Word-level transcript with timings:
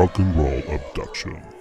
Rock 0.00 0.18
and 0.18 0.34
Roll 0.34 0.62
Abduction. 0.72 1.59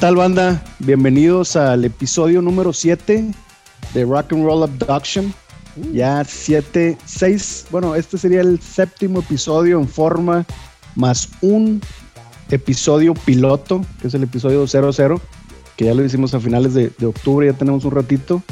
Tal 0.00 0.16
banda? 0.16 0.64
Bienvenidos 0.78 1.56
al 1.56 1.84
episodio 1.84 2.40
número 2.40 2.72
7 2.72 3.34
de 3.92 4.04
Rock 4.06 4.32
and 4.32 4.46
Roll 4.46 4.62
Abduction. 4.62 5.34
Ya 5.92 6.24
7, 6.24 6.96
6, 7.04 7.66
bueno, 7.70 7.94
este 7.94 8.16
sería 8.16 8.40
el 8.40 8.58
séptimo 8.62 9.20
episodio 9.20 9.78
en 9.78 9.86
forma, 9.86 10.46
más 10.96 11.28
un 11.42 11.82
episodio 12.50 13.12
piloto, 13.12 13.84
que 14.00 14.08
es 14.08 14.14
el 14.14 14.22
episodio 14.22 14.66
00, 14.66 15.20
que 15.76 15.84
ya 15.84 15.92
lo 15.92 16.02
hicimos 16.02 16.32
a 16.32 16.40
finales 16.40 16.72
de, 16.72 16.90
de 16.96 17.06
octubre, 17.06 17.46
ya 17.46 17.52
tenemos 17.52 17.84
un 17.84 17.90
ratito. 17.90 18.42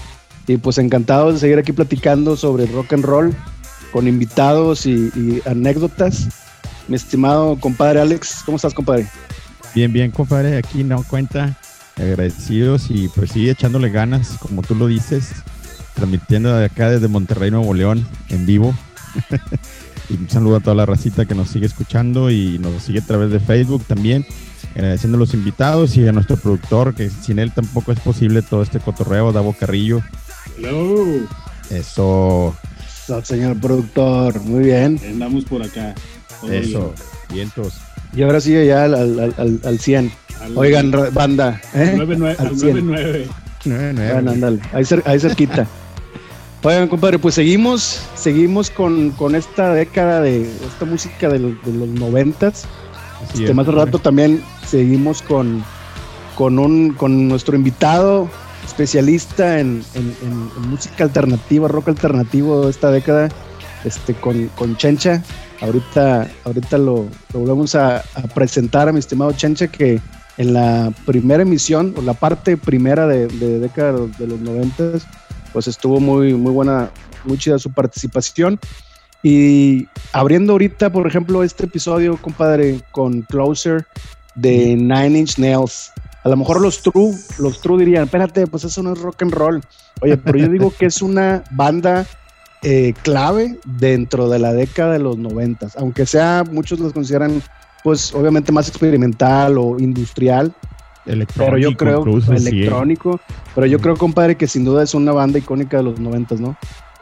Y 0.46 0.58
pues 0.58 0.76
encantados 0.76 1.32
de 1.32 1.41
seguir 1.41 1.58
aquí 1.58 1.72
platicando 1.72 2.36
sobre 2.36 2.66
rock 2.66 2.92
and 2.92 3.06
roll, 3.06 3.34
con 3.91 4.06
invitados 4.06 4.84
y, 4.84 5.10
y 5.14 5.41
anécdotas. 5.46 6.28
Mi 6.88 6.96
estimado 6.96 7.58
compadre 7.58 8.02
Alex, 8.02 8.42
¿cómo 8.44 8.56
estás 8.56 8.74
compadre? 8.74 9.06
Bien, 9.74 9.92
bien, 9.92 10.11
compadre, 10.11 10.56
aquí 10.56 10.84
no 10.84 11.02
cuenta. 11.05 11.56
Agradecidos 11.97 12.91
y 12.91 13.08
pues 13.08 13.33
sigue 13.33 13.50
echándole 13.50 13.91
ganas, 13.91 14.36
como 14.38 14.62
tú 14.62 14.75
lo 14.75 14.86
dices, 14.86 15.30
transmitiendo 15.94 16.56
de 16.56 16.66
acá 16.66 16.91
desde 16.91 17.08
Monterrey, 17.08 17.50
Nuevo 17.50 17.75
León, 17.75 18.06
en 18.28 18.47
vivo. 18.47 18.75
y 20.08 20.14
un 20.14 20.30
saludo 20.30 20.56
a 20.56 20.60
toda 20.60 20.77
la 20.77 20.86
racita 20.86 21.27
que 21.27 21.34
nos 21.34 21.48
sigue 21.48 21.66
escuchando 21.66 22.30
y 22.30 22.58
nos 22.58 22.83
sigue 22.83 23.00
a 23.00 23.05
través 23.05 23.30
de 23.30 23.41
Facebook 23.41 23.84
también. 23.84 24.25
Agradeciendo 24.75 25.16
a 25.16 25.20
los 25.20 25.34
invitados 25.34 25.97
y 25.97 26.06
a 26.06 26.12
nuestro 26.12 26.36
productor, 26.36 26.94
que 26.94 27.10
sin 27.10 27.38
él 27.41 27.53
tampoco 27.53 27.91
es 27.91 27.98
posible 28.00 28.42
todo 28.42 28.62
este 28.62 28.78
cotorreo, 28.78 29.32
Davo 29.32 29.53
Carrillo. 29.53 30.00
Hello, 30.56 31.26
Eso, 31.71 32.56
Eso, 32.87 33.25
señor 33.25 33.59
productor, 33.60 34.41
muy 34.42 34.65
bien. 34.65 35.00
andamos 35.04 35.44
por 35.44 35.62
acá. 35.62 35.94
Todo 36.41 36.53
eso, 36.53 36.94
vientos. 37.32 37.75
Y 38.14 38.22
ahora 38.22 38.41
sigue 38.41 38.66
ya 38.66 38.84
al, 38.84 38.94
al, 38.94 39.34
al, 39.38 39.60
al 39.64 39.78
100. 39.78 40.02
bien. 40.02 40.12
Al- 40.42 40.56
Oigan, 40.58 40.92
banda, 41.12 41.60
¿eh? 41.74 41.91
al 41.91 41.98
99, 41.98 42.36
Al 42.38 42.46
al 42.48 42.56
100. 42.58 42.86
99. 42.86 43.28
Nueve, 43.64 43.92
nueve. 43.94 44.12
Bueno, 44.14 44.30
ándale, 44.30 44.60
ahí, 44.72 44.84
cer- 44.84 45.02
ahí 45.04 45.19
cerquita. 45.20 45.66
Oigan, 46.62 46.88
compadre, 46.88 47.18
pues 47.18 47.34
seguimos, 47.34 48.00
seguimos 48.16 48.70
con, 48.70 49.10
con 49.10 49.34
esta 49.34 49.72
década 49.74 50.20
de 50.20 50.42
esta 50.42 50.84
música 50.84 51.28
de 51.28 51.38
los, 51.38 51.52
de 51.64 51.72
los 51.72 51.88
noventas. 51.88 52.64
Así 53.24 53.38
Este, 53.41 53.50
es, 53.50 53.54
más 53.54 53.66
al 53.68 53.74
rato 53.74 53.98
también 53.98 54.42
seguimos 54.66 55.22
con, 55.22 55.62
con, 56.36 56.58
un, 56.58 56.94
con 56.94 57.28
nuestro 57.28 57.56
invitado 57.56 58.28
especialista 58.64 59.58
en, 59.60 59.82
en- 59.94 60.16
en- 60.22 60.50
en 60.62 60.68
música 60.70 61.04
alternativa, 61.04 61.68
rock 61.68 61.88
alternativo 61.88 62.64
de 62.64 62.70
esta 62.70 62.91
década, 62.91 63.28
este, 63.84 64.14
con, 64.14 64.47
con 64.56 64.76
Chencha. 64.76 65.22
Ahorita, 65.60 66.28
ahorita 66.44 66.78
lo, 66.78 67.08
lo 67.32 67.41
volvemos 67.41 67.74
a, 67.74 68.02
presentar 68.34 68.88
a 68.88 68.92
mi 68.92 69.00
estimado 69.00 69.32
Chencha, 69.32 69.66
que 69.69 70.00
en 70.36 70.52
la 70.52 70.92
primera 71.04 71.42
emisión, 71.42 71.94
o 71.96 72.02
la 72.02 72.14
parte 72.14 72.56
primera 72.56 73.06
de, 73.06 73.26
de 73.26 73.58
década 73.58 73.92
de 73.92 74.26
los, 74.26 74.41
90, 74.41 74.98
pues 75.52 75.66
estuvo 75.66 75.98
muy, 75.98 76.34
muy 76.34 76.52
buena, 76.52 76.91
muy 77.24 77.38
chida 77.38 77.58
su 77.58 77.72
participación. 77.72 78.58
Y 79.22 79.88
abriendo 80.12 80.52
ahorita, 80.52 80.92
por 80.92 81.06
ejemplo, 81.06 81.42
este 81.42 81.64
episodio, 81.64 82.16
compadre, 82.18 82.80
con 82.92 83.22
Closer 83.22 83.84
de 84.36 84.76
Nine 84.76 85.18
Inch 85.18 85.38
Nails. 85.38 85.91
A 86.22 86.28
lo 86.28 86.36
mejor 86.36 86.60
los 86.60 86.82
true, 86.82 87.14
los 87.38 87.60
true 87.60 87.78
dirían, 87.78 88.04
espérate, 88.04 88.47
pues 88.47 88.62
eso 88.62 88.82
no 88.82 88.92
es 88.92 89.00
rock 89.00 89.22
and 89.22 89.32
roll. 89.32 89.60
Oye, 90.00 90.16
pero 90.16 90.38
yo 90.38 90.48
digo 90.48 90.72
que 90.76 90.86
es 90.86 91.02
una 91.02 91.42
banda 91.50 92.06
eh, 92.62 92.94
clave 93.02 93.58
dentro 93.64 94.28
de 94.28 94.38
la 94.38 94.52
década 94.52 94.92
de 94.92 94.98
los 94.98 95.19
noventas, 95.19 95.76
aunque 95.76 96.06
sea, 96.06 96.44
muchos 96.50 96.78
los 96.80 96.92
consideran, 96.92 97.42
pues 97.84 98.14
obviamente 98.14 98.52
más 98.52 98.69
experimental 98.69 99.58
o 99.58 99.78
industrial, 99.78 100.54
Electrónico, 101.06 101.54
pero 101.54 101.58
yo 101.58 101.76
creo 101.76 102.00
incluso, 102.00 102.36
sí. 102.36 102.48
electrónico, 102.48 103.20
pero 103.54 103.66
yo 103.66 103.78
creo, 103.78 103.97
compadre, 103.97 104.36
que 104.36 104.47
sin 104.47 104.64
duda 104.64 104.82
es 104.82 104.94
una 104.94 105.12
banda 105.12 105.38
icónica 105.38 105.78
de 105.78 105.82
los 105.84 105.98
noventas, 105.98 106.38
¿no? 106.38 106.56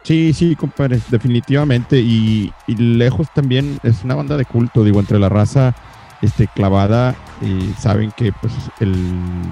Sí, 0.05 0.33
sí, 0.33 0.55
compadre, 0.55 1.01
definitivamente. 1.11 1.99
Y, 1.99 2.53
y 2.69 2.77
lejos 2.77 3.27
también 3.35 3.81
es 3.83 4.05
una 4.05 4.15
banda 4.15 4.37
de 4.37 4.45
culto, 4.45 4.85
digo, 4.85 5.01
entre 5.01 5.19
la 5.19 5.29
raza 5.29 5.75
este, 6.23 6.47
clavada. 6.47 7.17
Y 7.43 7.73
saben 7.81 8.13
que 8.17 8.33
pues 8.41 8.53
el 8.79 8.95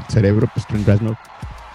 cerebro, 0.09 0.49
pues 0.55 0.65
Trent 0.69 0.87
Reznor, 0.87 1.17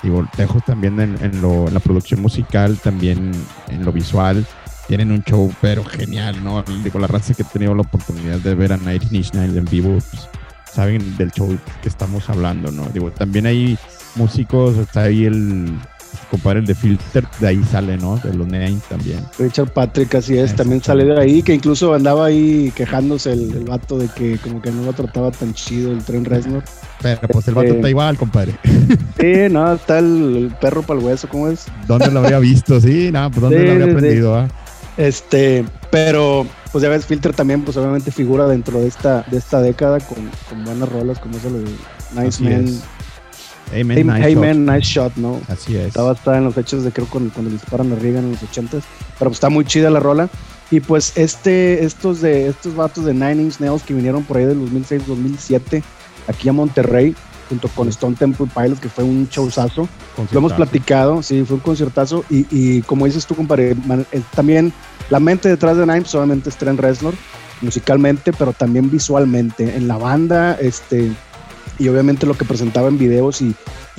digo, 0.04 0.26
lejos 0.38 0.64
también 0.66 1.00
en, 1.00 1.42
lo, 1.42 1.70
la 1.70 1.80
producción 1.80 2.22
musical, 2.22 2.78
también 2.78 3.32
en 3.68 3.86
lo 3.86 3.92
visual. 3.92 4.46
Tienen 4.88 5.12
un 5.12 5.24
show, 5.24 5.54
pero 5.62 5.84
genial, 5.84 6.44
¿no? 6.44 6.64
Digo, 6.84 6.98
la 7.00 7.08
raza 7.08 7.34
que 7.34 7.44
he 7.44 7.46
tenido 7.46 7.76
la 7.76 7.82
oportunidad 7.82 8.40
de 8.40 8.56
ver 8.56 8.74
a 8.74 8.78
Nine 8.78 9.00
Inch 9.12 9.34
Nails 9.34 9.56
en 9.56 9.66
vivo, 9.66 9.90
pues, 10.10 10.28
saben 10.72 11.16
del 11.18 11.32
show 11.32 11.56
que 11.82 11.90
estamos 11.90 12.30
hablando, 12.30 12.72
¿no? 12.72 12.86
Digo, 12.90 13.12
también 13.12 13.46
hay 13.46 13.78
músicos, 14.16 14.78
está 14.78 15.04
ahí 15.04 15.26
el 15.26 15.72
compadre 16.30 16.60
el 16.60 16.66
de 16.66 16.76
Filter, 16.76 17.26
de 17.40 17.48
ahí 17.48 17.64
sale, 17.64 17.98
¿no? 17.98 18.18
De 18.18 18.34
los 18.34 18.48
Nine 18.48 18.78
también. 18.88 19.26
Richard 19.38 19.72
Patrick, 19.74 20.14
así 20.16 20.38
es, 20.38 20.56
también 20.56 20.78
Exactamente. 20.80 20.86
salió 20.86 21.16
de 21.16 21.22
ahí, 21.22 21.44
que 21.44 21.54
incluso 21.54 21.94
andaba 21.94 22.26
ahí 22.26 22.72
quejándose 22.76 23.34
el, 23.34 23.52
el 23.52 23.64
vato 23.66 23.98
de 23.98 24.08
que 24.10 24.38
como 24.38 24.62
que 24.62 24.72
no 24.72 24.84
lo 24.84 24.94
trataba 24.94 25.32
tan 25.32 25.54
chido 25.54 25.92
el 25.92 26.04
tren 26.04 26.26
Reznor. 26.26 26.64
Pero 27.02 27.22
pues 27.30 27.48
el 27.48 27.54
vato 27.56 27.68
Este- 27.68 27.78
está 27.80 27.90
igual, 27.90 28.18
compadre. 28.18 28.56
Sí, 29.20 29.34
no, 29.52 29.74
está 29.74 30.00
el, 30.00 30.36
el 30.38 30.56
perro 30.60 30.82
para 30.84 31.00
el 31.00 31.06
hueso, 31.06 31.28
¿cómo 31.30 31.48
es? 31.48 31.66
¿Dónde 31.88 32.10
lo 32.12 32.20
habría 32.20 32.40
visto? 32.40 32.80
Sí, 32.80 33.10
no, 33.12 33.30
pues 33.32 33.42
¿dónde 33.42 33.60
Sí, 33.60 33.66
lo 33.66 33.72
habría 33.72 33.86
sí, 33.86 33.92
sí. 33.92 33.98
aprendido? 33.98 34.36
ah? 34.38 34.48
Este, 34.98 35.66
pero 35.92 36.46
pues 36.72 36.82
ya 36.84 36.90
ves, 36.90 37.06
Filter 37.06 37.34
también, 37.34 37.64
pues 37.64 37.78
obviamente 37.78 38.12
figura 38.12 38.46
dentro 38.48 38.80
de 38.80 38.88
esta, 38.88 39.24
de 39.32 39.38
esta 39.38 39.62
década 39.62 40.00
con, 40.00 40.30
con 40.50 40.64
buenas 40.66 40.90
rolas 40.90 41.20
como 41.20 41.38
eso 41.38 41.50
de 41.50 41.62
Nice 41.62 42.28
Así 42.28 42.44
Man, 42.44 42.66
es. 42.66 42.82
Hey, 43.72 43.84
man, 43.84 43.98
Hey, 43.98 44.04
nice 44.04 44.24
Hey 44.26 44.34
shot. 44.34 44.42
Man, 44.44 44.66
Nice 44.66 44.88
Shot, 44.88 45.16
¿no? 45.18 45.42
Así 45.48 45.76
es. 45.76 45.88
Estaba 45.88 46.14
basada 46.14 46.38
en 46.38 46.46
los 46.46 46.58
hechos 46.58 46.84
de 46.84 46.92
creo 46.92 47.08
cuando 47.08 47.32
le 47.44 47.50
disparan 47.52 47.92
a 47.92 47.96
Reagan 47.96 48.26
en 48.26 48.32
los 48.32 48.42
80s. 48.42 48.70
Pero 48.72 48.84
pues 49.30 49.34
está 49.34 49.50
muy 49.50 49.66
chida 49.66 49.90
la 49.90 50.00
rola. 50.00 50.30
Y 50.72 50.80
pues 50.82 51.14
este, 51.18 51.84
estos 51.84 52.22
de 52.22 52.48
estos 52.48 52.76
vatos 52.76 53.06
de 53.06 53.14
Nine 53.14 53.42
Inch 53.44 53.60
Nails 53.60 53.82
que 53.84 53.94
vinieron 53.94 54.24
por 54.24 54.38
ahí 54.38 54.46
del 54.46 54.60
2006-2007 54.60 55.82
aquí 56.28 56.50
a 56.50 56.54
Monterrey 56.54 57.16
junto 57.50 57.68
con 57.70 57.90
Stone 57.90 58.16
Temple 58.16 58.46
Pilots 58.56 58.80
que 58.80 58.90
fue 58.90 59.04
un 59.04 59.28
showzazo. 59.32 59.90
Lo 60.32 60.38
hemos 60.38 60.54
platicado, 60.54 61.24
sí, 61.24 61.44
fue 61.44 61.56
un 61.56 61.62
conciertazo 61.62 62.24
y, 62.30 62.46
y 62.52 62.82
como 62.84 63.06
dices 63.08 63.26
tú, 63.26 63.34
compadre, 63.36 63.74
man- 63.88 64.06
eh, 64.12 64.22
también 64.36 64.72
la 65.10 65.20
mente 65.20 65.50
detrás 65.50 65.76
de 65.78 65.88
Nine 65.88 66.04
obviamente 66.14 66.50
es 66.50 66.56
Trent 66.58 66.80
Reznor 66.80 67.16
musicalmente, 67.62 68.32
pero 68.34 68.54
también 68.54 68.90
visualmente 68.92 69.76
en 69.76 69.88
la 69.88 69.98
banda, 69.98 70.54
este 70.62 71.12
y 71.78 71.88
obviamente 71.88 72.26
lo 72.26 72.38
que 72.38 72.46
presentaba 72.46 72.88
en 72.88 72.98
videos 72.98 73.42
y, 73.42 73.56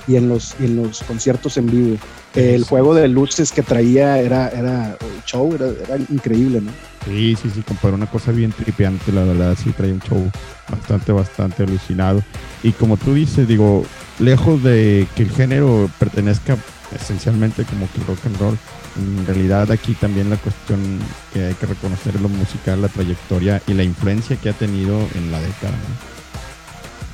y 0.07 0.17
en 0.17 0.29
los 0.29 0.55
y 0.61 0.65
en 0.67 0.77
los 0.77 1.03
conciertos 1.03 1.57
en 1.57 1.67
vivo. 1.67 1.97
El 2.35 2.65
juego 2.65 2.95
de 2.95 3.09
luces 3.09 3.51
que 3.53 3.63
traía 3.63 4.19
era 4.19 4.49
era 4.49 4.97
show, 5.27 5.53
era, 5.55 5.67
era 5.69 5.97
increíble, 6.11 6.61
¿no? 6.61 6.71
Sí, 7.07 7.37
sí, 7.41 7.51
sí, 7.55 7.63
compadre, 7.63 7.97
una 7.97 8.11
cosa 8.11 8.31
bien 8.31 8.53
tripeante, 8.53 9.11
la 9.13 9.25
verdad, 9.25 9.57
sí 9.63 9.71
trae 9.71 9.93
un 9.93 10.01
show 10.01 10.31
bastante, 10.71 11.13
bastante 11.13 11.63
alucinado. 11.63 12.23
Y 12.63 12.73
como 12.73 12.99
tú 12.99 13.15
dices, 13.15 13.49
digo, 13.49 13.85
lejos 14.19 14.63
de 14.63 15.07
que 15.17 15.23
el 15.23 15.31
género 15.31 15.91
pertenezca 15.99 16.59
esencialmente 16.95 17.65
como 17.65 17.89
que 17.93 18.05
rock 18.07 18.19
and 18.27 18.39
roll, 18.39 18.59
en 18.97 19.27
realidad 19.27 19.71
aquí 19.71 19.95
también 19.95 20.29
la 20.29 20.37
cuestión 20.37 20.81
que 21.33 21.47
hay 21.47 21.55
que 21.55 21.67
reconocer 21.67 22.17
es 22.17 22.21
lo 22.21 22.29
musical, 22.29 22.83
la 22.83 22.89
trayectoria 22.89 23.63
y 23.67 23.75
la 23.75 23.85
influencia 23.85 24.37
que 24.37 24.51
ha 24.51 24.53
tenido 24.53 24.99
en 25.15 25.33
la 25.33 25.41
década. 25.41 25.73
¿no? 25.73 26.20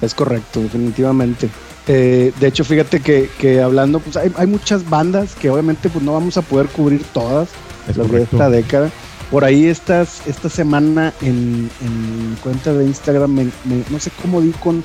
Es 0.00 0.14
correcto, 0.14 0.60
definitivamente. 0.60 1.48
Eh, 1.88 2.32
de 2.38 2.46
hecho, 2.48 2.64
fíjate 2.64 3.00
que, 3.00 3.30
que 3.38 3.62
hablando, 3.62 4.00
pues 4.00 4.16
hay, 4.16 4.32
hay 4.36 4.46
muchas 4.46 4.88
bandas 4.88 5.34
que 5.34 5.48
obviamente 5.50 5.88
pues 5.88 6.04
no 6.04 6.12
vamos 6.14 6.36
a 6.36 6.42
poder 6.42 6.66
cubrir 6.66 7.02
todas 7.12 7.48
Es 7.88 7.96
las 7.96 8.06
de 8.06 8.12
correcto. 8.12 8.36
esta 8.36 8.50
década. 8.50 8.90
Por 9.30 9.44
ahí 9.44 9.66
estas, 9.66 10.26
esta 10.26 10.48
semana 10.48 11.12
en, 11.22 11.70
en 11.80 12.30
mi 12.30 12.36
cuenta 12.36 12.72
de 12.72 12.84
Instagram, 12.84 13.30
me- 13.32 13.44
me- 13.64 13.84
no 13.90 13.98
sé 13.98 14.10
cómo 14.22 14.40
di 14.40 14.50
con 14.52 14.84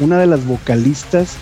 una 0.00 0.18
de 0.18 0.26
las 0.26 0.44
vocalistas 0.46 1.34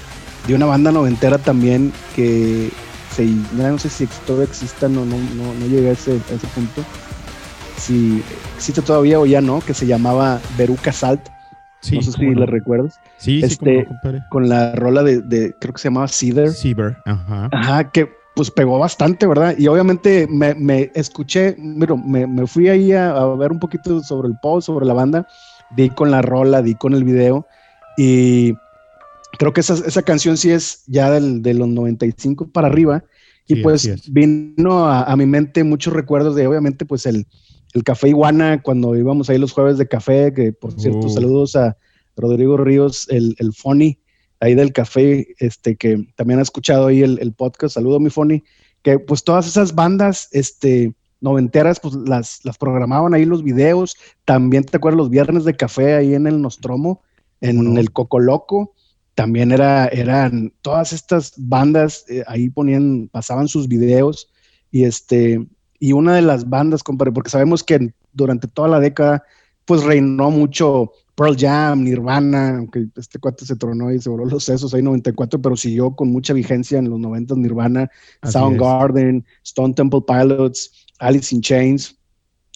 de 0.49 0.55
una 0.55 0.67
banda 0.67 0.91
noventera 0.91 1.39
también 1.39 1.93
que 2.17 2.71
se, 3.15 3.27
no 3.53 3.79
sé 3.79 3.89
si 3.91 4.07
todavía 4.27 4.47
exista, 4.49 4.89
no, 4.89 5.05
no, 5.05 5.17
no, 5.19 5.55
no 5.55 5.67
llegué 5.67 5.91
a 5.91 5.93
ese, 5.93 6.13
a 6.13 6.35
ese 6.35 6.47
punto. 6.55 6.83
Si 7.79 8.23
existe 8.57 8.83
todavía 8.83 9.19
o 9.21 9.27
ya 9.27 9.41
no, 9.41 9.61
que 9.61 9.75
se 9.75 9.87
llamaba 9.87 10.41
Veruca 10.57 10.93
Salt, 10.93 11.21
Sí, 11.81 11.97
no 11.97 12.03
sé 12.03 12.13
si 12.13 12.27
no. 12.27 12.41
la 12.41 12.47
recuerdas, 12.47 13.01
Sí, 13.19 13.41
sí, 13.41 13.47
este- 13.47 13.79
no, 13.79 13.85
compadre. 13.89 14.23
con 14.31 14.49
la 14.49 14.75
rola 14.75 15.03
de, 15.03 15.23
de 15.23 15.55
creo 15.61 15.73
que 15.73 15.81
se 15.81 15.89
llamaba 15.89 16.09
Cedar. 16.09 16.49
Sieber, 16.51 16.97
ajá. 17.07 17.49
Ajá, 17.53 17.91
que 17.91 18.09
pues 18.37 18.51
pegó 18.51 18.79
bastante, 18.79 19.27
¿verdad? 19.27 19.55
Y 19.59 19.67
obviamente 19.67 20.27
me, 20.31 20.55
me 20.55 20.91
escuché, 20.95 21.57
me, 21.59 22.27
me 22.27 22.47
fui 22.47 22.69
ahí 22.69 22.93
a, 22.93 23.11
a 23.11 23.35
ver 23.37 23.51
un 23.53 23.59
poquito 23.59 24.01
sobre 24.03 24.29
el 24.29 24.35
post, 24.41 24.67
sobre 24.67 24.87
la 24.87 24.95
banda, 24.95 25.27
di 25.77 25.91
con 25.91 26.11
la 26.11 26.23
rola, 26.23 26.63
di 26.63 26.75
con 26.75 26.95
el 26.95 27.05
video 27.05 27.47
y 27.97 28.55
creo 29.39 29.53
que 29.53 29.61
esa, 29.61 29.75
esa 29.75 30.03
canción 30.03 30.37
sí 30.37 30.51
es 30.51 30.85
ya 30.87 31.11
del, 31.11 31.43
de 31.43 31.55
los 31.55 31.69
95 31.69 32.49
para 32.51 32.69
arriba 32.69 33.05
y 33.47 33.57
Sí, 33.57 33.63
pues 33.63 34.11
vino 34.13 34.87
a, 34.87 35.03
a 35.05 35.17
mi 35.17 35.27
mente 35.27 35.65
muchos 35.65 35.93
recuerdos 35.93 36.35
de 36.37 36.47
obviamente 36.47 36.85
pues 36.87 37.07
el, 37.07 37.27
el 37.75 37.85
Café 37.85 38.09
Iguana 38.09 38.63
cuando 38.63 38.97
íbamos 38.97 39.31
ahí 39.31 39.39
los 39.39 39.53
jueves 39.53 39.79
de 39.79 39.89
café, 39.89 40.33
que 40.35 40.53
por 40.53 40.73
cierto 40.73 41.07
Uh. 41.07 41.11
saludos 41.11 41.57
a 41.57 41.77
Rodrigo 42.17 42.57
Ríos, 42.57 43.07
el, 43.11 43.37
el 43.39 43.53
Fonny 43.53 43.99
ahí 44.41 44.55
del 44.55 44.73
café, 44.73 45.29
este, 45.39 45.77
que 45.77 46.07
también 46.17 46.39
ha 46.39 46.43
escuchado 46.43 46.87
ahí 46.87 47.03
el, 47.03 47.19
el 47.21 47.33
podcast, 47.33 47.75
saludo 47.75 48.01
mi 48.01 48.11
Fonny, 48.11 48.43
que 48.83 48.99
pues 48.99 49.23
todas 49.23 49.47
esas 49.47 49.75
bandas, 49.75 50.29
este, 50.33 50.95
noventeras, 51.21 51.79
pues 51.81 51.95
las, 51.95 52.41
las 52.45 52.57
programaban 52.57 53.15
ahí 53.15 53.27
los 53.27 53.43
videos, 53.43 53.97
también 54.25 54.65
te 54.65 54.79
acuerdas 54.79 54.99
los 54.99 55.11
viernes 55.11 55.45
de 55.45 55.57
café 55.57 55.95
ahí 55.95 56.15
en 56.15 56.27
el 56.27 56.41
Nostromo, 56.41 57.03
en 57.41 57.59
¿Cómo 57.59 57.71
no? 57.71 57.81
el 57.81 57.93
Coco 57.93 58.19
Loco, 58.19 58.75
también 59.15 59.53
era, 59.53 59.87
eran 59.89 60.53
todas 60.63 60.93
estas 60.93 61.35
bandas, 61.37 62.07
eh, 62.09 62.25
ahí 62.27 62.49
ponían, 62.49 63.09
pasaban 63.09 63.49
sus 63.49 63.69
videos, 63.69 64.31
y 64.71 64.85
este, 64.85 65.47
y 65.81 65.93
una 65.93 66.15
de 66.15 66.23
las 66.23 66.49
bandas, 66.49 66.85
compadre, 66.85 67.11
porque 67.11 67.31
sabemos 67.31 67.65
que 67.65 67.93
durante 68.13 68.47
toda 68.47 68.69
la 68.69 68.79
década, 68.79 69.25
pues 69.65 69.83
reinó 69.83 70.31
mucho 70.31 70.93
Pearl 71.15 71.37
Jam, 71.37 71.85
Nirvana, 71.85 72.59
aunque 72.59 72.87
este 72.97 73.19
cuate 73.19 73.47
se 73.47 73.57
tronó 73.57 73.91
y 73.91 73.99
se 73.99 74.11
voló 74.11 74.27
los 74.27 74.45
sesos 74.45 74.75
ahí 74.75 74.83
94, 74.83 75.41
pero 75.41 75.57
siguió 75.57 75.97
con 75.97 76.13
mucha 76.13 76.35
vigencia 76.35 76.79
en 76.79 76.91
los 76.91 77.01
90 77.01 77.35
Nirvana, 77.37 77.91
Así 78.21 78.35
Soundgarden, 78.35 79.25
Stone 79.43 79.75
Temple 79.75 80.03
Pilots, 80.07 80.87
Alice 80.99 81.35
in 81.35 81.41
Chains. 81.41 81.97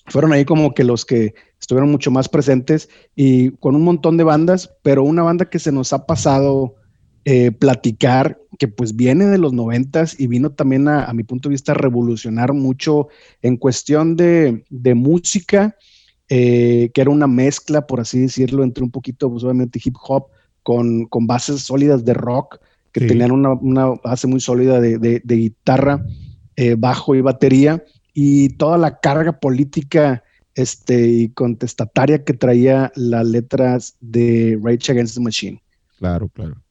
Fueron 0.06 0.32
ahí 0.32 0.44
como 0.44 0.75
que 0.75 0.85
los 0.85 1.06
que 1.06 1.35
estuvieron 1.59 1.91
mucho 1.91 2.11
más 2.11 2.29
presentes 2.29 2.91
y 3.17 3.53
con 3.53 3.75
un 3.75 3.82
montón 3.85 4.19
de 4.19 4.25
bandas, 4.25 4.71
pero 4.82 5.03
una 5.03 5.23
banda 5.23 5.49
que 5.49 5.59
se 5.59 5.73
nos 5.73 5.94
ha 5.94 6.05
pasado 6.05 6.75
eh, 7.25 7.50
platicar, 7.53 8.38
que 8.59 8.69
pues 8.69 8.94
viene 8.97 9.26
de 9.26 9.38
los 9.38 9.53
noventas 9.53 10.19
y 10.19 10.26
vino 10.26 10.50
también 10.53 10.88
a, 10.88 11.05
a 11.05 11.15
mi 11.15 11.23
punto 11.25 11.49
de 11.49 11.55
vista 11.55 11.73
a 11.73 11.76
revolucionar 11.76 12.53
mucho 12.53 13.09
en 13.43 13.56
cuestión 13.56 14.17
de, 14.17 14.65
de 14.71 14.94
música, 14.94 15.76
eh, 16.29 16.91
que 16.94 17.00
era 17.00 17.11
una 17.11 17.26
mezcla, 17.26 17.87
por 17.87 18.00
así 18.00 18.21
decirlo, 18.21 18.62
entre 18.65 18.85
un 18.85 18.91
poquito, 18.91 19.31
pues 19.31 19.44
obviamente 19.44 19.81
hip 19.85 19.97
hop 20.06 20.26
con, 20.62 21.06
con 21.06 21.26
bases 21.26 21.62
sólidas 21.62 22.05
de 22.05 22.15
rock, 22.15 22.59
que 22.93 23.00
Sí. 23.00 23.06
tenían 23.09 23.32
una, 23.32 23.53
una 23.55 23.87
base 24.05 24.26
muy 24.26 24.41
sólida 24.41 24.81
de, 24.81 24.99
de- 24.99 25.21
de 25.25 25.35
guitarra, 25.37 26.05
eh, 26.56 26.76
bajo 26.79 27.15
y 27.15 27.21
batería, 27.21 27.82
y 28.12 28.50
toda 28.50 28.79
la 28.79 29.00
carga 29.00 29.41
política 29.41 30.23
este, 30.55 31.09
y 31.09 31.29
contestataria 31.31 32.23
que 32.23 32.32
traía 32.35 32.93
las 32.94 33.26
letras 33.26 33.97
de 34.00 34.56
Rage 34.62 34.93
Against 34.93 35.17
the 35.17 35.21
Machine. 35.21 35.62
Claro, 35.99 36.29
claro. 36.29 36.62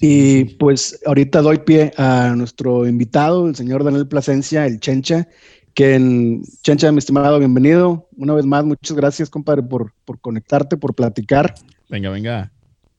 Y 0.00 0.56
pues 0.56 1.00
ahorita 1.06 1.40
doy 1.40 1.58
pie 1.58 1.92
a 1.96 2.34
nuestro 2.36 2.86
invitado, 2.86 3.48
el 3.48 3.54
señor 3.54 3.82
Daniel 3.82 4.06
Plasencia, 4.06 4.66
el 4.66 4.78
Chencha, 4.78 5.26
que 5.74 5.94
en 5.94 6.42
Chencha, 6.62 6.92
mi 6.92 6.98
estimado, 6.98 7.38
bienvenido. 7.38 8.06
Una 8.16 8.34
vez 8.34 8.44
más, 8.44 8.64
muchas 8.64 8.96
gracias, 8.96 9.30
compadre, 9.30 9.62
por, 9.62 9.92
por 10.04 10.20
conectarte, 10.20 10.76
por 10.76 10.94
platicar. 10.94 11.54
Venga, 11.88 12.10
venga. 12.10 12.52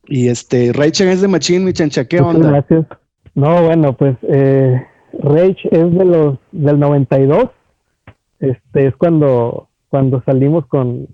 Y 0.07 0.29
este, 0.29 0.71
Rage 0.73 1.03
Against 1.03 1.21
the 1.21 1.27
Machine, 1.27 1.65
mi 1.65 1.73
Chencha, 1.73 2.05
¿qué 2.05 2.21
Muchas 2.21 2.35
onda? 2.35 2.49
gracias. 2.49 2.85
No, 3.35 3.63
bueno, 3.63 3.93
pues 3.93 4.17
eh, 4.23 4.81
Rage 5.19 5.69
es 5.71 5.91
de 5.93 6.05
los 6.05 6.39
del 6.51 6.79
92. 6.79 7.50
Este 8.39 8.88
es 8.88 8.95
cuando 8.95 9.69
cuando 9.89 10.21
salimos 10.23 10.65
con 10.67 11.07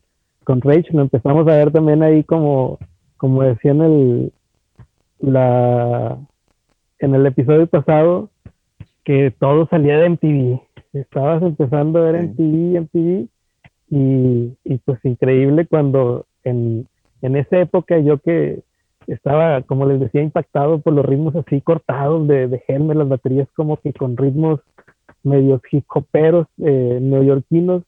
con 0.43 0.61
Rage, 0.61 0.87
lo 0.91 1.01
empezamos 1.01 1.47
a 1.47 1.55
ver 1.55 1.71
también 1.71 2.03
ahí 2.03 2.23
como 2.23 2.79
como 3.17 3.43
decía 3.43 3.71
en 3.71 3.81
el 3.81 4.33
la 5.23 6.17
en 6.99 7.15
el 7.15 7.25
episodio 7.25 7.67
pasado 7.67 8.29
que 9.03 9.33
todo 9.39 9.67
salía 9.67 9.97
de 9.97 10.09
MTV. 10.09 10.61
Estabas 10.93 11.41
empezando 11.41 11.99
a 11.99 12.11
ver. 12.11 12.23
MTV, 12.23 12.81
MTV 12.81 13.27
y, 13.89 14.57
y 14.63 14.77
pues 14.85 14.99
increíble 15.03 15.65
cuando 15.65 16.25
en, 16.43 16.87
en 17.21 17.35
esa 17.35 17.59
época 17.59 17.97
yo 17.99 18.19
que 18.19 18.61
estaba, 19.07 19.61
como 19.63 19.85
les 19.85 19.99
decía, 19.99 20.21
impactado 20.21 20.79
por 20.79 20.93
los 20.93 21.05
ritmos 21.05 21.35
así 21.35 21.61
cortados 21.61 22.27
de, 22.27 22.47
de 22.47 22.63
Helmer, 22.67 22.97
las 22.97 23.09
baterías 23.09 23.47
como 23.55 23.77
que 23.77 23.91
con 23.93 24.15
ritmos 24.15 24.61
medios 25.23 25.61
hip 25.71 25.85
hoperos 25.89 26.47
eh, 26.59 26.99
neoyorquinos. 27.01 27.83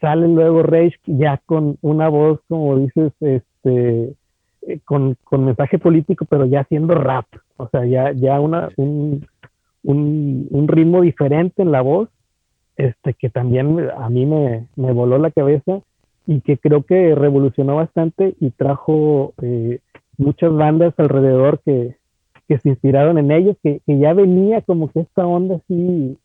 Sale 0.00 0.28
luego 0.28 0.62
Rage 0.62 0.98
ya 1.06 1.40
con 1.46 1.78
una 1.80 2.08
voz, 2.08 2.40
como 2.48 2.76
dices, 2.78 3.12
este, 3.20 4.14
eh, 4.66 4.80
con, 4.84 5.16
con 5.24 5.44
mensaje 5.44 5.78
político, 5.78 6.24
pero 6.28 6.46
ya 6.46 6.60
haciendo 6.60 6.94
rap. 6.94 7.26
O 7.56 7.68
sea, 7.68 7.84
ya, 7.84 8.12
ya 8.12 8.40
una, 8.40 8.68
un, 8.76 9.26
un, 9.82 10.48
un 10.50 10.68
ritmo 10.68 11.02
diferente 11.02 11.62
en 11.62 11.72
la 11.72 11.82
voz, 11.82 12.08
este, 12.76 13.14
que 13.14 13.30
también 13.30 13.88
a 13.96 14.08
mí 14.08 14.26
me, 14.26 14.66
me 14.76 14.92
voló 14.92 15.18
la 15.18 15.30
cabeza 15.30 15.80
y 16.26 16.40
que 16.40 16.58
creo 16.58 16.82
que 16.82 17.14
revolucionó 17.14 17.76
bastante 17.76 18.34
y 18.40 18.50
trajo 18.50 19.34
eh, 19.42 19.80
muchas 20.16 20.52
bandas 20.52 20.94
alrededor 20.96 21.60
que, 21.64 21.96
que 22.48 22.58
se 22.58 22.70
inspiraron 22.70 23.18
en 23.18 23.30
ellos, 23.30 23.56
que, 23.62 23.80
que 23.86 23.98
ya 23.98 24.12
venía 24.14 24.62
como 24.62 24.90
que 24.90 25.00
esta 25.00 25.26
onda 25.26 25.56
así 25.56 26.16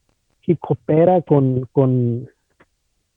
hip 0.45 0.59
hopera 0.67 1.21
con, 1.21 1.67
con, 1.71 2.27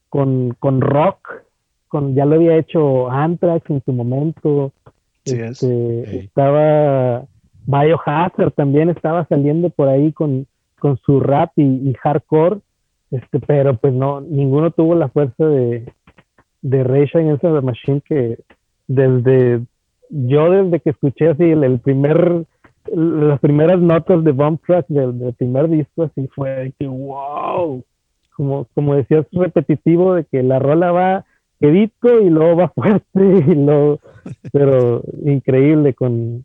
con, 0.09 0.55
con 0.59 0.81
rock, 0.81 1.45
con, 1.89 2.15
ya 2.15 2.27
lo 2.27 2.35
había 2.35 2.57
hecho 2.59 3.11
Anthrax 3.11 3.71
en 3.71 3.83
su 3.85 3.93
momento, 3.93 4.73
Es. 5.25 5.63
este, 5.63 6.11
Ey. 6.11 6.19
estaba 6.27 7.25
Biohazard 7.67 8.53
también 8.53 8.91
estaba 8.91 9.27
saliendo 9.27 9.71
por 9.71 9.89
ahí 9.89 10.13
con, 10.13 10.47
con 10.79 10.99
su 10.99 11.21
rap 11.21 11.53
y, 11.57 11.63
y 11.63 11.95
hardcore, 11.95 12.59
este, 13.11 13.41
pero 13.41 13.77
pues 13.77 13.93
no, 13.93 14.21
ninguno 14.21 14.71
tuvo 14.71 14.95
la 14.95 15.09
fuerza 15.09 15.47
de, 15.47 15.93
de 16.63 16.85
Rage 16.85 17.19
Against 17.19 17.43
the 17.43 17.61
Machine 17.61 18.01
que 18.01 18.39
desde 18.89 19.61
yo 20.11 20.51
desde 20.51 20.81
que 20.81 20.91
escuché 20.91 21.31
así 21.31 21.45
el, 21.45 21.65
el 21.65 21.79
primer 21.79 22.45
las 22.93 23.39
primeras 23.41 23.81
notas 23.81 24.25
de 24.25 24.33
Bomb 24.33 24.59
Track 24.67 24.87
del, 24.89 25.19
del 25.19 25.33
primer 25.35 25.69
disco 25.69 26.03
así 26.03 26.29
fue 26.35 26.73
que 26.79 26.87
wow 26.87 27.83
como, 28.37 28.67
como 28.75 28.95
decías 28.95 29.27
repetitivo 29.33 30.15
de 30.15 30.25
que 30.25 30.43
la 30.43 30.59
rola 30.59 30.91
va 30.91 31.25
quedito 31.63 32.21
y 32.23 32.31
luego 32.31 32.57
va 32.59 32.69
fuerte 32.77 33.21
y 33.21 33.57
luego 33.57 34.01
pero 34.53 35.03
increíble 35.25 35.95
con 35.95 36.45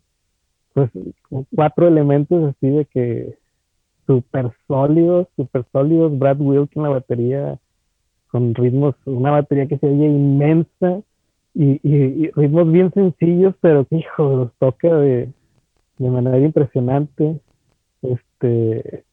pues 0.74 0.90
con 1.28 1.46
cuatro 1.54 1.88
elementos 1.88 2.54
así 2.56 2.68
de 2.70 2.84
que 2.86 3.38
súper 4.06 4.52
sólidos, 4.68 5.28
súper 5.36 5.64
sólidos, 5.72 6.18
Brad 6.18 6.40
Wilk 6.40 6.70
en 6.76 6.82
la 6.84 6.88
batería 6.90 7.58
con 8.30 8.54
ritmos, 8.54 8.94
una 9.06 9.30
batería 9.32 9.66
que 9.68 9.78
se 9.78 9.86
oye 9.86 10.06
inmensa 10.06 11.02
y, 11.54 11.80
y- 11.82 12.26
y 12.26 12.30
ritmos 12.32 12.70
bien 12.70 12.92
sencillos, 12.92 13.54
pero 13.60 13.84
que 13.86 13.96
hijo, 13.96 14.36
los 14.36 14.54
toca 14.58 14.94
de, 14.96 15.30
de 15.98 16.10
manera 16.10 16.38
impresionante. 16.40 17.40
Este, 18.02 19.04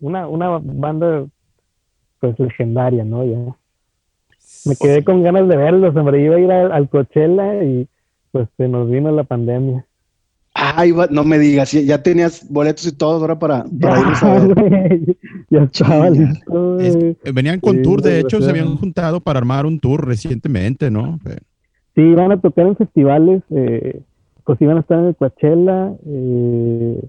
una, 0.00 0.28
una 0.28 0.58
banda 0.58 1.26
pues 2.20 2.38
legendaria, 2.38 3.04
¿no? 3.04 3.24
Ya. 3.24 3.56
Me 4.64 4.76
quedé 4.76 5.04
con 5.04 5.22
ganas 5.22 5.48
de 5.48 5.56
verlos, 5.56 5.94
hombre, 5.96 6.22
iba 6.22 6.36
a 6.36 6.40
ir 6.40 6.50
al, 6.52 6.72
al 6.72 6.88
Coachella 6.88 7.62
y 7.64 7.88
pues 8.30 8.48
se 8.56 8.68
nos 8.68 8.90
vino 8.90 9.10
la 9.12 9.24
pandemia. 9.24 9.86
Ay, 10.54 10.92
va- 10.92 11.08
no 11.10 11.24
me 11.24 11.38
digas, 11.38 11.72
ya- 11.72 12.02
tenías 12.02 12.48
boletos 12.48 12.86
y 12.86 12.92
todo 12.96 13.20
ahora 13.20 13.38
para, 13.38 13.64
para 13.80 13.96
a 13.96 14.54
ver. 14.54 15.16
ya 15.50 15.62
estaba 15.62 16.10
listo, 16.10 16.78
Es- 16.80 17.34
venían 17.34 17.60
con 17.60 17.76
Sí, 17.76 17.82
tour, 17.82 18.02
de 18.02 18.20
hecho, 18.20 18.40
se 18.40 18.50
habían 18.50 18.76
juntado 18.76 19.20
para 19.20 19.38
armar 19.38 19.66
un 19.66 19.80
tour 19.80 20.06
recientemente, 20.06 20.90
¿no? 20.90 21.18
Sí, 21.94 22.02
iban 22.02 22.32
a 22.32 22.40
tocar 22.40 22.66
en 22.66 22.76
festivales, 22.76 23.42
eh, 23.50 24.00
pues 24.44 24.60
iban 24.60 24.78
a 24.78 24.80
estar 24.80 24.98
en 24.98 25.06
el 25.06 25.16
Coachella, 25.16 25.92
eh, 26.06 27.02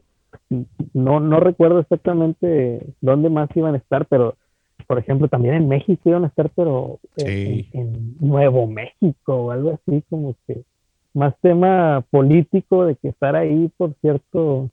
no, 0.93 1.19
no 1.19 1.39
recuerdo 1.39 1.79
exactamente 1.79 2.85
dónde 3.01 3.29
más 3.29 3.49
iban 3.55 3.75
a 3.75 3.77
estar, 3.77 4.05
pero 4.07 4.35
por 4.83 4.99
ejemplo 4.99 5.27
también 5.27 5.55
en 5.55 5.67
México 5.67 6.09
iban 6.09 6.23
a 6.25 6.27
estar, 6.27 6.49
pero 6.55 6.99
en, 7.15 7.25
Sí. 7.27 7.69
en- 7.73 7.79
en 7.81 8.15
Nuevo 8.19 8.67
México 8.67 9.35
o 9.35 9.51
algo 9.51 9.79
así, 9.87 10.03
como 10.09 10.35
que 10.47 10.63
más 11.13 11.33
tema 11.41 12.03
político 12.09 12.85
de 12.85 12.95
que 12.95 13.09
estar 13.09 13.35
ahí 13.35 13.69
por 13.77 13.93
cierto, 14.01 14.69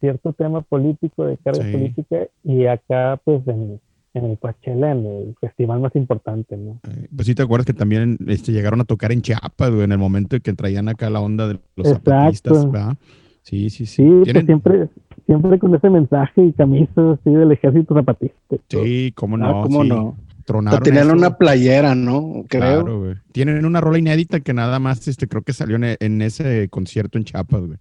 cierto 0.00 0.32
tema 0.32 0.62
político, 0.62 1.24
de 1.26 1.36
carga 1.38 1.64
Sí. 1.64 1.72
política, 1.72 2.26
y 2.44 2.66
acá 2.66 3.20
pues 3.24 3.46
en, 3.46 3.80
en 4.14 4.24
el 4.24 4.38
Coachella, 4.38 4.92
en 4.92 5.06
el 5.06 5.34
festival 5.40 5.80
más 5.80 5.94
importante, 5.94 6.56
¿no? 6.56 6.80
Eh, 6.88 7.08
Pues 7.14 7.26
sí, 7.26 7.34
te 7.34 7.42
acuerdas 7.42 7.66
que 7.66 7.74
también 7.74 8.16
este, 8.26 8.52
llegaron 8.52 8.80
a 8.80 8.84
tocar 8.84 9.12
en 9.12 9.20
Chiapas, 9.22 9.70
güey, 9.70 9.82
en 9.84 9.92
el 9.92 9.98
momento 9.98 10.36
en 10.36 10.42
que 10.42 10.52
traían 10.54 10.88
acá 10.88 11.10
la 11.10 11.20
onda 11.20 11.46
de 11.48 11.58
los 11.76 11.88
Exacto. 11.88 12.10
zapatistas, 12.10 12.70
¿verdad? 12.70 12.94
Sí, 13.42 13.70
sí, 13.70 13.86
sí. 13.86 13.96
Sí, 14.24 14.32
pues 14.32 14.44
siempre, 14.46 14.88
siempre 15.30 15.60
con 15.60 15.72
ese 15.76 15.88
mensaje 15.88 16.44
y 16.44 16.52
camisas 16.52 17.20
así 17.20 17.30
del 17.30 17.52
ejército 17.52 17.94
zapatista. 17.94 18.56
Sí, 18.68 19.12
cómo 19.14 19.36
no. 19.36 19.60
Ah, 19.60 19.62
¿cómo 19.62 19.84
sí. 19.84 19.88
no? 19.88 20.16
Tronaron 20.44 20.82
Tenían 20.82 21.06
eso. 21.06 21.16
una 21.16 21.38
playera, 21.38 21.94
¿no? 21.94 22.44
Creo. 22.48 22.82
Claro, 22.82 22.98
güey. 22.98 23.14
Tienen 23.30 23.64
una 23.64 23.80
rola 23.80 23.98
inédita 23.98 24.40
que 24.40 24.52
nada 24.52 24.80
más, 24.80 25.06
este, 25.06 25.28
creo 25.28 25.42
que 25.42 25.52
salió 25.52 25.76
en, 25.76 25.96
en 26.00 26.22
ese 26.22 26.68
concierto 26.68 27.16
en 27.16 27.22
Chiapas, 27.22 27.60
güey. 27.60 27.78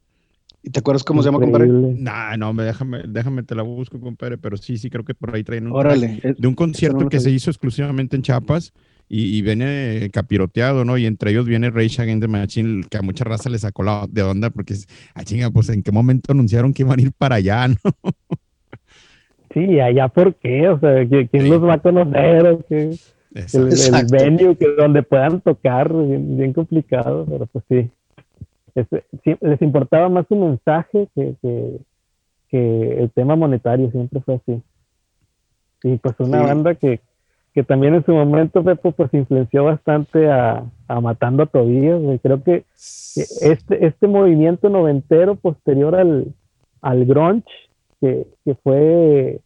¿Y 0.61 0.69
te 0.69 0.79
acuerdas 0.79 1.03
cómo 1.03 1.23
se 1.23 1.29
llama, 1.29 1.39
compadre? 1.39 1.67
Nah, 1.67 2.37
no, 2.37 2.53
me, 2.53 2.61
déjame, 2.61 3.01
déjame, 3.07 3.41
te 3.41 3.55
la 3.55 3.63
busco, 3.63 3.99
compadre, 3.99 4.37
pero 4.37 4.55
sí, 4.55 4.77
sí, 4.77 4.91
creo 4.91 5.03
que 5.03 5.15
por 5.15 5.33
ahí 5.33 5.43
traen 5.43 5.65
un 5.65 5.73
Órale. 5.73 6.35
de 6.37 6.47
un 6.47 6.53
concierto 6.53 7.05
no 7.05 7.09
que 7.09 7.19
se 7.19 7.31
hizo 7.31 7.49
exclusivamente 7.49 8.15
en 8.15 8.21
Chiapas 8.21 8.73
y, 9.09 9.37
y 9.37 9.41
viene 9.41 10.09
capiroteado, 10.13 10.85
¿no? 10.85 10.97
Y 10.97 11.05
entre 11.07 11.31
ellos 11.31 11.45
viene 11.47 11.71
Rage 11.71 12.01
Against 12.01 12.21
the 12.21 12.27
Machine, 12.27 12.83
que 12.89 12.97
a 12.97 13.01
mucha 13.01 13.23
raza 13.25 13.49
le 13.49 13.57
sacó 13.57 13.83
la 13.83 14.05
de 14.09 14.21
onda 14.21 14.49
porque, 14.51 14.75
ah, 15.15 15.23
chinga, 15.23 15.49
pues 15.49 15.67
en 15.69 15.81
qué 15.83 15.91
momento 15.91 16.31
anunciaron 16.31 16.73
que 16.73 16.83
iban 16.83 16.99
a 16.99 17.01
ir 17.01 17.11
para 17.17 17.35
allá, 17.35 17.67
¿no? 17.67 17.75
Sí, 19.53 19.61
¿y 19.61 19.79
allá 19.79 20.07
por 20.09 20.35
qué? 20.35 20.69
O 20.69 20.79
sea, 20.79 21.03
¿qui- 21.03 21.27
¿quién 21.29 21.43
Sí. 21.43 21.49
los 21.49 21.63
va 21.63 21.73
a 21.73 21.79
conocer? 21.79 22.45
¿O 22.47 22.59
qué? 22.67 22.91
El, 23.33 23.67
el 23.95 24.05
venue 24.11 24.55
que 24.55 24.67
donde 24.77 25.01
puedan 25.03 25.41
tocar, 25.41 25.91
bien, 25.91 26.37
bien 26.37 26.53
complicado, 26.53 27.25
pero 27.29 27.45
pues 27.47 27.63
sí. 27.67 27.89
Les 29.41 29.61
importaba 29.61 30.07
más 30.09 30.25
su 30.27 30.35
mensaje 30.35 31.07
que, 31.15 31.33
que, 31.41 31.77
que 32.49 32.99
el 33.03 33.09
tema 33.11 33.35
monetario, 33.35 33.89
siempre 33.91 34.21
fue 34.21 34.35
así. 34.35 34.61
Y 35.83 35.97
pues 35.97 36.15
una 36.19 36.39
Sí. 36.41 36.45
banda 36.45 36.75
que, 36.75 36.99
que 37.53 37.63
también 37.63 37.95
en 37.95 38.05
su 38.05 38.13
momento, 38.13 38.63
Pepo, 38.63 38.91
pues 38.91 39.13
influenció 39.13 39.63
bastante 39.63 40.29
a, 40.29 40.63
a 40.87 41.01
Matando 41.01 41.43
a 41.43 41.45
Tobías, 41.47 41.99
güey. 42.01 42.19
Creo 42.19 42.43
que 42.43 42.63
este, 42.75 43.85
este 43.85 44.07
movimiento 44.07 44.69
noventero 44.69 45.35
posterior 45.35 45.95
al, 45.95 46.27
al 46.81 47.05
grunge, 47.05 47.49
que, 47.99 48.27
que 48.45 48.55
fue 48.55 49.39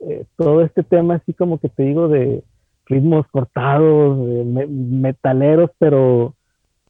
eh, 0.00 0.24
todo 0.36 0.62
este 0.62 0.82
tema 0.82 1.14
así 1.14 1.32
como 1.32 1.58
que 1.58 1.68
te 1.68 1.84
digo 1.84 2.08
de 2.08 2.42
ritmos 2.86 3.26
cortados, 3.28 4.26
de 4.28 4.44
me- 4.44 4.66
metaleros, 4.66 5.70
pero, 5.78 6.34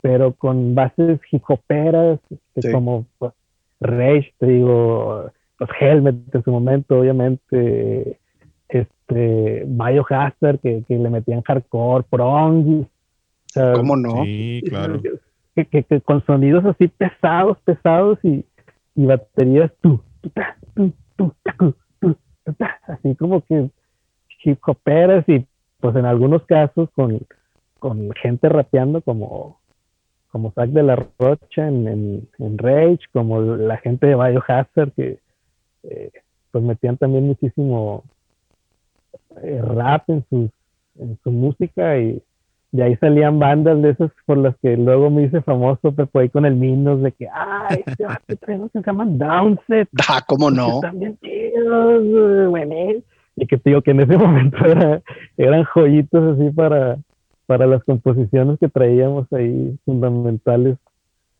pero 0.00 0.32
con 0.32 0.74
bases 0.74 1.20
hip 1.30 1.42
hoperas, 1.48 2.18
este, 2.30 2.68
Sí. 2.68 2.72
como 2.72 3.06
pues, 3.18 3.32
Rage, 3.80 4.32
te 4.38 4.46
digo, 4.46 5.30
los 5.60 5.68
Helmet 5.80 6.34
en 6.34 6.42
su 6.42 6.50
momento, 6.50 6.98
obviamente, 6.98 8.18
este, 9.08 9.64
Biohazard, 9.66 10.58
que, 10.60 10.82
que 10.86 10.98
le 10.98 11.10
metían 11.10 11.42
hardcore, 11.42 12.04
Prong, 12.10 12.82
o 12.82 12.86
sea, 13.46 13.72
¿Cómo 13.74 13.96
no? 13.96 14.24
Sí, 14.24 14.62
claro. 14.68 15.00
que, 15.54 15.64
que- 15.66 15.82
que 15.84 16.00
con 16.00 16.24
sonidos 16.26 16.64
así 16.64 16.88
pesados, 16.88 17.58
pesados 17.64 18.18
y, 18.22 18.44
y 18.94 19.06
baterías 19.06 19.72
tu, 19.80 20.00
tu, 20.20 20.30
ta, 20.30 20.56
tu, 20.74 20.92
tu, 21.16 21.32
tacu, 21.42 21.74
tu, 22.00 22.16
tu, 22.44 22.52
ta, 22.54 22.78
así 22.88 23.14
como 23.14 23.40
que 23.42 23.70
hip 24.44 24.58
hoperas 24.66 25.24
y 25.28 25.44
pues 25.80 25.96
en 25.96 26.04
algunos 26.04 26.44
casos 26.44 26.88
con, 26.94 27.20
con 27.78 28.10
gente 28.12 28.48
rapeando 28.48 29.00
como 29.00 29.58
como 30.30 30.52
Zack 30.52 30.68
de 30.70 30.82
la 30.82 30.96
Rocha 31.18 31.66
en, 31.66 31.88
en, 31.88 32.28
en 32.38 32.58
Rage, 32.58 33.00
como 33.12 33.40
la 33.40 33.78
gente 33.78 34.06
de 34.06 34.14
Biohazard 34.16 34.92
que 34.92 35.18
eh, 35.84 36.10
pues 36.50 36.62
metían 36.62 36.96
también 36.98 37.26
muchísimo 37.26 38.04
eh, 39.42 39.60
rap 39.62 40.08
en 40.10 40.24
sus 40.30 40.50
en 40.98 41.18
su 41.22 41.30
música 41.30 41.98
y 41.98 42.22
de 42.72 42.82
ahí 42.82 42.96
salían 42.96 43.38
bandas 43.38 43.80
de 43.82 43.90
esas 43.90 44.10
por 44.26 44.38
las 44.38 44.56
que 44.62 44.76
luego 44.76 45.10
me 45.10 45.24
hice 45.24 45.40
famoso, 45.42 45.92
pero 45.92 46.08
ahí 46.14 46.28
con 46.28 46.44
el 46.46 46.56
Minos, 46.56 47.02
de 47.02 47.12
que, 47.12 47.28
ay, 47.32 47.82
este 48.28 48.54
unos 48.54 48.70
que 48.72 48.80
se 48.80 48.86
llaman 48.86 49.18
Downset, 49.18 49.88
Ah, 50.08 50.22
¿cómo 50.26 50.50
no? 50.50 50.76
están 50.76 50.98
bien 50.98 51.18
chidos, 51.22 52.48
güey. 52.50 53.02
Y 53.36 53.46
que 53.46 53.58
te 53.58 53.70
digo 53.70 53.82
que 53.82 53.90
en 53.92 54.00
ese 54.00 54.16
momento 54.18 54.56
era- 54.64 55.02
eran 55.36 55.64
joyitos 55.64 56.38
así 56.38 56.50
para, 56.50 56.98
para 57.46 57.66
las 57.66 57.84
composiciones 57.84 58.58
que 58.58 58.68
traíamos 58.68 59.30
ahí 59.32 59.78
fundamentales 59.84 60.76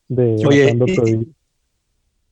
de 0.07 0.43
Oye, 0.47 0.71
y-. 1.07 1.27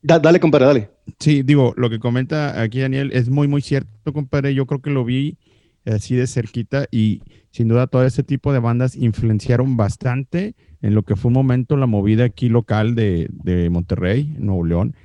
Da- 0.01 0.19
dale, 0.19 0.39
compadre, 0.39 0.65
dale. 0.65 0.89
Sí, 1.19 1.41
digo, 1.43 1.74
lo 1.75 1.89
que 1.89 2.00
comenta 2.00 2.62
aquí 2.62 2.81
Daniel 2.81 3.12
es 3.13 3.29
muy, 3.29 3.48
muy 3.48 3.62
cierto, 3.62 4.13
compadre. 4.13 4.53
Yo 4.53 4.65
creo 4.67 4.81
que 4.81 4.91
lo 4.91 5.03
vi 5.03 5.38
así 5.86 6.15
de 6.15 6.27
cerquita 6.27 6.88
y 6.92 7.22
sin 7.51 7.68
duda 7.68 7.88
todo 7.88 8.06
ese 8.06 8.24
tipo 8.24 8.51
de 8.51 8.60
bandas 8.60 8.96
influenciaron 8.96 9.77
bastante 9.77 10.56
en 10.82 10.96
lo 10.96 11.04
que 11.04 11.15
fue 11.15 11.30
un 11.30 11.36
momento 11.36 11.77
la 11.77 11.86
movida 11.86 12.25
aquí 12.25 12.50
local 12.50 12.96
de, 12.96 13.30
de 13.32 13.70
Monterrey, 13.70 14.36
Nuevo 14.39 14.65
León. 14.65 14.96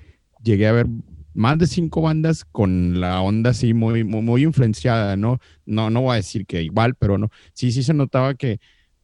Llegué 0.42 0.66
a 0.66 0.72
ver 0.72 0.86
más 1.34 1.58
de 1.58 1.66
cinco 1.66 2.02
bandas 2.02 2.44
con 2.44 3.00
la 3.00 3.20
onda 3.20 3.50
así 3.50 3.74
muy, 3.74 4.04
muy, 4.04 4.22
muy 4.22 4.42
influenciada, 4.42 5.16
¿no? 5.16 5.38
No, 5.64 5.90
no 5.90 6.02
voy 6.02 6.14
a 6.14 6.16
decir 6.16 6.46
que 6.46 6.62
igual, 6.62 6.94
pero 6.96 7.18
no. 7.18 7.30
Sí, 7.52 7.72
sí 7.72 7.82
se 7.82 7.94
notaba 7.94 8.34
que 8.34 8.60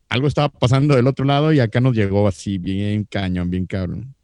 algo 0.09 0.29
estaba 0.29 0.49
pasando 0.49 0.95
del 0.95 1.07
otro 1.07 1.25
lado 1.25 1.53
y 1.53 1.61
acá 1.61 1.81
nos 1.81 1.95
llegó 1.95 2.27
así 2.29 2.59
bien 2.59 3.05
cañón, 3.05 3.51
bien 3.51 3.67
cabrón. 3.67 4.15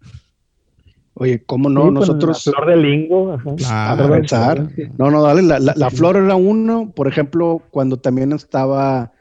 Oye, 1.15 1.43
¿cómo 1.45 1.69
no? 1.69 1.91
Nosotros. 1.91 2.47
la 2.47 2.53
flor 2.53 2.69
de 2.69 2.77
lingo, 2.77 3.33
ajá. 3.35 3.55
Claro, 3.57 4.05
a 4.05 4.11
pensar. 4.19 4.69
No, 4.99 5.11
no, 5.11 5.23
dale. 5.23 5.43
La, 5.43 5.59
la, 5.59 5.75
la 5.77 5.91
flor 5.91 6.17
era 6.17 6.35
uno, 6.37 6.91
por 6.95 7.07
ejemplo, 7.07 7.61
cuando 7.71 7.99
también 7.99 8.33
estaba 8.33 9.13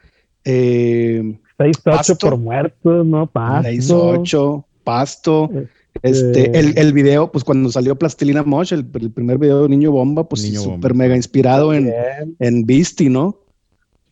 eh, 0.46 1.38
6-8 1.60 1.84
Pasto. 1.84 2.18
por 2.18 2.38
muertos, 2.38 3.06
¿no? 3.06 3.28
Pasto. 3.28 3.70
6-8, 3.70 4.66
Pasto. 4.84 5.50
Este, 6.02 6.46
Eh, 6.46 6.52
el, 6.54 6.78
el 6.78 6.94
video, 6.94 7.30
pues 7.32 7.44
cuando 7.44 7.70
salió 7.70 7.98
Plastilina 7.98 8.44
Mosh, 8.44 8.72
el, 8.74 8.88
el 9.00 9.12
primer 9.12 9.38
video 9.38 9.64
de 9.64 9.70
Niño 9.70 9.92
Bomba, 9.92 10.24
pues 10.28 10.42
súper 10.54 10.94
mega 10.96 11.16
inspirado 11.18 11.74
en, 11.74 11.92
en 12.40 12.66
Beastie, 12.66 13.10
¿no? 13.10 13.38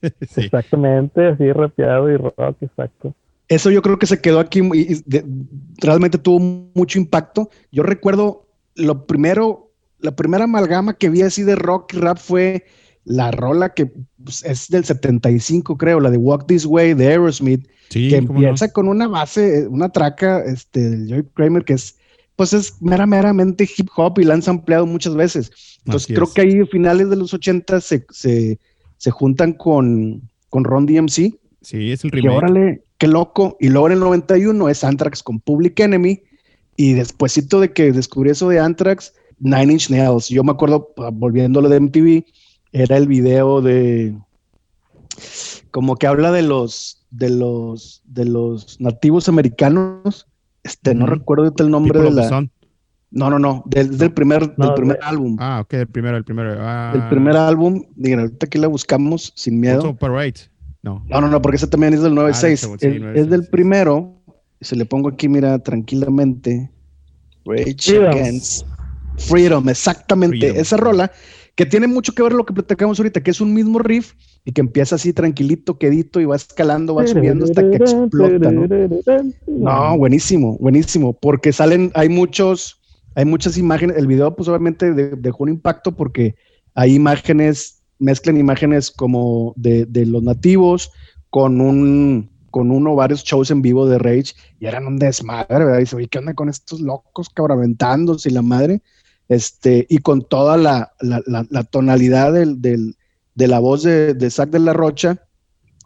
Sí. 0.29 0.41
Exactamente, 0.45 1.27
así 1.27 1.51
rapeado 1.51 2.09
y 2.09 2.15
rock, 2.15 2.55
exacto. 2.61 3.13
Eso 3.49 3.71
yo 3.71 3.81
creo 3.81 3.97
que 3.99 4.05
se 4.05 4.21
quedó 4.21 4.39
aquí 4.39 4.59
y 4.61 4.93
y 4.93 5.01
de- 5.05 5.25
realmente 5.77 6.17
tuvo 6.17 6.39
mucho 6.39 6.99
impacto. 6.99 7.49
Yo 7.71 7.83
recuerdo 7.83 8.47
lo 8.75 9.05
primero, 9.05 9.71
la 9.99 10.15
primera 10.15 10.45
amalgama 10.45 10.93
que 10.97 11.09
vi 11.09 11.23
así 11.23 11.43
de 11.43 11.55
rock 11.55 11.93
y 11.93 11.97
rap 11.97 12.17
fue 12.19 12.65
la 13.05 13.31
rola 13.31 13.73
que 13.73 13.91
pues, 14.23 14.43
es 14.45 14.67
del 14.69 14.85
75, 14.85 15.77
creo, 15.77 15.99
la 15.99 16.11
de 16.11 16.17
Walk 16.17 16.45
This 16.47 16.65
Way 16.65 16.93
de 16.93 17.07
Aerosmith, 17.07 17.67
Sí, 17.89 18.09
que 18.09 18.21
no. 18.21 18.33
empieza 18.33 18.71
con 18.71 18.87
una 18.87 19.07
base, 19.07 19.67
una 19.67 19.89
traca 19.89 20.43
este, 20.45 20.91
del 20.91 21.09
Joey 21.09 21.23
Kramer 21.33 21.65
que 21.65 21.73
es, 21.73 21.97
pues 22.35 22.53
es 22.53 22.79
mera, 22.81 23.07
meramente 23.07 23.67
hip 23.75 23.89
hop 23.97 24.19
y 24.19 24.25
la 24.25 24.35
han 24.35 24.43
ampliado 24.47 24.85
muchas 24.85 25.15
veces. 25.15 25.51
Entonces 25.85 26.05
Así 26.05 26.13
creo 26.13 26.25
es. 26.27 26.33
que 26.33 26.41
ahí 26.41 26.65
finales 26.67 27.09
de 27.09 27.15
los 27.15 27.33
80 27.33 27.81
se, 27.81 28.05
se, 28.11 28.59
se 28.97 29.11
juntan 29.11 29.53
con, 29.53 30.21
con 30.49 30.63
Ron 30.65 30.85
DMC 30.85 31.33
Sí, 31.61 31.91
es 31.91 32.03
el 32.03 32.11
que 32.11 32.17
remake. 32.17 32.37
órale, 32.37 32.83
qué 32.99 33.07
loco. 33.07 33.57
Y 33.59 33.69
luego 33.69 33.87
en 33.87 33.93
el 33.93 33.99
91 34.01 34.69
es 34.69 34.83
Anthrax 34.83 35.23
con 35.23 35.39
Public 35.39 35.79
Enemy. 35.79 36.21
Y 36.77 36.93
despuésito 36.93 37.59
de 37.59 37.73
que 37.73 37.91
descubrí 37.91 38.29
eso 38.29 38.47
de 38.47 38.59
Anthrax, 38.59 39.13
Nine 39.39 39.73
Inch 39.73 39.89
Nails. 39.89 40.29
Yo 40.29 40.43
me 40.43 40.51
acuerdo, 40.51 40.93
ah, 40.97 41.09
volviendo 41.11 41.59
a 41.59 41.63
lo 41.63 41.69
de 41.69 41.79
MTV, 41.79 42.23
era 42.71 42.95
el 42.97 43.07
video 43.07 43.61
de 43.61 44.15
como 45.71 45.95
que 45.97 46.07
habla 46.07 46.31
de 46.31 46.41
los 46.43 47.05
de 47.11 47.29
los 47.29 48.01
de 48.05 48.25
los 48.25 48.79
nativos 48.79 49.27
americanos. 49.27 50.27
Este, 50.63 50.93
no 50.93 51.05
recuerdo 51.05 51.51
el 51.57 51.69
nombre 51.71 51.93
People 51.99 52.09
de 52.21 52.29
la. 52.29 52.47
No, 53.11 53.29
no, 53.29 53.39
no, 53.39 53.63
del, 53.65 53.97
del 53.97 54.11
primer, 54.13 54.53
No, 54.57 54.67
del 54.67 54.75
primer 54.75 54.99
de- 54.99 55.03
álbum. 55.05 55.35
Ah, 55.39 55.61
ok, 55.63 55.73
el 55.73 55.87
primero, 55.87 56.15
el 56.15 56.23
primero. 56.23 56.57
Ah, 56.59 56.91
El 56.93 57.09
primer 57.09 57.35
álbum, 57.37 57.83
digan, 57.95 58.19
ahorita 58.19 58.45
aquí 58.45 58.59
la 58.59 58.67
buscamos 58.67 59.33
sin 59.35 59.59
miedo. 59.59 59.95
Parade. 59.95 60.49
No. 60.81 61.03
No, 61.09 61.21
no, 61.21 61.27
no, 61.27 61.41
porque 61.41 61.57
ese 61.57 61.67
también 61.67 61.93
es 61.93 62.01
del 62.01 62.15
96. 62.15 62.63
Ah, 62.63 62.77
sí, 62.79 62.85
es, 62.87 62.93
96, 62.93 63.25
es 63.25 63.29
del 63.29 63.47
primero. 63.47 64.15
Se 64.61 64.75
le 64.75 64.85
pongo 64.85 65.09
aquí, 65.09 65.27
mira, 65.27 65.59
tranquilamente. 65.59 66.71
Rage 67.45 67.75
Freedom. 67.81 68.11
Against 68.11 68.65
Freedom, 69.17 69.69
exactamente. 69.69 70.37
Freedom. 70.37 70.57
Esa 70.57 70.77
rola 70.77 71.11
que 71.55 71.65
tiene 71.65 71.87
mucho 71.87 72.13
que 72.13 72.23
ver 72.23 72.31
lo 72.31 72.45
que 72.45 72.53
platicamos 72.53 72.97
ahorita, 72.99 73.21
que 73.21 73.31
es 73.31 73.41
un 73.41 73.53
mismo 73.53 73.79
riff 73.79 74.13
y 74.45 74.53
que 74.53 74.61
empieza 74.61 74.95
así 74.95 75.11
tranquilito, 75.11 75.77
quedito 75.77 76.21
y 76.21 76.25
va 76.25 76.37
escalando, 76.37 76.95
va 76.95 77.05
subiendo 77.05 77.43
hasta 77.43 77.69
que 77.69 77.75
explota, 77.75 78.49
¿no? 78.49 78.65
No, 79.45 79.97
buenísimo, 79.97 80.57
buenísimo, 80.57 81.11
porque 81.11 81.51
salen, 81.51 81.91
hay 81.95 82.07
muchos, 82.07 82.79
hay 83.13 83.25
muchas 83.25 83.57
imágenes, 83.57 83.97
el 83.97 84.07
video 84.07 84.33
pues 84.37 84.47
obviamente 84.47 84.93
de- 84.93 85.17
dejó 85.17 85.43
un 85.43 85.49
impacto 85.49 85.97
porque 85.97 86.35
hay 86.75 86.95
imágenes, 86.95 87.78
mezclan 87.99 88.37
imágenes 88.37 88.91
como 88.91 89.53
de, 89.57 89.85
de 89.85 90.05
los 90.05 90.23
nativos 90.23 90.91
con 91.29 91.61
un, 91.61 92.29
con 92.49 92.71
uno 92.71 92.93
o 92.93 92.95
varios 92.95 93.23
shows 93.23 93.51
en 93.51 93.61
vivo 93.61 93.85
de 93.87 93.99
Rage 93.99 94.33
y 94.59 94.65
eran 94.65 94.87
un 94.87 94.97
desmadre, 94.97 95.65
¿verdad? 95.65 95.77
Y 95.77 95.81
dice, 95.81 95.95
oye, 95.95 96.07
¿qué 96.07 96.19
onda 96.19 96.33
con 96.33 96.49
estos 96.49 96.79
locos 96.81 97.29
cabraventándose 97.29 98.29
y 98.29 98.33
la 98.33 98.41
madre? 98.41 98.81
Este, 99.27 99.85
y 99.89 99.99
con 99.99 100.27
toda 100.27 100.57
la, 100.57 100.91
la, 101.01 101.63
tonalidad 101.63 102.33
del, 102.33 102.61
del- 102.61 102.95
de 103.35 103.47
la 103.47 103.59
voz 103.59 103.83
de, 103.83 104.15
de 104.15 104.29
Zack 104.31 104.49
de 104.49 104.59
la 104.59 104.73
Rocha, 104.73 105.23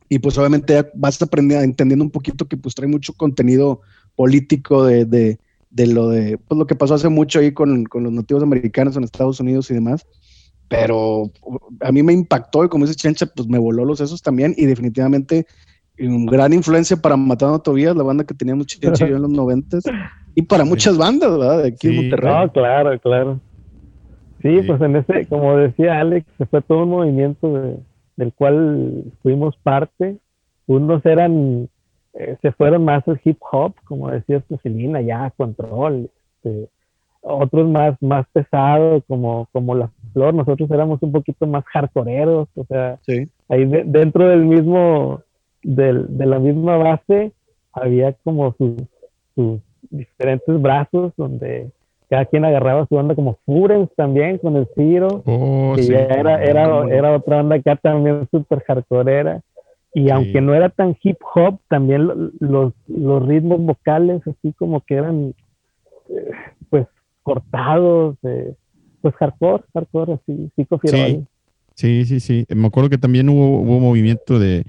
y 0.10 0.20
pues 0.20 0.38
obviamente 0.38 0.90
vas 0.96 1.22
aprendiendo, 1.22 1.64
entendiendo 1.64 2.06
un 2.06 2.12
poquito 2.12 2.48
que 2.48 2.58
pues 2.58 2.76
trae 2.76 2.88
mucho 2.88 3.14
contenido 3.14 3.82
político 4.16 4.86
de, 4.86 5.06
de, 5.06 5.40
de 5.70 5.88
lo 5.88 6.10
de 6.10 6.38
pues 6.38 6.58
lo 6.58 6.68
que 6.68 6.76
pasó 6.76 6.94
hace 6.96 7.10
mucho 7.10 7.40
ahí 7.40 7.52
con, 7.54 7.86
con 7.86 8.04
los 8.04 8.14
nativos 8.14 8.44
americanos 8.44 8.96
en 8.96 9.04
Estados 9.04 9.40
Unidos 9.40 9.70
y 9.72 9.74
demás. 9.76 10.06
Pero 10.70 11.30
a 11.82 11.92
mí 11.92 12.02
me 12.04 12.14
impactó 12.14 12.64
y 12.66 12.70
como 12.70 12.86
dice 12.86 12.96
Chencha, 12.98 13.26
pues 13.28 13.48
me 13.48 13.60
voló 13.60 13.86
los 13.86 14.00
sesos 14.00 14.22
también 14.22 14.54
y 14.58 14.66
definitivamente 14.66 15.46
un 16.00 16.26
gran 16.26 16.52
influencia 16.54 16.98
para 16.98 17.16
Matando 17.16 17.56
a 17.56 17.64
Tobías, 17.64 17.96
la 17.96 18.04
banda 18.04 18.24
que 18.24 18.34
teníamos 18.34 18.66
Chencha 18.68 19.06
y 19.06 19.10
yo 19.10 19.16
en 19.18 19.22
los 19.22 19.32
noventas 19.32 19.84
y 20.36 20.42
para 20.42 20.66
muchas 20.66 20.98
bandas, 20.98 21.30
¿verdad? 21.38 21.62
De 21.64 21.68
aquí 21.70 21.88
en 21.88 21.94
Sí. 21.94 22.00
Monterrey. 22.02 22.34
No, 22.34 22.52
claro, 22.52 23.00
claro. 23.00 23.40
Sí, 24.42 24.62
Sí. 24.62 24.68
pues 24.68 24.82
en 24.82 24.96
ese, 24.96 25.26
como 25.28 25.56
decía 25.58 26.00
Alex, 26.00 26.26
fue 26.50 26.62
todo 26.62 26.84
un 26.84 26.90
movimiento 26.90 27.54
de- 27.54 27.78
del 28.18 28.34
cual 28.34 29.04
fuimos 29.22 29.56
parte. 29.58 30.18
Unos 30.68 31.06
eran, 31.06 31.70
eh, 32.14 32.38
se 32.42 32.52
fueron 32.54 32.84
más 32.86 33.08
al 33.08 33.20
hip 33.24 33.38
hop, 33.52 33.74
como 33.86 34.10
decía 34.10 34.44
Celina, 34.64 35.02
ya, 35.02 35.32
control. 35.38 36.10
este, 36.44 36.68
otros 37.22 37.70
más, 37.70 37.96
más 38.02 38.26
pesados, 38.34 39.02
como, 39.08 39.48
como 39.54 39.76
La 39.76 39.90
Flor. 40.14 40.34
Nosotros 40.34 40.70
éramos 40.72 41.02
un 41.04 41.12
poquito 41.12 41.46
más 41.48 41.66
hardcoreeros, 41.66 42.48
o 42.56 42.64
sea, 42.66 42.98
Sí. 43.02 43.28
ahí 43.50 43.66
de- 43.66 43.84
dentro 43.86 44.28
del 44.30 44.46
mismo, 44.46 45.22
del, 45.64 46.18
de 46.18 46.26
la 46.26 46.40
misma 46.40 46.78
base, 46.78 47.32
había 47.74 48.14
como 48.24 48.54
sus, 48.54 48.74
sus 49.36 49.60
diferentes 49.90 50.62
brazos 50.62 51.12
donde 51.18 51.70
cada 52.10 52.26
quien 52.26 52.46
agarraba 52.46 52.86
su 52.86 52.96
banda 52.96 53.16
como 53.16 53.38
Furens 53.46 53.90
también 53.96 54.38
con 54.38 54.56
el 54.56 54.68
Ciro, 54.76 55.24
Oh, 55.26 55.74
que 55.76 55.84
sí. 55.84 55.92
ya 55.92 56.02
era, 56.02 56.68
no. 56.68 56.88
era 56.88 57.16
otra 57.16 57.38
banda 57.38 57.56
acá 57.56 57.76
también 57.76 58.28
súper 58.30 58.62
hardcoreera. 58.68 59.42
Y 59.96 60.06
Sí. 60.06 60.10
aunque 60.12 60.42
no 60.42 60.54
era 60.56 60.70
tan 60.70 60.96
hip 61.04 61.18
hop, 61.36 61.60
también 61.70 62.08
lo- 62.08 62.16
los, 62.40 62.74
los 62.88 63.28
ritmos 63.28 63.60
vocales 63.62 64.22
así 64.28 64.54
como 64.54 64.82
que 64.82 64.96
eran 64.96 65.34
eh, 66.10 66.32
pues 66.70 66.86
cortados, 67.24 68.16
eh, 68.24 68.54
pues 69.04 69.14
hardcore, 69.16 69.66
hardcore 69.74 70.14
así, 70.14 70.50
Psico 70.56 70.80
Firol. 70.80 71.28
Sí, 71.76 72.06
sí, 72.06 72.22
sí. 72.22 72.46
Me 72.56 72.68
acuerdo 72.68 72.90
que 72.90 72.98
también 72.98 73.28
hubo, 73.28 73.60
hubo 73.60 73.80
movimiento 73.82 74.40
de, 74.40 74.66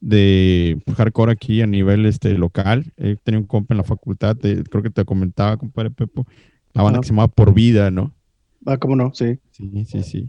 de 0.00 0.76
hardcore 0.96 1.30
aquí 1.30 1.62
a 1.62 1.68
nivel 1.68 2.04
este 2.04 2.36
local. 2.36 2.84
Eh, 2.96 3.16
tenía 3.22 3.38
un 3.38 3.46
compa 3.46 3.74
en 3.74 3.78
la 3.78 3.84
facultad, 3.84 4.36
eh, 4.44 4.64
creo 4.68 4.82
que 4.82 4.90
te 4.90 5.04
comentaba, 5.04 5.56
compadre 5.56 5.92
Pepo, 5.92 6.26
la 6.74 6.82
banda 6.82 6.96
Ajá. 6.96 7.02
que 7.02 7.06
se 7.06 7.12
llamaba 7.12 7.28
Por 7.28 7.54
Vida, 7.54 7.92
¿no? 7.92 8.12
Ah, 8.66 8.76
cómo 8.76 8.96
no, 8.96 9.14
sí. 9.14 9.38
Sí, 9.52 9.84
sí, 9.84 10.02
sí. 10.02 10.28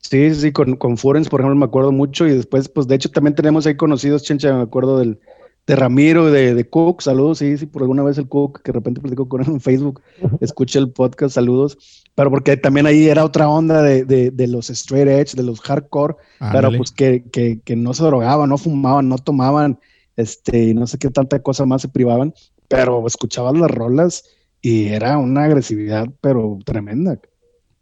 Sí, 0.00 0.30
sí, 0.30 0.34
sí, 0.34 0.52
con, 0.52 0.74
con 0.74 0.96
Furens, 0.96 1.28
por 1.28 1.40
ejemplo, 1.40 1.54
me 1.56 1.66
acuerdo 1.66 1.92
mucho 1.92 2.26
y 2.26 2.32
después, 2.32 2.68
pues 2.68 2.88
de 2.88 2.96
hecho 2.96 3.10
también 3.10 3.36
tenemos 3.36 3.64
ahí 3.66 3.76
conocidos, 3.76 4.24
Chencha, 4.24 4.56
me 4.56 4.62
acuerdo 4.62 4.98
del, 4.98 5.20
de 5.66 5.74
Ramiro, 5.74 6.30
de, 6.30 6.54
de 6.54 6.68
Cook, 6.68 7.02
saludos, 7.02 7.38
sí, 7.38 7.58
sí, 7.58 7.66
por 7.66 7.82
alguna 7.82 8.04
vez 8.04 8.18
el 8.18 8.28
Cook, 8.28 8.62
que 8.62 8.70
de 8.70 8.78
repente 8.78 9.00
platico 9.00 9.28
con 9.28 9.42
él 9.42 9.48
en 9.48 9.60
Facebook, 9.60 10.00
escuché 10.40 10.78
el 10.78 10.90
podcast, 10.90 11.34
saludos, 11.34 12.04
pero 12.14 12.30
porque 12.30 12.56
también 12.56 12.86
ahí 12.86 13.08
era 13.08 13.24
otra 13.24 13.48
onda 13.48 13.82
de, 13.82 14.04
de, 14.04 14.30
de 14.30 14.46
los 14.46 14.70
straight 14.70 15.08
edge, 15.08 15.34
de 15.34 15.42
los 15.42 15.60
hardcore, 15.60 16.14
pero 16.38 16.50
Ándale. 16.68 16.78
pues 16.78 16.92
que, 16.92 17.24
que, 17.32 17.60
que 17.64 17.74
no 17.74 17.94
se 17.94 18.04
drogaban, 18.04 18.48
no 18.48 18.58
fumaban, 18.58 19.08
no 19.08 19.18
tomaban, 19.18 19.80
este, 20.16 20.66
y 20.66 20.74
no 20.74 20.86
sé 20.86 20.98
qué 20.98 21.10
tanta 21.10 21.40
cosa 21.40 21.66
más 21.66 21.82
se 21.82 21.88
privaban, 21.88 22.32
pero 22.68 23.04
escuchaban 23.06 23.60
las 23.60 23.70
rolas 23.70 24.24
y 24.62 24.86
era 24.88 25.18
una 25.18 25.44
agresividad, 25.44 26.06
pero 26.20 26.58
tremenda. 26.64 27.18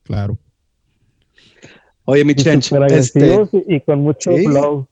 Claro. 0.05 0.38
Oye, 2.07 2.25
mi 2.25 2.35
Chench, 2.35 2.73
este, 2.90 3.47
y, 3.53 3.77
y 3.77 3.81
con 3.81 4.01
mucho 4.01 4.37
sí. 4.37 4.47
flow. 4.47 4.87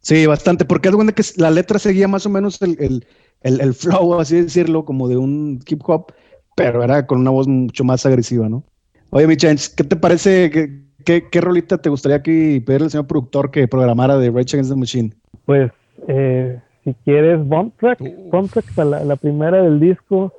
Sí, 0.00 0.26
bastante, 0.26 0.64
porque 0.64 0.88
es 0.88 0.94
cuenta 0.94 1.14
que 1.14 1.22
la 1.36 1.50
letra 1.50 1.78
seguía 1.78 2.08
más 2.08 2.26
o 2.26 2.30
menos 2.30 2.60
el, 2.62 2.76
el, 2.80 3.06
el, 3.42 3.60
el 3.60 3.74
flow, 3.74 4.18
así 4.20 4.42
decirlo, 4.42 4.84
como 4.84 5.08
de 5.08 5.16
un 5.16 5.60
hip 5.66 5.80
hop, 5.86 6.12
pero 6.54 6.82
era 6.82 7.06
con 7.06 7.20
una 7.20 7.30
voz 7.30 7.46
mucho 7.48 7.84
más 7.84 8.04
agresiva, 8.04 8.48
¿no? 8.48 8.62
Oye, 9.10 9.26
mi 9.26 9.36
Chance, 9.36 9.72
¿qué 9.76 9.84
te 9.84 9.96
parece? 9.96 10.50
¿Qué, 10.50 10.82
qué, 11.04 11.24
qué 11.30 11.40
rolita 11.40 11.78
te 11.78 11.88
gustaría 11.88 12.16
aquí 12.16 12.60
pedirle 12.60 12.86
al 12.86 12.90
señor 12.90 13.06
productor 13.06 13.50
que 13.50 13.66
programara 13.66 14.18
de 14.18 14.30
Rage 14.30 14.56
Against 14.56 14.70
the 14.70 14.76
Machine? 14.76 15.14
Pues 15.46 15.72
eh, 16.08 16.60
si 16.84 16.94
quieres 17.04 17.44
bomb 17.44 17.72
track, 17.78 18.00
bomb 18.30 18.50
track 18.50 18.72
para 18.74 18.90
la, 18.90 19.04
la 19.04 19.16
primera 19.16 19.62
del 19.62 19.80
disco, 19.80 20.32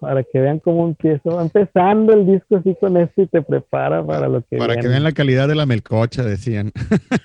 para 0.00 0.22
que 0.22 0.38
vean 0.38 0.58
cómo 0.58 0.86
empiezo. 0.86 1.30
Va 1.30 1.42
empezando 1.42 2.12
el 2.12 2.26
disco 2.26 2.56
así 2.56 2.76
con 2.80 2.96
esto 2.96 3.22
y 3.22 3.26
te 3.26 3.42
prepara 3.42 4.04
para 4.04 4.28
lo 4.28 4.42
que 4.42 4.56
Para 4.56 4.76
que 4.76 4.88
vean 4.88 5.02
la 5.02 5.12
calidad 5.12 5.48
de 5.48 5.54
la 5.54 5.66
melcocha, 5.66 6.22
decían. 6.24 6.72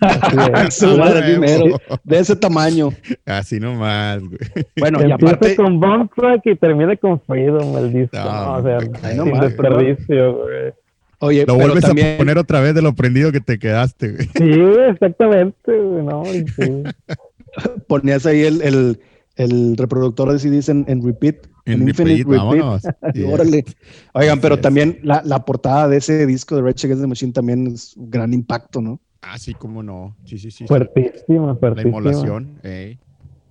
Así 0.02 0.86
es. 0.86 1.20
Primero, 1.24 1.78
de 2.04 2.20
ese 2.20 2.36
tamaño. 2.36 2.90
Así 3.26 3.60
nomás, 3.60 4.20
güey. 4.20 4.38
Bueno, 4.78 5.00
y 5.00 5.12
Empieza 5.12 5.36
aparte, 5.36 5.56
con 5.56 5.80
bomb 5.80 6.10
track 6.16 6.42
y 6.46 6.56
termina 6.56 6.96
con 6.96 7.20
freedom 7.22 7.78
el 7.78 7.94
disco. 7.94 8.18
No, 8.18 8.46
¿no? 8.46 8.54
O 8.58 8.64
sea, 8.64 8.80
sin 8.80 9.32
mal, 9.32 9.42
desperdicio, 9.42 10.34
güey. 10.38 10.74
oye, 11.20 11.42
Lo 11.42 11.56
pero 11.56 11.66
vuelves 11.66 11.84
también, 11.84 12.16
a 12.16 12.18
poner 12.18 12.38
otra 12.38 12.62
vez 12.62 12.74
de 12.76 12.82
lo 12.82 12.94
prendido 12.94 13.32
que 13.32 13.42
te 13.42 13.60
quedaste, 13.60 14.12
güey. 14.12 14.30
Sí, 14.36 14.62
exactamente, 14.90 15.78
güey, 15.78 16.04
¿no? 16.04 16.24
Y 16.34 16.48
sí. 16.48 16.84
ponías 17.88 18.26
ahí 18.26 18.44
el, 18.44 18.62
el, 18.62 19.00
el 19.36 19.78
reproductor 19.78 20.32
de 20.32 20.40
CDs 20.40 20.70
en, 20.70 20.86
en 20.88 21.04
repeat, 21.04 21.48
En 21.66 21.88
infinite 21.88 22.18
repeat, 22.24 22.38
vámonos. 22.38 22.82
Órale. 23.32 23.66
Oigan, 24.14 24.40
pero 24.42 24.60
también 24.60 25.00
la, 25.04 25.22
la 25.26 25.44
portada 25.46 25.88
de 25.88 25.98
ese 25.98 26.26
disco 26.26 26.56
de 26.56 26.62
Rage 26.62 26.88
Against 26.88 27.02
the 27.04 27.08
Machine 27.08 27.32
también 27.34 27.68
es 27.68 27.96
un 27.98 28.10
gran 28.10 28.34
impacto, 28.34 28.82
¿no? 28.82 29.00
Ah, 29.22 29.38
sí, 29.38 29.54
cómo 29.54 29.84
no. 29.84 30.16
Sí, 30.26 30.38
sí, 30.38 30.50
sí. 30.52 30.60
sí. 30.60 30.68
Fuertísima, 30.68 31.48
La 31.48 31.56
fuertísima. 31.56 31.90
inmolación. 31.98 32.60
ey. 32.64 32.98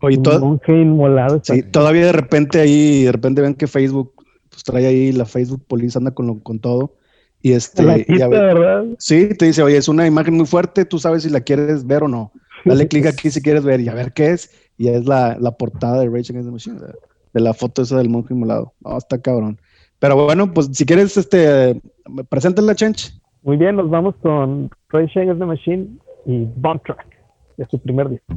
Oye, 0.00 0.16
Un 0.16 0.22
to- 0.22 0.40
monje 0.40 0.72
inmolado. 0.80 1.40
sí, 1.42 1.62
todavía 1.62 2.06
de 2.06 2.12
repente 2.12 2.60
ahí, 2.60 3.02
de 3.04 3.12
repente 3.12 3.40
ven 3.42 3.54
que 3.54 3.66
Facebook, 3.66 4.12
pues 4.48 4.62
trae 4.62 4.86
ahí 4.86 5.12
la 5.12 5.24
Facebook 5.26 5.64
Police, 5.66 5.98
anda 5.98 6.12
con, 6.12 6.26
lo- 6.26 6.40
con 6.40 6.58
todo. 6.60 6.94
Y 7.42 7.52
este, 7.52 7.82
la 7.84 8.02
quita, 8.02 8.26
¿verdad? 8.28 8.84
sí, 8.98 9.28
te 9.38 9.46
dice, 9.46 9.62
oye, 9.62 9.76
es 9.76 9.88
una 9.88 10.06
imagen 10.06 10.34
muy 10.34 10.46
fuerte, 10.46 10.84
tú 10.84 10.98
sabes 10.98 11.22
si 11.24 11.30
la 11.30 11.40
quieres 11.40 11.86
ver 11.86 12.02
o 12.04 12.08
no. 12.08 12.32
Dale 12.64 12.88
clic 12.88 13.06
aquí 13.06 13.30
si 13.30 13.40
quieres 13.42 13.62
ver 13.64 13.80
y 13.80 13.88
a 13.88 13.94
ver 13.94 14.12
qué 14.12 14.30
es. 14.32 14.50
Y 14.76 14.88
es 14.88 15.06
la, 15.06 15.36
la 15.40 15.52
portada 15.52 16.00
de 16.00 16.06
Rage 16.06 16.30
Against 16.32 16.46
the 16.48 16.50
Machine, 16.52 16.78
de, 16.80 16.86
de 17.32 17.40
la 17.40 17.54
foto 17.54 17.82
esa 17.82 17.98
del 17.98 18.08
monje 18.08 18.34
inmolado. 18.34 18.72
No, 18.80 18.96
está 18.96 19.20
cabrón. 19.20 19.58
Pero 19.98 20.24
bueno, 20.24 20.52
pues 20.52 20.68
si 20.72 20.86
quieres, 20.86 21.16
este, 21.16 21.80
preséntala, 22.28 22.74
Chench. 22.74 23.12
Muy 23.42 23.56
bien, 23.56 23.76
nos 23.76 23.90
vamos 23.90 24.14
con 24.22 24.70
Rage 24.90 25.20
Against 25.20 25.40
the 25.40 25.46
Machine 25.46 25.88
y 26.26 26.46
Bomb 26.56 26.82
Track, 26.82 27.06
de 27.56 27.66
su 27.66 27.78
primer 27.78 28.08
disco. 28.08 28.34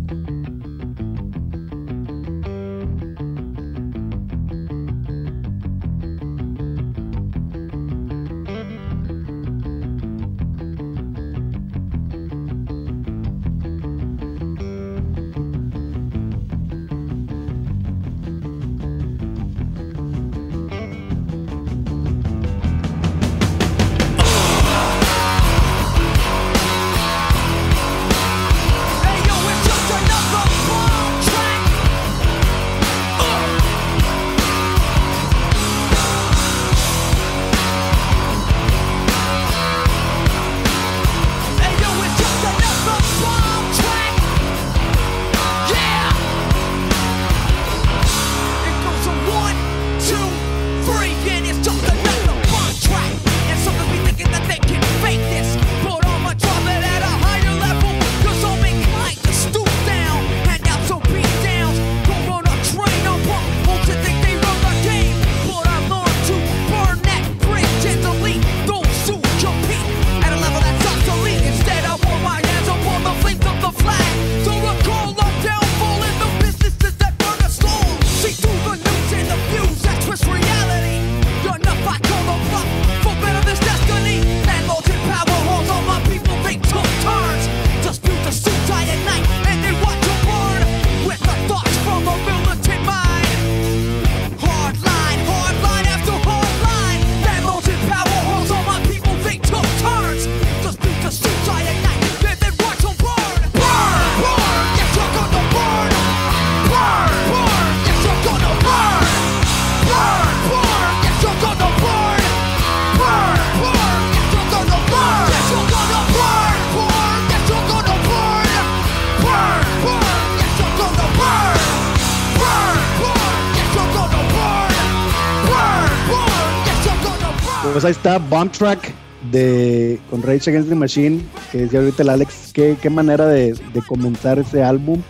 Ahí 128.42 128.48
está 128.48 128.50
Bomb 128.50 128.52
Track 128.52 128.94
de 129.32 130.00
con 130.10 130.22
Rage 130.24 130.50
Against 130.50 130.70
the 130.70 130.76
Machine, 130.76 131.22
que 131.52 131.60
decía 131.60 131.80
ahorita 131.80 132.04
el 132.04 132.10
Alex, 132.10 132.52
qué, 132.54 132.76
qué 132.82 132.90
manera 132.90 133.28
de, 133.28 133.54
de 133.54 133.82
comenzar 133.88 134.40
ese 134.40 134.64
álbum. 134.64 135.02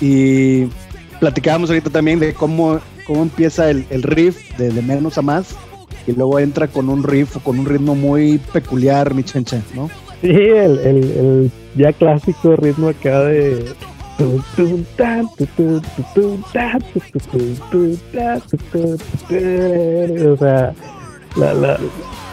Y 0.00 0.66
platicábamos 1.20 1.70
ahorita 1.70 1.90
también 1.90 2.18
de 2.20 2.34
cómo, 2.34 2.80
cómo 3.06 3.22
empieza 3.22 3.70
el, 3.70 3.86
el 3.90 4.02
riff 4.02 4.56
de, 4.56 4.70
de 4.70 4.82
menos 4.82 5.18
a 5.18 5.22
más 5.22 5.54
y 6.06 6.12
luego 6.12 6.38
entra 6.38 6.68
con 6.68 6.88
un 6.88 7.02
riff 7.02 7.36
con 7.42 7.58
un 7.58 7.66
ritmo 7.66 7.94
muy 7.94 8.38
peculiar, 8.38 9.14
mi 9.14 9.22
chencha, 9.22 9.62
¿no? 9.74 9.90
Sí, 10.20 10.30
el, 10.30 10.78
el, 10.78 10.96
el 11.04 11.50
ya 11.76 11.92
clásico 11.92 12.56
ritmo 12.56 12.88
acá 12.88 13.20
de. 13.24 13.64
O 20.26 20.36
sea, 20.36 20.74
la, 21.38 21.54
la, 21.54 21.78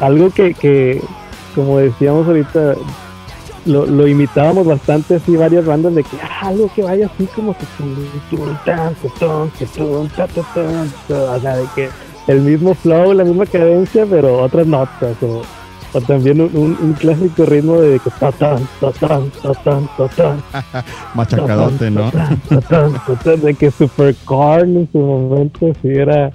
algo 0.01 0.29
que, 0.29 0.53
que, 0.53 1.01
como 1.53 1.77
decíamos 1.77 2.27
ahorita, 2.27 2.75
lo, 3.65 3.85
lo 3.85 4.07
imitábamos 4.07 4.65
bastante 4.67 5.15
así 5.15 5.35
varias 5.35 5.65
bandas 5.65 5.95
de 5.95 6.03
que 6.03 6.17
ah, 6.21 6.47
algo 6.47 6.69
que 6.73 6.83
vaya 6.83 7.07
así 7.07 7.27
como 7.35 7.55
que 7.57 7.65
o 11.09 11.39
sea 11.39 11.55
de 11.57 11.65
que 11.75 11.89
el 12.27 12.41
mismo 12.41 12.73
flow, 12.73 13.13
la 13.13 13.23
misma 13.23 13.45
cadencia, 13.45 14.05
pero 14.09 14.41
otras 14.41 14.65
notas 14.65 15.15
o, 15.21 15.43
o 15.93 16.01
también 16.01 16.41
un, 16.41 16.49
un, 16.55 16.77
un 16.81 16.93
clásico 16.93 17.45
ritmo 17.45 17.79
de 17.79 17.99
que 17.99 18.09
Machacadote, 21.13 21.91
¿no? 21.91 22.11
de 23.41 23.53
que 23.53 23.71
Super 23.71 24.15
Corn 24.25 24.77
en 24.77 24.89
su 24.91 24.97
momento 24.97 25.71
si 25.81 25.89
era 25.89 26.31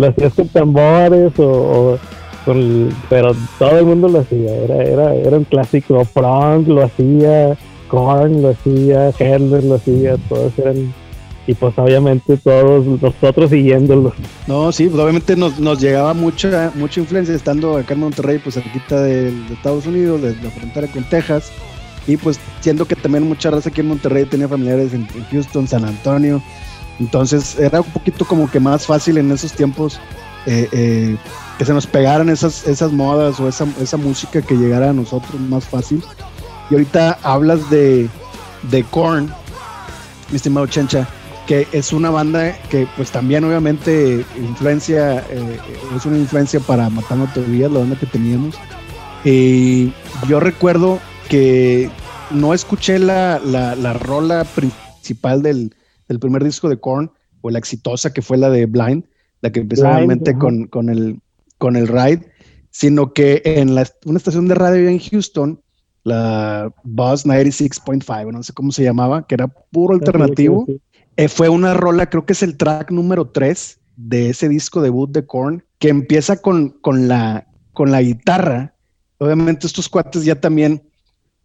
lo 0.00 0.08
hacías 0.08 0.34
con 0.34 0.48
tambores 0.48 1.32
o, 1.38 1.98
con- 2.44 2.88
pero 3.08 3.34
todo 3.58 3.78
el 3.78 3.84
mundo 3.84 4.08
lo 4.08 4.20
hacía, 4.20 4.54
era, 4.56 4.82
era, 4.82 5.14
era 5.14 5.36
un 5.36 5.44
clásico, 5.44 6.04
Frank 6.04 6.66
lo 6.66 6.82
hacía, 6.84 7.56
Korn 7.88 8.42
lo 8.42 8.50
hacía, 8.50 9.10
Helmer 9.18 9.64
lo 9.64 9.74
hacía, 9.76 10.16
todos 10.28 10.58
eran 10.58 10.92
y 11.46 11.54
pues 11.54 11.76
obviamente 11.78 12.36
todos 12.36 12.86
nosotros 12.86 13.50
siguiéndolos. 13.50 14.12
No, 14.46 14.70
sí, 14.70 14.86
pues 14.86 15.00
obviamente 15.02 15.34
nos, 15.34 15.58
nos 15.58 15.80
llegaba 15.80 16.14
mucha, 16.14 16.70
mucha 16.76 17.00
influencia 17.00 17.34
estando 17.34 17.76
acá 17.76 17.94
en 17.94 18.00
Monterrey, 18.00 18.38
pues 18.38 18.54
cerquita 18.54 19.00
de, 19.02 19.32
Estados 19.52 19.86
Unidos, 19.86 20.22
de 20.22 20.36
la 20.42 20.50
frontera 20.50 20.86
con 20.86 21.02
Texas, 21.04 21.50
y 22.06 22.16
pues 22.16 22.38
siendo 22.60 22.84
que 22.84 22.94
también 22.94 23.26
mucha 23.26 23.50
raza 23.50 23.70
aquí 23.70 23.80
en 23.80 23.88
Monterrey 23.88 24.26
tenía 24.26 24.46
familiares 24.48 24.94
en 24.94 25.08
Houston, 25.32 25.66
San 25.66 25.84
Antonio, 25.84 26.40
entonces 27.00 27.58
era 27.58 27.80
un 27.80 27.90
poquito 27.90 28.26
como 28.26 28.48
que 28.50 28.60
más 28.60 28.86
fácil 28.86 29.16
en 29.16 29.32
esos 29.32 29.52
tiempos 29.52 29.98
eh, 30.46 30.68
eh, 30.70 31.16
que 31.58 31.64
se 31.64 31.72
nos 31.72 31.86
pegaran 31.86 32.28
esas, 32.28 32.66
esas 32.66 32.92
modas 32.92 33.40
o 33.40 33.48
esa, 33.48 33.66
esa 33.80 33.96
música 33.96 34.42
que 34.42 34.54
llegara 34.54 34.90
a 34.90 34.92
nosotros 34.92 35.40
más 35.40 35.64
fácil. 35.64 36.02
Y 36.70 36.74
ahorita 36.74 37.18
hablas 37.22 37.68
de, 37.70 38.08
de 38.70 38.84
Korn, 38.84 39.32
mi 40.28 40.36
estimado 40.36 40.66
Chencha, 40.66 41.08
que 41.46 41.66
es 41.72 41.92
una 41.92 42.10
banda 42.10 42.56
que 42.68 42.86
pues 42.96 43.10
también 43.10 43.44
obviamente 43.44 44.24
influencia, 44.36 45.24
eh, 45.30 45.58
es 45.96 46.06
una 46.06 46.18
influencia 46.18 46.60
para 46.60 46.88
Matando 46.90 47.26
Teorías, 47.32 47.72
la 47.72 47.80
banda 47.80 47.98
que 47.98 48.06
teníamos. 48.06 48.54
Y 49.24 49.92
yo 50.28 50.38
recuerdo 50.38 51.00
que 51.28 51.90
no 52.30 52.54
escuché 52.54 52.98
la, 52.98 53.40
la, 53.42 53.74
la 53.74 53.94
rola 53.94 54.44
principal 54.44 55.42
del, 55.42 55.74
del 56.10 56.18
primer 56.20 56.42
disco 56.44 56.68
de 56.68 56.78
Korn, 56.78 57.10
o 57.40 57.50
la 57.50 57.58
exitosa 57.58 58.12
que 58.12 58.20
fue 58.20 58.36
la 58.36 58.50
de 58.50 58.66
Blind, 58.66 59.04
la 59.40 59.50
que 59.50 59.60
empezó 59.60 59.82
Blind, 59.84 59.96
realmente 59.96 60.34
con, 60.40 60.66
con, 60.66 60.88
el, 60.90 61.20
con 61.56 61.76
el 61.76 61.88
ride, 61.88 62.30
sino 62.70 63.12
que 63.14 63.40
en 63.44 63.74
la, 63.74 63.88
una 64.04 64.18
estación 64.18 64.46
de 64.48 64.56
radio 64.56 64.88
en 64.88 64.98
Houston, 64.98 65.60
la 66.02 66.72
Buzz 66.82 67.24
96.5, 67.26 68.32
no 68.32 68.42
sé 68.42 68.52
cómo 68.52 68.72
se 68.72 68.82
llamaba, 68.82 69.26
que 69.26 69.34
era 69.36 69.48
puro 69.48 69.94
alternativo. 69.94 70.66
Eh, 71.16 71.28
fue 71.28 71.48
una 71.48 71.74
rola, 71.74 72.08
creo 72.10 72.24
que 72.26 72.32
es 72.32 72.42
el 72.42 72.56
track 72.56 72.90
número 72.90 73.28
3 73.28 73.78
de 73.96 74.30
ese 74.30 74.48
disco 74.48 74.80
debut 74.82 75.10
de 75.10 75.26
Korn, 75.26 75.64
que 75.78 75.88
empieza 75.90 76.40
con, 76.40 76.70
con, 76.80 77.06
la, 77.08 77.46
con 77.72 77.90
la 77.90 78.02
guitarra. 78.02 78.74
Obviamente 79.18 79.66
estos 79.66 79.88
cuates 79.88 80.24
ya 80.24 80.40
también 80.40 80.82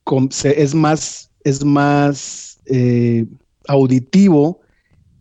con- 0.03 0.31
se- 0.31 0.61
es 0.61 0.73
más, 0.73 1.31
es 1.43 1.63
más 1.65 2.59
eh, 2.65 3.25
auditivo 3.67 4.61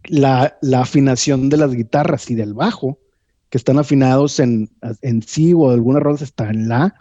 la, 0.04 0.56
afinación 0.76 1.48
de 1.48 1.56
las 1.56 1.72
guitarras 1.72 2.30
y 2.30 2.34
del 2.34 2.54
bajo, 2.54 2.98
que 3.50 3.58
están 3.58 3.78
afinados 3.78 4.40
en, 4.40 4.70
en 5.02 5.22
sí 5.22 5.52
o 5.54 5.70
algunas 5.70 6.02
rolas 6.02 6.22
está 6.22 6.50
en 6.50 6.68
la, 6.68 6.94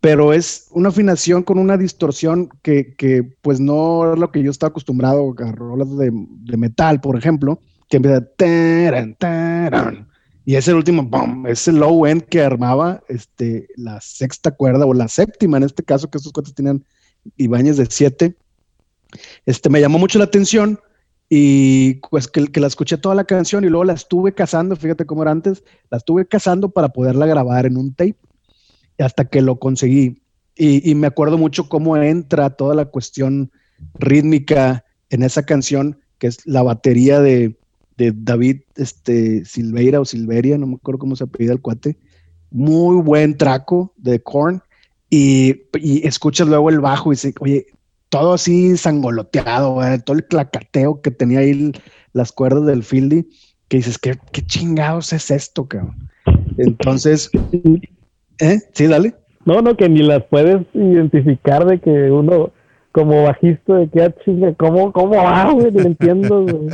pero 0.00 0.32
es 0.32 0.68
una 0.72 0.90
afinación 0.90 1.42
con 1.42 1.58
una 1.58 1.78
distorsión 1.78 2.50
que, 2.62 2.94
que, 2.94 3.22
pues 3.40 3.58
no 3.58 4.12
es 4.12 4.18
lo 4.18 4.30
que 4.30 4.42
yo 4.42 4.50
estaba 4.50 4.68
acostumbrado 4.68 5.34
a 5.38 5.52
rolas 5.52 5.96
de, 5.96 6.10
metal, 6.56 7.00
por 7.00 7.16
ejemplo, 7.16 7.58
que 7.88 7.96
empieza 7.96 8.26
taran, 8.36 9.14
taran, 9.14 10.08
y 10.44 10.56
es 10.56 10.68
el 10.68 10.74
último, 10.74 11.02
bum, 11.04 11.46
es 11.46 11.66
el 11.68 11.76
low 11.76 12.04
end 12.06 12.24
que 12.24 12.42
armaba 12.42 13.02
este, 13.08 13.66
la 13.76 13.98
sexta 14.02 14.50
cuerda 14.50 14.84
o 14.84 14.92
la 14.92 15.08
séptima 15.08 15.56
en 15.56 15.62
este 15.62 15.82
caso, 15.82 16.10
que 16.10 16.18
estos 16.18 16.32
cuates 16.32 16.54
tenían 16.54 16.84
Ibáñez 17.38 17.78
de 17.78 17.86
siete. 17.88 18.36
Este, 19.46 19.70
me 19.70 19.80
llamó 19.80 19.98
mucho 19.98 20.18
la 20.18 20.26
atención 20.26 20.80
y 21.28 21.94
pues 22.10 22.28
que, 22.28 22.48
la 22.60 22.66
escuché 22.66 22.98
toda 22.98 23.14
la 23.14 23.24
canción 23.24 23.64
y 23.64 23.68
luego 23.68 23.84
la 23.84 23.94
estuve 23.94 24.34
cazando, 24.34 24.76
fíjate 24.76 25.06
cómo 25.06 25.22
era 25.22 25.30
antes, 25.30 25.64
la 25.90 25.98
estuve 25.98 26.26
cazando 26.26 26.70
para 26.70 26.90
poderla 26.90 27.26
grabar 27.26 27.66
en 27.66 27.76
un 27.76 27.94
tape 27.94 28.16
hasta 28.98 29.24
que 29.24 29.42
lo 29.42 29.58
conseguí. 29.58 30.22
Y, 30.56 30.88
y 30.88 30.94
me 30.94 31.08
acuerdo 31.08 31.38
mucho 31.38 31.68
cómo 31.68 31.96
entra 31.96 32.50
toda 32.50 32.74
la 32.74 32.84
cuestión 32.84 33.50
rítmica 33.94 34.84
en 35.10 35.22
esa 35.22 35.44
canción, 35.44 35.98
que 36.18 36.28
es 36.28 36.46
la 36.46 36.62
batería 36.62 37.20
de, 37.20 37.56
de 37.96 38.12
David 38.14 38.62
este, 38.76 39.44
Silveira 39.44 40.00
o 40.00 40.04
Silveria, 40.04 40.58
no 40.58 40.66
me 40.66 40.74
acuerdo 40.74 40.98
cómo 40.98 41.16
se 41.16 41.24
apellida 41.24 41.52
el 41.52 41.60
cuate. 41.60 41.96
Muy 42.50 43.00
buen 43.02 43.36
traco 43.36 43.92
de 43.96 44.20
Korn. 44.20 44.62
Y, 45.10 45.62
y 45.74 46.06
escuchas 46.06 46.48
luego 46.48 46.70
el 46.70 46.80
bajo 46.80 47.12
y 47.12 47.16
dices, 47.16 47.34
oye, 47.40 47.66
todo 48.14 48.34
así 48.34 48.76
sangoloteado, 48.76 49.74
¿verdad? 49.74 50.04
todo 50.04 50.16
el 50.16 50.24
clacateo 50.24 51.00
que 51.02 51.10
tenía 51.10 51.40
ahí 51.40 51.50
el- 51.50 51.80
las 52.12 52.30
cuerdas 52.30 52.64
del 52.64 52.84
Fieldy, 52.84 53.26
que 53.66 53.78
dices, 53.78 53.98
¿qué, 53.98 54.16
qué 54.30 54.40
chingados 54.40 55.12
es 55.12 55.32
esto, 55.32 55.66
cabrón? 55.66 55.96
Entonces, 56.56 57.28
¿eh? 58.38 58.60
Sí, 58.72 58.86
dale. 58.86 59.16
No, 59.44 59.60
no, 59.62 59.76
que 59.76 59.88
ni 59.88 60.04
las 60.04 60.22
puedes 60.30 60.64
identificar 60.74 61.66
de 61.66 61.80
que 61.80 61.90
uno, 62.12 62.52
como 62.92 63.24
bajista, 63.24 63.74
de 63.74 63.88
que 63.88 64.02
ah, 64.02 64.14
chinga, 64.24 64.54
¿cómo, 64.54 64.92
cómo 64.92 65.16
va, 65.16 65.50
güey? 65.50 65.72
No 65.72 65.80
entiendo, 65.80 66.44
güey. 66.44 66.68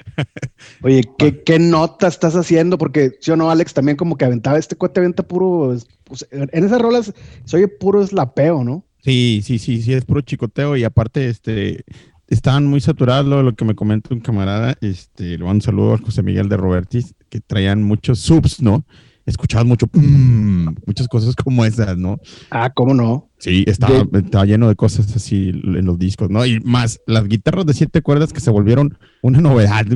Oye, 0.82 1.02
¿qué, 1.18 1.42
¿qué 1.42 1.58
nota 1.58 2.08
estás 2.08 2.34
haciendo? 2.34 2.78
Porque 2.78 3.18
yo 3.20 3.36
no, 3.36 3.50
Alex, 3.50 3.74
también 3.74 3.98
como 3.98 4.16
que 4.16 4.24
aventaba, 4.24 4.56
este 4.56 4.76
cuate 4.76 5.00
avienta 5.00 5.24
puro, 5.24 5.76
pues, 6.04 6.26
en 6.30 6.64
esas 6.64 6.80
rolas 6.80 7.12
se 7.44 7.56
oye 7.58 7.68
puro 7.68 8.00
eslapeo, 8.00 8.64
¿no? 8.64 8.82
Sí, 9.02 9.40
sí, 9.44 9.58
sí, 9.58 9.82
sí, 9.82 9.92
es 9.92 10.04
puro 10.04 10.20
chicoteo 10.20 10.76
y 10.76 10.84
aparte, 10.84 11.28
este, 11.28 11.84
estaban 12.28 12.66
muy 12.66 12.80
saturados 12.80 13.26
lo, 13.26 13.42
lo 13.42 13.54
que 13.54 13.64
me 13.64 13.74
comenta 13.74 14.14
un 14.14 14.20
camarada, 14.20 14.76
este, 14.80 15.38
le 15.38 15.38
mando 15.38 15.52
un 15.52 15.62
saludo 15.62 15.94
a 15.94 15.98
José 15.98 16.22
Miguel 16.22 16.48
de 16.48 16.56
Robertis, 16.56 17.14
que 17.28 17.40
traían 17.40 17.82
muchos 17.82 18.20
subs, 18.20 18.60
¿no? 18.60 18.84
Escuchabas 19.26 19.66
mucho, 19.66 19.86
mm, 19.92 20.68
muchas 20.86 21.08
cosas 21.08 21.34
como 21.36 21.64
esas, 21.64 21.96
¿no? 21.96 22.18
Ah, 22.50 22.70
¿cómo 22.70 22.94
no? 22.94 23.30
Sí, 23.38 23.64
estaba, 23.66 24.04
estaba 24.12 24.44
lleno 24.44 24.68
de 24.68 24.76
cosas 24.76 25.14
así 25.16 25.48
en 25.50 25.84
los 25.86 25.98
discos, 25.98 26.30
¿no? 26.30 26.44
Y 26.44 26.60
más, 26.60 27.00
las 27.06 27.26
guitarras 27.28 27.64
de 27.66 27.74
siete 27.74 28.02
cuerdas 28.02 28.32
que 28.32 28.40
se 28.40 28.50
volvieron 28.50 28.98
una 29.22 29.40
novedad 29.40 29.86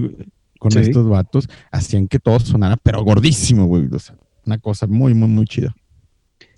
con 0.58 0.70
Sí. 0.72 0.78
estos 0.78 1.06
vatos, 1.08 1.46
hacían 1.72 2.08
que 2.08 2.18
todo 2.18 2.40
sonara, 2.40 2.78
pero 2.82 3.02
gordísimo, 3.04 3.66
güey. 3.66 3.86
O 3.92 3.98
sea, 3.98 4.16
una 4.46 4.56
cosa 4.58 4.86
muy, 4.86 5.12
muy, 5.12 5.28
muy 5.28 5.44
chida. 5.44 5.74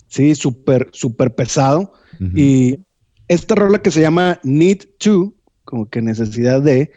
Sí, 0.07 0.35
súper, 0.35 0.89
súper 0.93 1.35
pesado. 1.35 1.93
Y 2.35 2.79
esta 3.27 3.55
rola 3.55 3.81
que 3.81 3.91
se 3.91 4.01
llama 4.01 4.39
Need 4.43 4.79
to, 4.99 5.33
como 5.65 5.89
que 5.89 6.01
necesidad 6.01 6.61
de, 6.61 6.91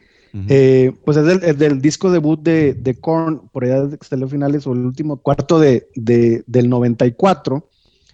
eh, 0.48 0.92
pues 1.04 1.16
es 1.16 1.24
del, 1.26 1.42
es 1.42 1.58
del 1.58 1.80
disco 1.80 2.10
debut 2.10 2.40
de, 2.40 2.74
de 2.74 2.94
Korn, 2.94 3.48
por 3.52 3.64
allá 3.64 3.84
de 3.86 3.98
salió 4.00 4.28
finales 4.28 4.66
o 4.66 4.72
el 4.72 4.86
último 4.86 5.16
cuarto 5.18 5.58
de, 5.58 5.88
de- 5.96 6.44
del 6.46 6.68
94. 6.68 7.68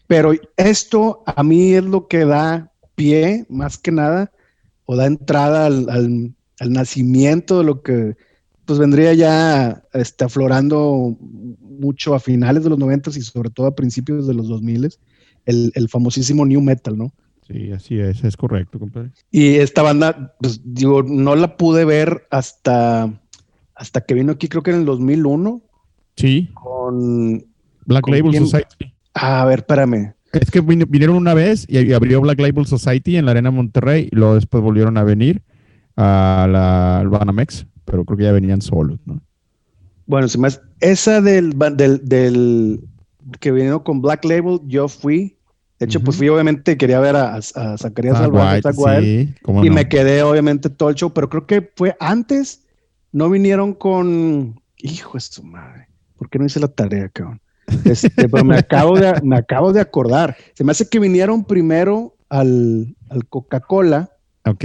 Pero 0.06 0.32
esto 0.56 1.22
a 1.26 1.42
mí 1.42 1.74
es 1.74 1.84
lo 1.84 2.06
que 2.08 2.24
da 2.24 2.72
pie, 2.94 3.44
más 3.50 3.76
que 3.76 3.92
nada, 3.92 4.32
o 4.86 4.96
da 4.96 5.06
entrada 5.06 5.66
al, 5.66 5.88
al- 5.90 6.34
al 6.58 6.72
nacimiento 6.72 7.58
de 7.58 7.64
lo 7.64 7.82
que 7.82 8.16
pues 8.66 8.78
vendría 8.78 9.14
ya 9.14 9.82
este, 9.94 10.24
aflorando 10.24 11.16
mucho 11.20 12.14
a 12.14 12.20
finales 12.20 12.64
de 12.64 12.70
los 12.70 12.78
90 12.78 13.10
y 13.10 13.22
sobre 13.22 13.50
todo 13.50 13.66
a 13.66 13.74
principios 13.74 14.26
de 14.26 14.34
los 14.34 14.48
2000 14.48 14.90
el, 15.46 15.72
el 15.74 15.88
famosísimo 15.88 16.44
New 16.44 16.60
Metal, 16.60 16.96
¿no? 16.98 17.12
Sí, 17.46 17.70
así 17.70 17.98
es, 18.00 18.24
es 18.24 18.36
correcto, 18.36 18.78
compadre. 18.80 19.12
Y 19.30 19.54
esta 19.56 19.82
banda, 19.82 20.34
pues 20.40 20.60
digo, 20.64 21.02
no 21.04 21.36
la 21.36 21.56
pude 21.56 21.84
ver 21.84 22.26
hasta, 22.30 23.08
hasta 23.74 24.00
que 24.00 24.14
vino 24.14 24.32
aquí, 24.32 24.48
creo 24.48 24.62
que 24.64 24.72
en 24.72 24.78
el 24.78 24.84
2001, 24.84 25.62
Sí, 26.16 26.48
con... 26.54 27.44
Black 27.84 28.02
¿Con 28.02 28.14
Label 28.14 28.30
quién? 28.32 28.44
Society. 28.46 28.92
A 29.14 29.44
ver, 29.44 29.60
espérame. 29.60 30.14
Es 30.32 30.50
que 30.50 30.62
vin- 30.62 30.86
vinieron 30.88 31.14
una 31.16 31.34
vez 31.34 31.66
y 31.68 31.78
y 31.78 31.92
abrió 31.92 32.20
Black 32.20 32.40
Label 32.40 32.66
Society 32.66 33.16
en 33.16 33.26
la 33.26 33.30
Arena 33.32 33.50
Monterrey 33.50 34.08
y 34.10 34.16
luego 34.16 34.34
después 34.34 34.62
volvieron 34.62 34.96
a 34.98 35.04
venir 35.04 35.42
a 35.96 36.48
la 36.50 36.98
al 37.00 37.08
Banamex, 37.08 37.66
pero 37.86 38.04
creo 38.04 38.18
que 38.18 38.24
ya 38.24 38.32
venían 38.32 38.60
solos, 38.60 38.98
¿no? 39.06 39.20
Bueno, 40.06 40.28
se 40.28 40.38
hace- 40.44 40.60
esa 40.80 41.20
del, 41.20 41.58
del, 41.74 42.06
del 42.06 42.80
que 43.40 43.50
vino 43.50 43.82
con 43.82 44.02
Black 44.02 44.24
Label, 44.24 44.60
yo 44.66 44.88
fui. 44.88 45.38
De 45.78 45.86
hecho, 45.86 46.00
pues 46.00 46.16
Ujú. 46.16 46.18
fui, 46.18 46.28
obviamente, 46.28 46.76
quería 46.76 47.00
ver 47.00 47.16
a, 47.16 47.34
a, 47.36 47.42
Zacarías 47.78 48.20
Wild, 48.28 48.64
sí, 48.72 49.34
y 49.44 49.68
no. 49.68 49.74
me 49.74 49.88
quedé, 49.88 50.22
obviamente, 50.22 50.70
todo 50.70 50.88
el 50.90 50.94
show, 50.94 51.12
pero 51.12 51.28
creo 51.28 51.46
que 51.46 51.70
fue 51.76 51.96
antes. 52.00 52.62
No 53.12 53.30
vinieron 53.30 53.72
con. 53.72 54.60
Hijo 54.78 55.14
de 55.14 55.20
su 55.20 55.42
madre. 55.42 55.88
¿Por 56.16 56.28
qué 56.28 56.38
no 56.38 56.46
hice 56.46 56.60
la 56.60 56.68
tarea, 56.68 57.08
cabrón? 57.08 57.40
Este, 57.84 58.28
pero 58.28 58.44
me 58.44 58.56
acabo, 58.56 58.98
de, 58.98 59.20
me 59.22 59.36
acabo 59.36 59.72
de 59.72 59.80
acordar. 59.80 60.36
Se 60.54 60.64
me 60.64 60.72
hace 60.72 60.88
que 60.88 60.98
vinieron 60.98 61.44
primero 61.44 62.16
al, 62.28 62.96
al 63.08 63.26
Coca-Cola, 63.26 64.10
Ok. 64.44 64.64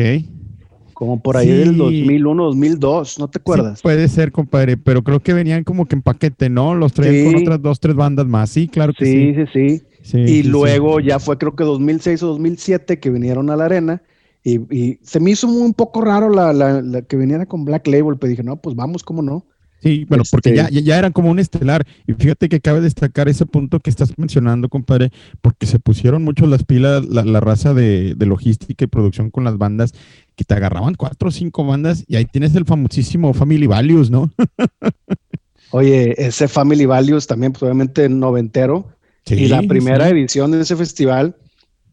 Como 1.01 1.19
por 1.19 1.35
ahí 1.35 1.47
Sí. 1.47 1.53
del 1.53 1.77
2001, 1.77 2.43
2002, 2.43 3.17
¿no 3.17 3.27
te 3.27 3.39
acuerdas? 3.39 3.79
Sí, 3.79 3.81
puede 3.81 4.07
ser, 4.07 4.31
compadre, 4.31 4.77
pero 4.77 5.03
creo 5.03 5.19
que 5.19 5.33
venían 5.33 5.63
como 5.63 5.87
que 5.87 5.95
en 5.95 6.03
paquete, 6.03 6.47
¿no? 6.47 6.75
Los 6.75 6.93
traían 6.93 7.25
con 7.25 7.41
otras 7.41 7.59
dos, 7.59 7.79
tres 7.79 7.95
bandas 7.95 8.27
más. 8.27 8.51
Sí, 8.51 8.67
claro 8.67 8.93
que 8.95 9.03
sí, 9.03 9.33
sí. 9.51 9.79
sí, 9.79 9.83
sí. 10.03 10.17
Y 10.19 10.43
luego 10.43 10.99
ya 10.99 11.17
fue 11.17 11.39
creo 11.39 11.55
que 11.55 11.63
2006 11.63 12.21
o 12.21 12.27
2007 12.27 12.99
que 12.99 13.09
vinieron 13.09 13.49
a 13.49 13.55
la 13.55 13.65
arena 13.65 14.03
y, 14.43 14.59
y 14.71 14.99
se 15.01 15.19
me 15.19 15.31
hizo 15.31 15.47
un 15.47 15.73
poco 15.73 16.01
raro 16.01 16.29
la, 16.29 16.53
la- 16.53 16.83
la 16.83 17.01
que 17.01 17.17
viniera 17.17 17.47
con 17.47 17.65
Black 17.65 17.87
Label, 17.87 18.17
pero 18.19 18.29
dije, 18.29 18.43
no, 18.43 18.57
pues 18.57 18.75
vamos, 18.75 19.01
¿cómo 19.01 19.23
no? 19.23 19.47
Sí, 19.81 20.05
bueno, 20.07 20.23
porque 20.29 20.49
Este- 20.49 20.61
ya, 20.61 20.69
ya, 20.69 20.81
ya 20.81 20.99
eran 20.99 21.11
como 21.11 21.31
un 21.31 21.39
estelar. 21.39 21.85
Y 22.05 22.13
fíjate 22.13 22.49
que 22.49 22.61
cabe 22.61 22.81
destacar 22.81 23.27
ese 23.29 23.45
punto 23.45 23.79
que 23.79 23.89
estás 23.89 24.17
mencionando, 24.17 24.69
compadre, 24.69 25.11
porque 25.41 25.65
se 25.65 25.79
pusieron 25.79 26.23
mucho 26.23 26.45
las 26.45 26.63
pilas, 26.63 27.05
la, 27.07 27.23
la 27.23 27.39
raza 27.39 27.73
de, 27.73 28.13
de 28.15 28.25
logística 28.25 28.85
y 28.85 28.87
producción 28.87 29.31
con 29.31 29.43
las 29.43 29.57
bandas, 29.57 29.93
que 30.35 30.43
te 30.43 30.53
agarraban 30.53 30.95
cuatro 30.95 31.29
o 31.29 31.31
cinco 31.31 31.65
bandas 31.65 32.03
y 32.07 32.15
ahí 32.15 32.25
tienes 32.25 32.53
el 32.55 32.65
famosísimo 32.65 33.33
Family 33.33 33.67
Values, 33.67 34.09
¿no? 34.11 34.31
Oye, 35.71 36.13
ese 36.17 36.47
Family 36.47 36.85
Values 36.85 37.27
también, 37.27 37.53
pues 37.53 37.63
obviamente 37.63 38.07
noventero, 38.09 38.89
y 39.25 39.47
la 39.47 39.61
primera 39.63 40.05
sí. 40.05 40.11
edición 40.11 40.51
de 40.51 40.61
ese 40.61 40.75
festival, 40.75 41.37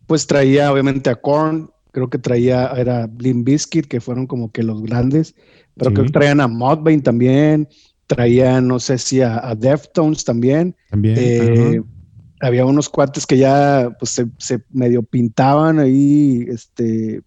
pues 0.07 0.27
traía 0.27 0.73
obviamente 0.73 1.11
a 1.11 1.17
Korn, 1.17 1.71
creo 1.93 2.11
que 2.11 2.19
traía, 2.19 2.69
era 2.77 3.07
Blim 3.07 3.45
Biscuit, 3.45 3.87
que 3.87 4.01
fueron 4.01 4.27
como 4.27 4.51
que 4.51 4.63
los 4.63 4.83
grandes, 4.83 5.35
pero 5.79 5.91
Sí. 5.91 5.95
creo 5.95 6.07
que 6.07 6.13
traían 6.13 6.41
a 6.41 6.49
Mudvayne 6.49 7.03
también, 7.03 7.69
traían, 8.07 8.67
no 8.69 8.79
sé 8.81 8.99
si 8.99 9.21
a, 9.21 9.39
a 9.49 9.55
Deftones 9.55 10.25
también, 10.25 10.75
También. 10.91 11.17
Eh, 11.19 11.83
había 12.41 12.65
unos 12.67 12.89
cuates 12.89 13.27
que 13.27 13.37
ya 13.39 13.91
pues 13.99 14.13
se, 14.13 14.27
se 14.39 14.61
medio 14.71 15.03
pintaban 15.03 15.79
ahí, 15.79 16.47
este, 16.49 17.23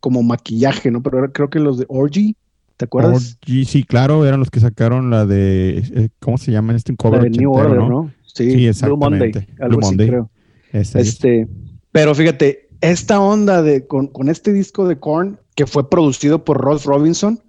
como 0.00 0.22
maquillaje, 0.22 0.90
¿no? 0.90 1.02
Pero 1.02 1.32
creo 1.32 1.48
que 1.48 1.60
los 1.60 1.78
de 1.78 1.86
Orgy, 1.88 2.36
¿te 2.76 2.86
acuerdas? 2.86 3.38
Orgy, 3.42 3.64
sí, 3.64 3.84
claro, 3.84 4.26
eran 4.26 4.40
los 4.40 4.50
que 4.50 4.58
sacaron 4.60 5.10
la 5.10 5.26
de, 5.26 5.78
eh, 5.94 6.08
¿cómo 6.18 6.38
se 6.38 6.50
llama 6.50 6.74
este? 6.74 6.92
Un 6.92 6.96
La 6.96 7.10
cover 7.10 7.22
de 7.22 7.30
New 7.30 7.52
Order, 7.52 7.78
¿no? 7.78 7.88
¿no? 7.88 8.12
Sí, 8.26 8.72
Sí, 8.72 8.84
Blue 8.86 8.96
Monday, 8.96 9.28
exactamente. 9.28 9.62
algo 9.62 9.76
Blue 9.76 9.86
así 9.86 9.90
Monday. 9.90 10.08
creo. 10.08 10.30
Este, 10.72 11.48
pero 11.92 12.14
fíjate, 12.14 12.68
esta 12.80 13.20
onda 13.20 13.62
de 13.62 13.86
con, 13.86 14.06
con 14.08 14.28
este 14.28 14.52
disco 14.52 14.88
de 14.88 14.98
Korn 14.98 15.38
que 15.54 15.66
fue 15.66 15.88
producido 15.88 16.44
por 16.44 16.58
Ross 16.58 16.84
Robinson, 16.84 17.40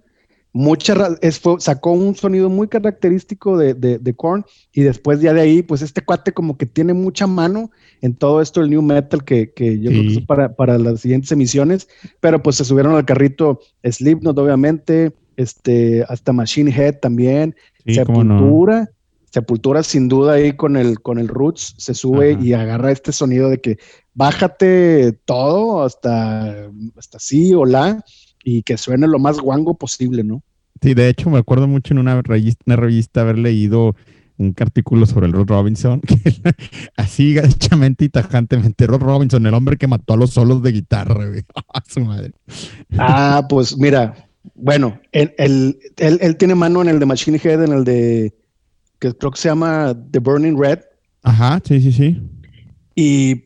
mucha 0.56 0.94
es, 1.20 1.40
fue- 1.40 1.60
sacó 1.60 1.90
un 1.92 2.14
sonido 2.14 2.48
muy 2.48 2.68
característico 2.68 3.58
de, 3.58 3.74
de, 3.74 3.98
de 3.98 4.14
Korn 4.14 4.44
y 4.72 4.82
después 4.82 5.20
ya 5.20 5.32
de 5.34 5.40
ahí, 5.40 5.62
pues 5.62 5.82
este 5.82 6.02
cuate 6.04 6.32
como 6.32 6.56
que 6.56 6.64
tiene 6.64 6.94
mucha 6.94 7.26
mano 7.26 7.72
en 8.00 8.14
todo 8.14 8.40
esto 8.40 8.60
del 8.60 8.70
new 8.70 8.80
metal 8.80 9.24
que, 9.24 9.52
que 9.52 9.80
yo 9.80 9.90
creo 9.90 10.02
que 10.04 10.10
Sí. 10.10 10.18
es 10.18 10.26
para, 10.26 10.54
para 10.54 10.78
las 10.78 11.00
siguientes 11.00 11.32
emisiones, 11.32 11.88
pero 12.20 12.40
pues 12.40 12.54
se 12.56 12.64
subieron 12.64 12.94
al 12.94 13.04
carrito 13.04 13.58
Slipknot 13.82 14.38
obviamente, 14.38 15.12
este, 15.36 16.04
hasta 16.08 16.32
Machine 16.32 16.70
Head 16.70 17.00
también, 17.00 17.56
Sí, 17.84 17.96
cómo 18.06 18.22
no. 18.24 18.38
Sepultura, 18.38 18.90
Sepultura 19.32 19.82
sin 19.82 20.06
duda 20.08 20.34
ahí 20.34 20.52
con 20.52 20.76
el, 20.76 21.00
con 21.00 21.18
el 21.18 21.26
Roots 21.26 21.74
se 21.78 21.92
sube 21.94 22.34
Ajá. 22.34 22.44
y 22.44 22.52
agarra 22.52 22.92
este 22.92 23.10
sonido 23.10 23.50
de 23.50 23.60
que 23.60 23.78
bájate 24.14 25.12
todo 25.24 25.82
hasta, 25.82 26.70
hasta 26.96 27.18
sí 27.18 27.52
o 27.52 27.64
la 27.64 28.04
y 28.44 28.62
que 28.62 28.76
suene 28.76 29.08
lo 29.08 29.18
más 29.18 29.38
guango 29.40 29.74
posible, 29.74 30.22
¿no? 30.22 30.42
Sí, 30.82 30.94
de 30.94 31.08
hecho 31.08 31.30
me 31.30 31.38
acuerdo 31.38 31.66
mucho 31.66 31.94
en 31.94 31.98
una 31.98 32.20
revista, 32.22 32.62
una 32.66 32.76
revista 32.76 33.22
haber 33.22 33.38
leído 33.38 33.96
un 34.36 34.54
artículo 34.58 35.06
sobre 35.06 35.26
el 35.26 35.32
Rod 35.32 35.46
Robinson, 35.48 36.00
que 36.06 36.16
así 36.96 37.34
gachamente 37.34 38.04
y 38.04 38.08
tajantemente, 38.08 38.86
Rod 38.86 39.00
Robinson, 39.00 39.46
el 39.46 39.54
hombre 39.54 39.76
que 39.76 39.86
mató 39.86 40.14
a 40.14 40.16
los 40.16 40.30
solos 40.30 40.62
de 40.62 40.72
guitarra, 40.72 41.26
güey. 41.28 41.42
A 41.72 41.82
su 41.88 42.00
madre. 42.00 42.32
Ah, 42.98 43.46
pues 43.48 43.76
mira, 43.78 44.28
bueno, 44.54 45.00
el, 45.12 45.32
el- 45.38 45.78
él, 45.96 46.18
él 46.20 46.36
tiene 46.36 46.54
mano 46.54 46.82
en 46.82 46.88
el 46.88 46.98
de 46.98 47.06
Machine 47.06 47.40
Head, 47.42 47.62
en 47.64 47.72
el 47.72 47.84
de, 47.84 48.34
que 48.98 49.12
creo 49.14 49.30
que 49.30 49.40
se 49.40 49.48
llama 49.48 49.96
The 50.10 50.18
Burning 50.18 50.58
Red, 50.60 50.80
Ajá, 51.26 51.58
sí, 51.66 51.80
sí, 51.80 51.90
sí. 51.90 52.20
Y 52.94 53.44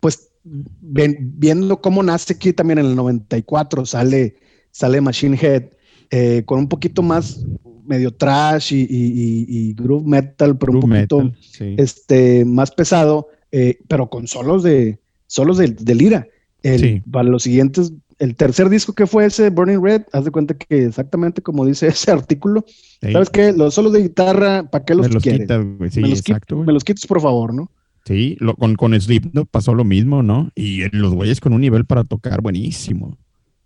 pues 0.00 0.30
ven- 0.44 1.32
viendo 1.38 1.80
cómo 1.80 2.02
nace 2.02 2.34
aquí 2.34 2.52
también 2.52 2.78
en 2.78 2.86
el 2.86 2.96
94, 2.96 3.86
sale, 3.86 4.36
sale 4.70 5.00
Machine 5.00 5.38
Head 5.40 5.64
eh, 6.10 6.42
con 6.44 6.58
un 6.58 6.68
poquito 6.68 7.02
más 7.02 7.44
medio 7.84 8.12
trash 8.14 8.72
y, 8.74 8.80
y- 8.80 8.86
y- 8.88 9.46
y 9.48 9.74
groove 9.74 10.06
metal, 10.06 10.56
pero 10.58 10.72
Groove 10.72 10.84
un 10.84 10.90
poquito 10.90 11.18
metal, 11.24 11.38
sí. 11.40 11.74
este, 11.78 12.44
más 12.44 12.70
pesado, 12.70 13.28
eh, 13.50 13.78
pero 13.88 14.08
con 14.10 14.26
solos 14.26 14.62
de 14.62 14.98
solos 15.26 15.58
de, 15.58 15.68
de 15.68 15.94
lira. 15.94 16.28
El- 16.62 16.78
Sí. 16.80 17.02
Para 17.10 17.28
los 17.28 17.42
siguientes, 17.42 17.92
el 18.18 18.36
tercer 18.36 18.68
disco 18.68 18.92
que 18.92 19.06
fue 19.06 19.24
ese, 19.26 19.50
Burning 19.50 19.82
Red, 19.82 20.02
haz 20.12 20.24
de 20.24 20.30
cuenta 20.30 20.54
que 20.54 20.84
exactamente 20.84 21.42
como 21.42 21.64
dice 21.66 21.86
ese 21.88 22.10
artículo, 22.12 22.64
Sí. 23.00 23.10
¿sabes 23.12 23.30
qué? 23.30 23.52
Los 23.52 23.74
solos 23.74 23.92
de 23.92 24.02
guitarra, 24.02 24.70
¿para 24.70 24.84
qué 24.84 24.94
los 24.94 25.08
Me 25.08 25.14
los 25.14 25.22
quieres? 25.22 25.40
quitas. 25.40 25.64
Sí, 25.92 26.00
me, 26.02 26.08
los 26.08 26.18
qui- 26.22 26.28
exacto, 26.30 26.56
me 26.58 26.72
los 26.72 26.84
quites, 26.84 27.06
por 27.06 27.20
favor, 27.20 27.52
¿no? 27.54 27.70
Sí, 28.04 28.36
lo- 28.40 28.56
con, 28.56 28.74
con 28.74 28.98
Slipknot 29.00 29.48
pasó 29.50 29.74
lo 29.74 29.84
mismo, 29.84 30.22
¿no? 30.22 30.50
Y 30.54 30.88
los 30.96 31.14
güeyes 31.14 31.40
con 31.40 31.52
un 31.52 31.60
nivel 31.60 31.84
para 31.84 32.04
tocar 32.04 32.40
buenísimo. 32.42 33.16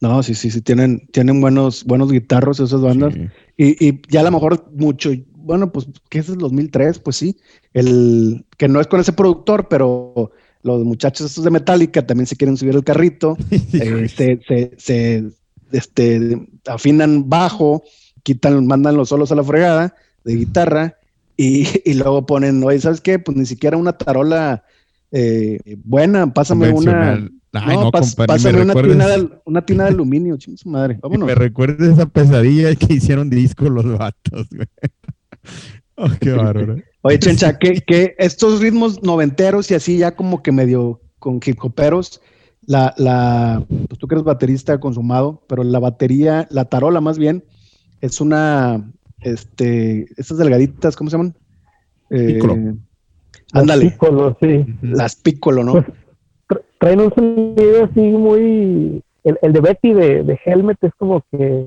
No, 0.01 0.23
sí, 0.23 0.35
sí, 0.35 0.51
sí, 0.51 0.61
tienen, 0.61 1.07
tienen 1.11 1.41
buenos, 1.41 1.85
buenos 1.85 2.13
guitarros 2.13 2.61
esas 2.61 2.83
bandas. 2.83 3.15
Sí. 3.15 3.29
Y, 3.57 3.89
y 3.89 4.03
ya 4.09 4.21
a 4.21 4.25
lo 4.25 4.31
mejor 4.31 4.71
mucho, 4.77 5.11
bueno, 5.37 5.73
pues 5.73 5.89
que 6.11 6.19
es 6.19 6.29
el 6.29 6.37
2003, 6.37 6.99
pues 6.99 7.17
sí, 7.17 7.37
el 7.73 8.45
que 8.59 8.69
no 8.69 8.81
es 8.81 8.87
con 8.89 9.01
ese 9.01 9.13
productor, 9.15 9.69
pero 9.69 10.33
los 10.63 10.85
muchachos 10.85 11.27
estos 11.31 11.45
de 11.45 11.51
Metallica 11.51 12.07
también 12.07 12.27
se 12.27 12.37
quieren 12.37 12.59
subir 12.59 12.75
el 12.75 12.85
carrito, 12.85 13.39
eh, 13.73 14.09
se, 14.15 14.39
se, 14.47 14.73
se, 14.77 15.25
este, 15.73 16.47
afinan 16.67 17.31
bajo, 17.31 17.83
quitan, 18.23 18.67
mandan 18.67 18.97
los 18.97 19.09
solos 19.09 19.33
a 19.33 19.37
la 19.37 19.45
fregada 19.45 19.95
de 20.25 20.35
guitarra 20.37 20.97
y, 21.37 21.67
y 21.85 21.95
luego 21.95 22.27
ponen, 22.27 22.63
oye, 22.65 22.79
¿sabes 22.81 23.01
qué? 23.01 23.19
Pues 23.19 23.37
ni 23.37 23.47
siquiera 23.47 23.77
una 23.77 23.93
tarola 23.93 24.65
eh, 25.13 25.59
buena, 25.85 26.33
pásame 26.33 26.71
una. 26.71 27.15
Ay, 27.53 27.77
no, 27.77 27.85
no, 27.85 27.93
pas- 27.93 28.01
compadre, 28.01 28.27
pásame 28.27 28.59
me 28.59 28.63
una 28.65 28.75
tina, 28.75 29.07
de, 29.07 29.31
una 29.47 29.65
tina 29.65 29.85
de 29.85 29.91
aluminio, 29.91 30.37
chingue 30.39 30.59
su 30.59 30.69
madre, 30.69 30.99
vámonos. 31.01 31.27
Me 31.27 31.35
recuerda 31.35 31.91
esa 31.91 32.07
pesadilla 32.07 32.75
que 32.75 32.95
hicieron 32.95 33.31
disco 33.31 33.69
los 33.71 33.87
vatos, 33.99 34.49
güey. 34.51 34.67
Oh, 35.99 36.11
qué 36.21 36.31
bárbaro. 36.33 36.77
Oye, 37.01 37.19
Chencha, 37.19 37.59
que, 37.59 37.81
que 37.81 38.15
estos 38.19 38.61
ritmos 38.61 39.03
noventeros 39.03 39.71
y 39.71 39.75
así 39.75 39.97
ya 39.97 40.15
como 40.15 40.43
que 40.43 40.53
medio 40.53 41.01
con 41.19 41.41
hip 41.43 41.57
hoperos, 41.65 42.21
la, 42.67 42.93
la, 42.99 43.65
pues 43.89 43.99
tú 43.99 44.07
que 44.07 44.17
eres 44.17 44.25
baterista 44.25 44.79
consumado, 44.79 45.43
pero 45.49 45.65
la 45.65 45.79
batería, 45.79 46.47
la 46.51 46.67
tarola 46.67 47.01
más 47.01 47.17
bien, 47.17 47.45
es 48.03 48.21
una, 48.21 48.93
este, 49.21 50.07
estas 50.17 50.39
delgaditas, 50.39 50.97
¿cómo 50.97 51.11
se 51.11 51.17
llaman? 51.17 51.35
Eh, 52.11 52.35
Piccolo. 52.35 52.57
ándale, 53.53 53.91
Piccolo, 53.91 54.37
sí. 54.41 54.65
las 54.83 55.17
piccolo, 55.17 55.65
¿no? 55.65 55.73
Pues, 55.73 55.87
Tra- 56.49 56.63
traen 56.79 57.01
un 57.01 57.15
sonido 57.15 57.85
así 57.85 58.01
muy. 58.01 59.03
El, 59.25 59.39
el 59.43 59.53
de 59.53 59.61
Betty 59.61 59.93
de, 59.93 60.23
de 60.23 60.39
Helmet 60.45 60.79
es 60.83 60.93
como 60.97 61.25
que 61.33 61.67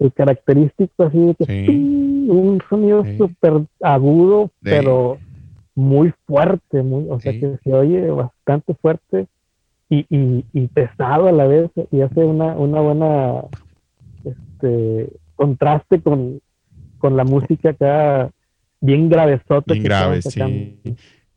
el 0.00 0.12
característico 0.12 1.04
así 1.04 1.18
de 1.18 1.34
que 1.34 1.44
Sí. 1.46 2.26
un 2.28 2.60
sonido 2.68 3.04
Sí. 3.04 3.16
súper 3.16 3.62
agudo, 3.82 4.50
pero 4.62 5.18
muy 5.74 6.12
fuerte, 6.26 6.82
muy, 6.82 7.06
o 7.08 7.18
sea 7.20 7.32
que 7.32 7.56
se 7.64 7.72
oye 7.72 8.10
bastante 8.10 8.74
fuerte 8.74 9.26
y, 9.88 10.04
y, 10.14 10.44
y 10.52 10.66
pesado 10.68 11.28
a 11.28 11.32
la 11.32 11.46
vez 11.46 11.70
y 11.90 12.02
hace 12.02 12.20
una, 12.24 12.54
una 12.56 12.80
buena 12.80 13.44
este 14.24 15.10
contraste 15.36 16.00
con, 16.02 16.40
con 17.00 17.16
la 17.16 17.24
música 17.24 17.70
acá 17.70 18.30
bien 18.80 19.08
gravesota 19.08 19.72
Bien 19.72 19.82
grave, 19.84 20.22
sí. 20.22 20.40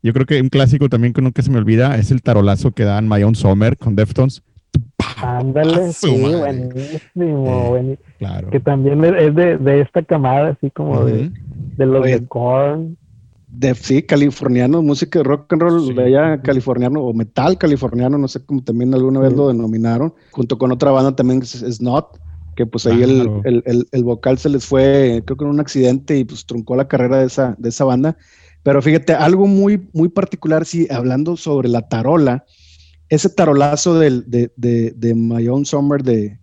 Yo 0.02 0.12
creo 0.12 0.26
que 0.26 0.40
un 0.40 0.48
clásico 0.50 0.88
también 0.88 1.12
que 1.12 1.22
nunca 1.22 1.42
se 1.42 1.50
me 1.50 1.58
olvida 1.58 1.96
es 1.96 2.10
el 2.12 2.22
tarolazo 2.22 2.70
que 2.72 2.84
dan 2.84 3.08
My 3.08 3.22
Own 3.24 3.34
Summer 3.34 3.76
con 3.76 3.96
Deftones. 3.96 4.42
Ándale, 5.16 5.86
¡Ah, 5.86 5.92
sí, 5.92 6.16
madre! 6.18 6.36
buenísimo, 6.38 7.46
Eh, 7.64 7.68
buenísimo. 7.70 8.08
Claro. 8.18 8.50
Que 8.50 8.60
también 8.60 9.02
es 9.04 9.34
de, 9.34 9.56
de 9.58 9.80
esta 9.80 10.02
camada, 10.02 10.50
así 10.50 10.70
como 10.70 11.04
de, 11.04 11.30
de 11.76 11.86
los 11.86 12.02
Oye. 12.04 12.20
de 12.20 12.26
Korn. 12.26 12.96
de 13.48 13.74
sí, 13.76 14.02
californiano, 14.02 14.82
música 14.82 15.20
de 15.20 15.22
rock 15.24 15.52
and 15.52 15.62
roll 15.62 15.80
Sí. 15.86 15.92
de 15.94 16.04
allá 16.04 16.42
californiano 16.42 17.00
o 17.00 17.14
metal 17.14 17.56
californiano, 17.56 18.18
no 18.18 18.26
sé 18.28 18.44
cómo 18.44 18.62
también 18.64 18.92
alguna 18.92 19.20
vez 19.20 19.30
Sí. 19.30 19.36
lo 19.36 19.48
denominaron, 19.48 20.12
junto 20.32 20.58
con 20.58 20.72
otra 20.72 20.90
banda 20.90 21.14
también 21.14 21.38
que 21.40 21.44
es 21.46 21.60
Snot, 21.76 22.18
que 22.54 22.66
pues 22.66 22.86
ahí 22.86 23.02
el, 23.02 23.14
Claro. 23.22 23.42
el, 23.44 23.62
el- 23.66 23.88
el 23.90 24.04
vocal 24.04 24.38
se 24.38 24.48
les 24.48 24.64
fue, 24.66 25.22
creo 25.24 25.36
que 25.36 25.44
en 25.44 25.50
un 25.50 25.60
accidente 25.60 26.16
y 26.18 26.24
pues 26.24 26.46
truncó 26.46 26.76
la 26.76 26.88
carrera 26.88 27.18
de 27.18 27.26
esa, 27.26 27.54
de 27.58 27.68
esa 27.68 27.84
banda. 27.84 28.16
Pero 28.62 28.80
fíjate, 28.80 29.12
algo 29.12 29.46
muy, 29.46 29.88
muy 29.92 30.08
particular, 30.08 30.64
sí, 30.64 30.86
hablando 30.90 31.36
sobre 31.36 31.68
la 31.68 31.88
tarola, 31.88 32.44
ese 33.10 33.28
tarolazo 33.28 33.98
del, 33.98 34.24
de, 34.30 34.52
de, 34.56 34.92
de 34.96 35.14
My 35.14 35.46
Own 35.48 35.66
Summer 35.66 36.02
de, 36.02 36.38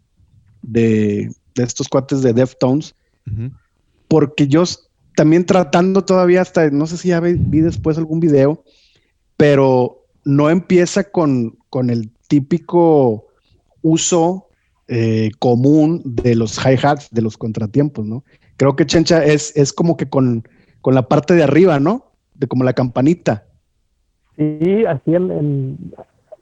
de, 0.62 1.32
de 1.56 1.64
estos 1.64 1.88
cuates 1.90 2.22
de 2.22 2.34
Deftones, 2.34 2.94
porque 4.08 4.48
yo 4.48 4.64
también 5.16 5.46
tratando 5.46 6.04
todavía 6.06 6.42
hasta, 6.42 6.70
no 6.70 6.86
sé 6.86 6.98
si 6.98 7.10
ya 7.10 7.20
vi, 7.20 7.34
vi 7.34 7.62
después 7.62 7.98
algún 7.98 8.20
video, 8.20 8.64
pero 9.38 10.06
no 10.24 10.50
empieza 10.50 11.04
con, 11.06 11.58
con 11.70 11.90
el 11.90 12.12
típico 12.28 13.28
uso 13.82 14.48
eh, 14.92 15.32
común 15.40 16.02
de 16.04 16.36
los 16.36 16.58
hi-hats, 16.58 17.10
de 17.12 17.22
los 17.22 17.38
contratiempos, 17.38 18.06
¿no? 18.06 18.24
Creo 18.58 18.76
que 18.76 18.86
Chencha 18.86 19.24
es, 19.24 19.56
es 19.56 19.72
como 19.74 19.96
que 19.96 20.10
con, 20.10 20.44
con 20.82 20.94
la 20.94 21.08
parte 21.08 21.34
de 21.34 21.44
arriba, 21.44 21.80
¿no? 21.80 22.12
De 22.36 22.48
como 22.48 22.64
la 22.66 22.74
campanita. 22.74 23.46
Sí, 24.38 24.86
así 24.86 25.16
en, 25.16 25.32
en- 25.32 25.94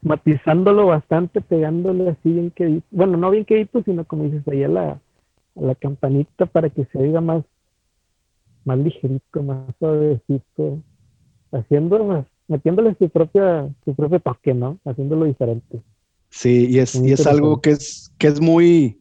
matizándolo 0.02 0.88
bastante, 0.88 1.42
pegándole 1.42 2.10
así 2.10 2.32
bien 2.32 2.52
quedito. 2.52 2.86
Bueno, 2.92 3.18
no 3.18 3.30
bien 3.32 3.46
quedito, 3.46 3.84
sino 3.84 4.04
como 4.06 4.24
dices, 4.24 4.48
ahí 4.48 4.64
a 4.64 4.68
la, 4.68 5.00
la 5.56 5.76
campanita 5.76 6.46
para 6.46 6.70
que 6.70 6.86
se 6.86 6.98
oiga 6.98 7.22
más, 7.22 7.44
más 8.66 8.80
ligerito, 8.80 9.44
más 9.44 9.60
suavecito. 9.78 10.80
Haciendo, 11.52 12.26
metiéndole 12.48 12.96
su 13.00 13.10
propia, 13.10 13.70
su 13.86 13.94
propio 13.96 14.20
toque, 14.20 14.54
¿no? 14.54 14.78
Haciéndolo 14.86 15.26
diferente. 15.26 15.82
Sí, 16.30 16.68
y 16.70 16.80
es, 16.80 16.96
y 16.96 17.12
es 17.12 17.26
algo 17.26 17.62
que 17.62 17.72
es, 17.72 18.12
que 18.18 18.28
es 18.28 18.40
muy, 18.40 19.00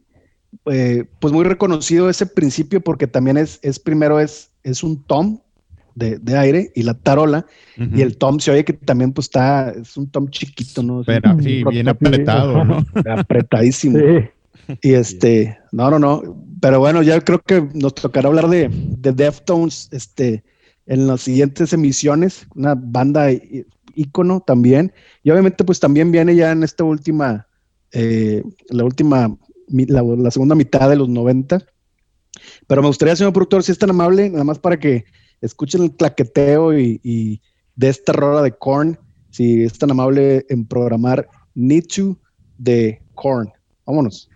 eh, 0.67 1.05
pues 1.21 1.33
muy 1.33 1.45
reconocido 1.45 2.09
ese 2.09 2.27
principio 2.27 2.81
porque 2.81 3.07
también 3.07 3.37
es, 3.37 3.59
es 3.63 3.79
primero 3.79 4.19
es, 4.19 4.51
es 4.63 4.83
un 4.83 5.03
tom 5.05 5.41
de, 5.95 6.19
de 6.19 6.39
aire 6.39 6.73
y 6.75 6.83
la 6.83 6.95
tarola 6.95 7.45
y 7.77 8.03
el 8.03 8.17
tom 8.17 8.39
se 8.39 8.53
oye 8.53 8.65
que 8.65 8.73
también 8.73 9.13
pues 9.13 9.27
está, 9.27 9.71
es 9.71 9.97
un 9.97 10.09
tom 10.09 10.29
chiquito, 10.31 10.83
¿no? 10.83 11.03
Pero 11.05 11.37
sí, 11.41 11.63
rock 11.63 11.73
bien 11.73 11.89
apretado, 11.89 12.65
¿no? 12.65 12.85
apretadísimo. 13.11 13.99
Sí, 13.99 14.77
Y 14.83 14.93
este, 14.95 15.59
no, 15.73 15.91
no, 15.91 15.99
no, 15.99 16.23
pero 16.61 16.79
bueno, 16.79 17.03
ya 17.03 17.21
creo 17.21 17.41
que 17.41 17.69
nos 17.75 17.95
tocará 17.95 18.29
hablar 18.29 18.49
de, 18.49 18.69
de 18.71 19.13
Deftones, 19.13 19.89
este, 19.93 20.45
en 20.87 21.07
las 21.07 21.23
siguientes 21.23 21.73
emisiones, 21.73 22.47
una 22.55 22.75
banda 22.75 23.29
ícono 23.99 24.41
también, 24.41 24.93
y 25.23 25.31
obviamente 25.31 25.65
pues 25.65 25.81
también 25.81 26.11
viene 26.13 26.35
ya 26.35 26.53
en 26.53 26.63
esta 26.63 26.85
última, 26.85 27.47
eh, 27.93 28.43
la 28.71 28.85
última, 28.85 29.37
la, 29.69 30.31
segunda 30.31 30.55
mitad 30.55 30.89
de 30.89 30.97
los 30.97 31.09
90, 31.09 31.63
pero 32.67 32.83
me 32.83 32.89
gustaría, 32.89 33.17
señor 33.17 33.33
productor, 33.33 33.63
si 33.63 33.73
es 33.73 33.79
tan 33.79 33.91
amable, 33.91 34.31
nada 34.31 34.45
más 34.45 34.59
para 34.59 34.79
que 34.79 35.05
escuchen 35.41 35.83
el 35.83 35.97
claqueteo 35.97 36.79
y, 36.79 37.41
de 37.77 37.89
esta 37.89 38.13
rola 38.13 38.43
de 38.43 38.53
Korn, 38.53 38.99
si 39.31 39.63
es 39.63 39.79
tan 39.79 39.93
amable 39.93 40.45
en 40.49 40.67
programar 40.67 41.29
Need 41.55 41.85
to 41.95 42.19
de 42.59 43.01
Korn. 43.15 43.53
Vámonos. 43.87 44.29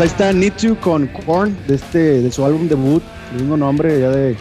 Ahí 0.00 0.06
está 0.06 0.32
Need 0.32 0.54
to 0.54 0.80
con 0.80 1.06
Korn, 1.08 1.54
de, 1.68 1.74
este, 1.74 2.22
de 2.22 2.32
su 2.32 2.42
álbum 2.44 2.68
debut, 2.68 3.02
el 3.32 3.40
mismo 3.42 3.56
nombre, 3.58 4.00
ya 4.00 4.08
de, 4.10 4.34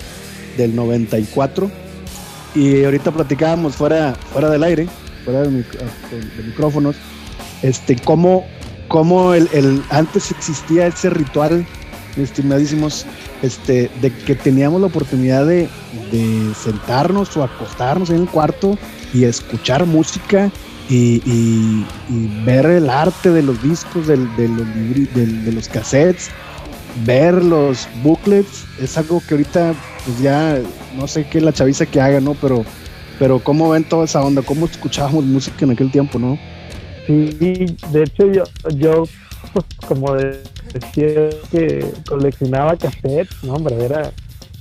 del 0.58 0.74
94. 0.74 1.70
Y 2.56 2.84
ahorita 2.86 3.12
platicábamos 3.12 3.76
fuera, 3.76 4.16
fuera 4.32 4.50
del 4.50 4.64
aire, 4.64 4.88
fuera 5.26 5.42
de, 5.42 5.50
mic- 5.50 5.78
de 6.38 6.44
micrófonos, 6.44 6.96
este, 7.62 7.98
cómo, 7.98 8.46
cómo 8.88 9.34
el, 9.34 9.50
el- 9.52 9.84
antes 9.90 10.32
existía 10.32 10.88
ese 10.88 11.10
ritual, 11.10 11.66
estimadísimos, 12.16 13.06
este, 13.42 13.92
de 14.02 14.14
que 14.14 14.36
teníamos 14.36 14.80
la 14.80 14.88
oportunidad 14.88 15.46
de, 15.46 15.68
de 16.12 16.54
sentarnos 16.56 17.36
o 17.36 17.44
acostarnos 17.44 18.10
en 18.12 18.22
el 18.22 18.28
cuarto 18.30 18.78
y 19.14 19.26
escuchar 19.26 19.86
música 19.86 20.50
y, 20.90 21.22
y- 21.26 21.86
y 22.10 22.44
ver 22.46 22.66
el 22.66 22.90
arte 22.90 23.30
de 23.32 23.44
los 23.44 23.62
discos, 23.62 24.08
del- 24.08 24.36
de, 24.36 24.48
los 24.48 24.68
libri- 24.68 25.10
del- 25.14 25.46
de 25.46 25.52
los 25.52 25.70
cassettes, 25.70 26.30
ver 27.06 27.36
los 27.44 27.88
booklets, 28.04 28.66
es 28.82 28.98
algo 28.98 29.22
que 29.28 29.36
ahorita 29.36 29.74
pues 30.06 30.20
ya 30.20 30.60
no 30.98 31.08
sé 31.08 31.28
qué 31.30 31.40
la 31.42 31.54
chaviza 31.54 31.86
que 31.86 32.02
haga, 32.02 32.20
¿no? 32.20 32.34
Pero, 32.36 32.66
pero 33.20 33.40
cómo 33.40 33.70
ven 33.70 33.84
toda 33.84 34.06
esa 34.06 34.22
onda, 34.24 34.42
cómo 34.42 34.66
escuchábamos 34.66 35.24
música 35.26 35.66
en 35.66 35.72
aquel 35.72 35.92
tiempo, 35.92 36.18
¿no? 36.18 36.40
Sí, 37.06 37.76
de 37.92 38.04
hecho 38.04 38.32
yo, 38.32 38.44
yo 38.76 39.04
pues, 39.54 39.66
como 39.88 40.16
de- 40.16 40.42
decía 40.74 41.30
que 41.52 41.86
coleccionaba 42.08 42.76
cassettes, 42.78 43.44
no 43.44 43.54
hombre, 43.54 43.76
era, 43.84 44.12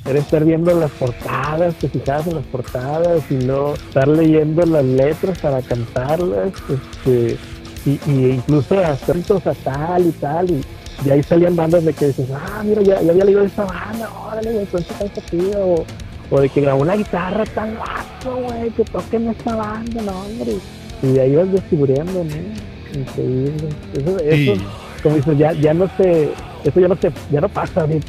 era 0.08 0.18
estar 0.20 0.44
viendo 0.44 0.74
las 0.78 0.90
portadas, 0.92 1.74
te 1.74 1.88
fijabas 1.88 2.26
en 2.26 2.36
las 2.36 2.44
portadas 2.46 3.22
y 3.30 3.40
luego 3.42 3.74
estar 3.74 4.08
leyendo 4.08 4.64
las 4.64 4.84
letras 4.84 5.38
para 5.38 5.60
cantarlas, 5.60 6.52
este, 6.70 7.36
y, 7.84 7.90
y 8.10 8.30
incluso 8.30 8.78
acentos 8.78 9.46
a 9.46 9.54
tal 9.54 10.06
y 10.06 10.12
tal, 10.12 10.50
y, 10.50 10.64
y 11.04 11.10
ahí 11.10 11.22
salían 11.22 11.54
bandas 11.54 11.84
de 11.84 11.92
que 11.92 12.06
dices, 12.06 12.28
ah, 12.32 12.62
mira, 12.64 12.82
ya, 12.82 13.02
ya 13.02 13.10
había 13.10 13.24
leído 13.24 13.42
esta 13.42 13.64
banda, 13.64 14.10
órale, 14.26 14.52
güey, 14.52 14.66
cuenta 14.66 14.94
esta 15.04 15.20
tía, 15.20 15.58
o, 15.58 15.84
o 16.30 16.40
de 16.40 16.48
que 16.48 16.60
grabó 16.60 16.82
una 16.82 16.96
guitarra 16.96 17.44
tan 17.44 17.76
vasto, 17.78 18.36
güey, 18.36 18.70
que 18.70 18.84
toquen 18.84 19.28
esta 19.28 19.56
banda, 19.56 20.02
no, 20.02 20.20
hombre. 20.20 20.56
Y 21.02 21.06
de 21.08 21.20
ahí 21.20 21.36
vas 21.36 21.52
descubriendo, 21.52 22.24
¿no? 22.24 22.98
Increíble. 22.98 23.68
Eso, 23.94 24.18
eso 24.18 24.54
Sí, 24.54 24.66
como 25.02 25.16
dices, 25.16 25.38
ya, 25.38 25.52
ya 25.52 25.74
no 25.74 25.88
se, 25.96 26.30
eso 26.64 26.80
ya 26.80 26.88
no 26.88 26.96
se, 26.96 27.12
ya 27.30 27.40
no 27.40 27.48
pasa 27.48 27.86
sí, 27.86 28.00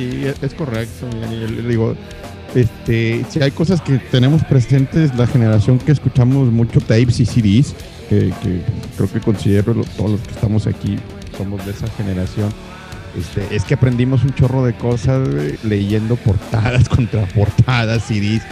es- 0.00 0.42
es 0.42 0.54
correcto. 0.54 1.06
Miguel, 1.30 1.66
digo, 1.68 1.94
este, 2.54 3.24
si 3.30 3.40
hay 3.42 3.50
cosas 3.50 3.80
que 3.80 3.98
tenemos 3.98 4.44
presentes, 4.44 5.14
la 5.16 5.26
generación 5.26 5.78
que 5.78 5.92
escuchamos 5.92 6.50
mucho 6.52 6.80
tapes 6.80 7.20
y 7.20 7.26
CDs, 7.26 7.74
que, 8.08 8.32
creo 8.96 9.10
que 9.12 9.20
considero 9.20 9.74
todos 9.96 10.12
los 10.12 10.20
que 10.20 10.30
estamos 10.32 10.66
aquí 10.66 10.98
somos 11.36 11.64
de 11.64 11.72
esa 11.72 11.88
generación. 11.96 12.50
Este, 13.18 13.54
es 13.54 13.64
que 13.64 13.74
aprendimos 13.74 14.24
un 14.24 14.34
chorro 14.34 14.64
de 14.64 14.74
cosas 14.74 15.28
leyendo 15.62 16.16
portadas 16.16 16.88
contra 16.88 17.26
portadas, 17.26 18.04
CDs. 18.04 18.42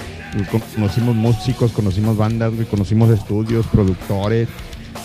Conocimos 0.75 1.15
músicos, 1.15 1.73
conocimos 1.73 2.17
bandas, 2.17 2.53
conocimos 2.71 3.11
estudios, 3.11 3.67
productores, 3.67 4.49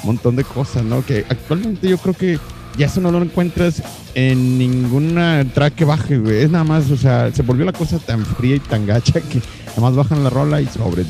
un 0.03 0.07
montón 0.07 0.35
de 0.37 0.43
cosas, 0.45 0.83
¿no? 0.83 1.03
Que 1.05 1.25
actualmente 1.27 1.89
yo 1.89 1.97
creo 1.97 2.13
que 2.13 2.39
ya 2.77 2.85
eso 2.87 3.01
no 3.01 3.11
lo 3.11 3.21
encuentras 3.21 3.83
en 4.15 4.57
ninguna 4.57 5.43
track 5.53 5.75
que 5.75 5.85
baje, 5.85 6.17
güey. 6.17 6.41
Es 6.41 6.51
nada 6.51 6.63
más, 6.63 6.89
o 6.91 6.97
sea, 6.97 7.31
se 7.31 7.43
volvió 7.43 7.65
la 7.65 7.73
cosa 7.73 7.99
tan 7.99 8.21
fría 8.21 8.55
y 8.55 8.59
tan 8.59 8.85
gacha 8.85 9.21
que 9.21 9.39
nada 9.67 9.81
más 9.81 9.95
bajan 9.95 10.23
la 10.23 10.29
rola 10.29 10.61
y 10.61 10.65
sobre. 10.65 11.03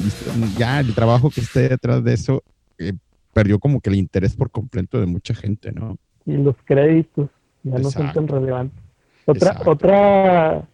Ya 0.58 0.80
el 0.80 0.93
trabajo 0.93 1.30
que 1.30 1.41
esté 1.41 1.70
detrás 1.70 2.03
de 2.03 2.14
eso 2.14 2.43
eh, 2.78 2.93
perdió 3.34 3.60
como 3.60 3.82
que 3.82 3.89
el 3.89 3.95
interés 3.95 4.36
por 4.36 4.51
completo 4.51 4.99
de 4.99 5.05
mucha 5.05 5.34
gente, 5.34 5.72
¿no? 5.72 5.97
Y 6.26 6.38
los 6.38 6.55
créditos 6.66 7.30
ya 7.64 7.80
no 7.80 7.89
son 7.89 8.12
tan 8.14 8.28
relevantes. 8.28 8.80
Otra, 9.26 9.51
Exacto. 9.51 9.72
otra, 9.72 10.68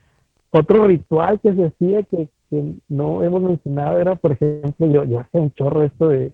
otro 0.52 0.88
ritual 0.88 1.40
que 1.40 1.54
se 1.54 1.66
hacía 1.66 2.04
que, 2.04 2.30
que 2.50 2.74
no 2.90 3.24
hemos 3.24 3.42
mencionado 3.42 4.00
era, 4.00 4.16
por 4.16 4.32
ejemplo, 4.34 4.88
yo, 4.88 5.04
yo 5.06 5.20
hacía 5.20 5.42
un 5.42 5.52
chorro 5.54 5.84
esto 5.84 6.10
de 6.10 6.32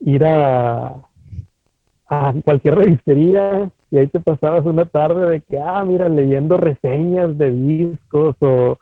ir 0.00 0.24
a, 0.24 0.94
a 2.08 2.34
cualquier 2.44 2.74
revistería 2.76 3.70
y 3.94 3.98
ahí 3.98 4.08
te 4.08 4.18
pasabas 4.18 4.66
una 4.66 4.86
tarde 4.86 5.30
de 5.30 5.40
que, 5.40 5.56
ah, 5.56 5.84
mira, 5.84 6.08
leyendo 6.08 6.56
reseñas 6.56 7.38
de 7.38 7.52
discos 7.52 8.34
o 8.40 8.76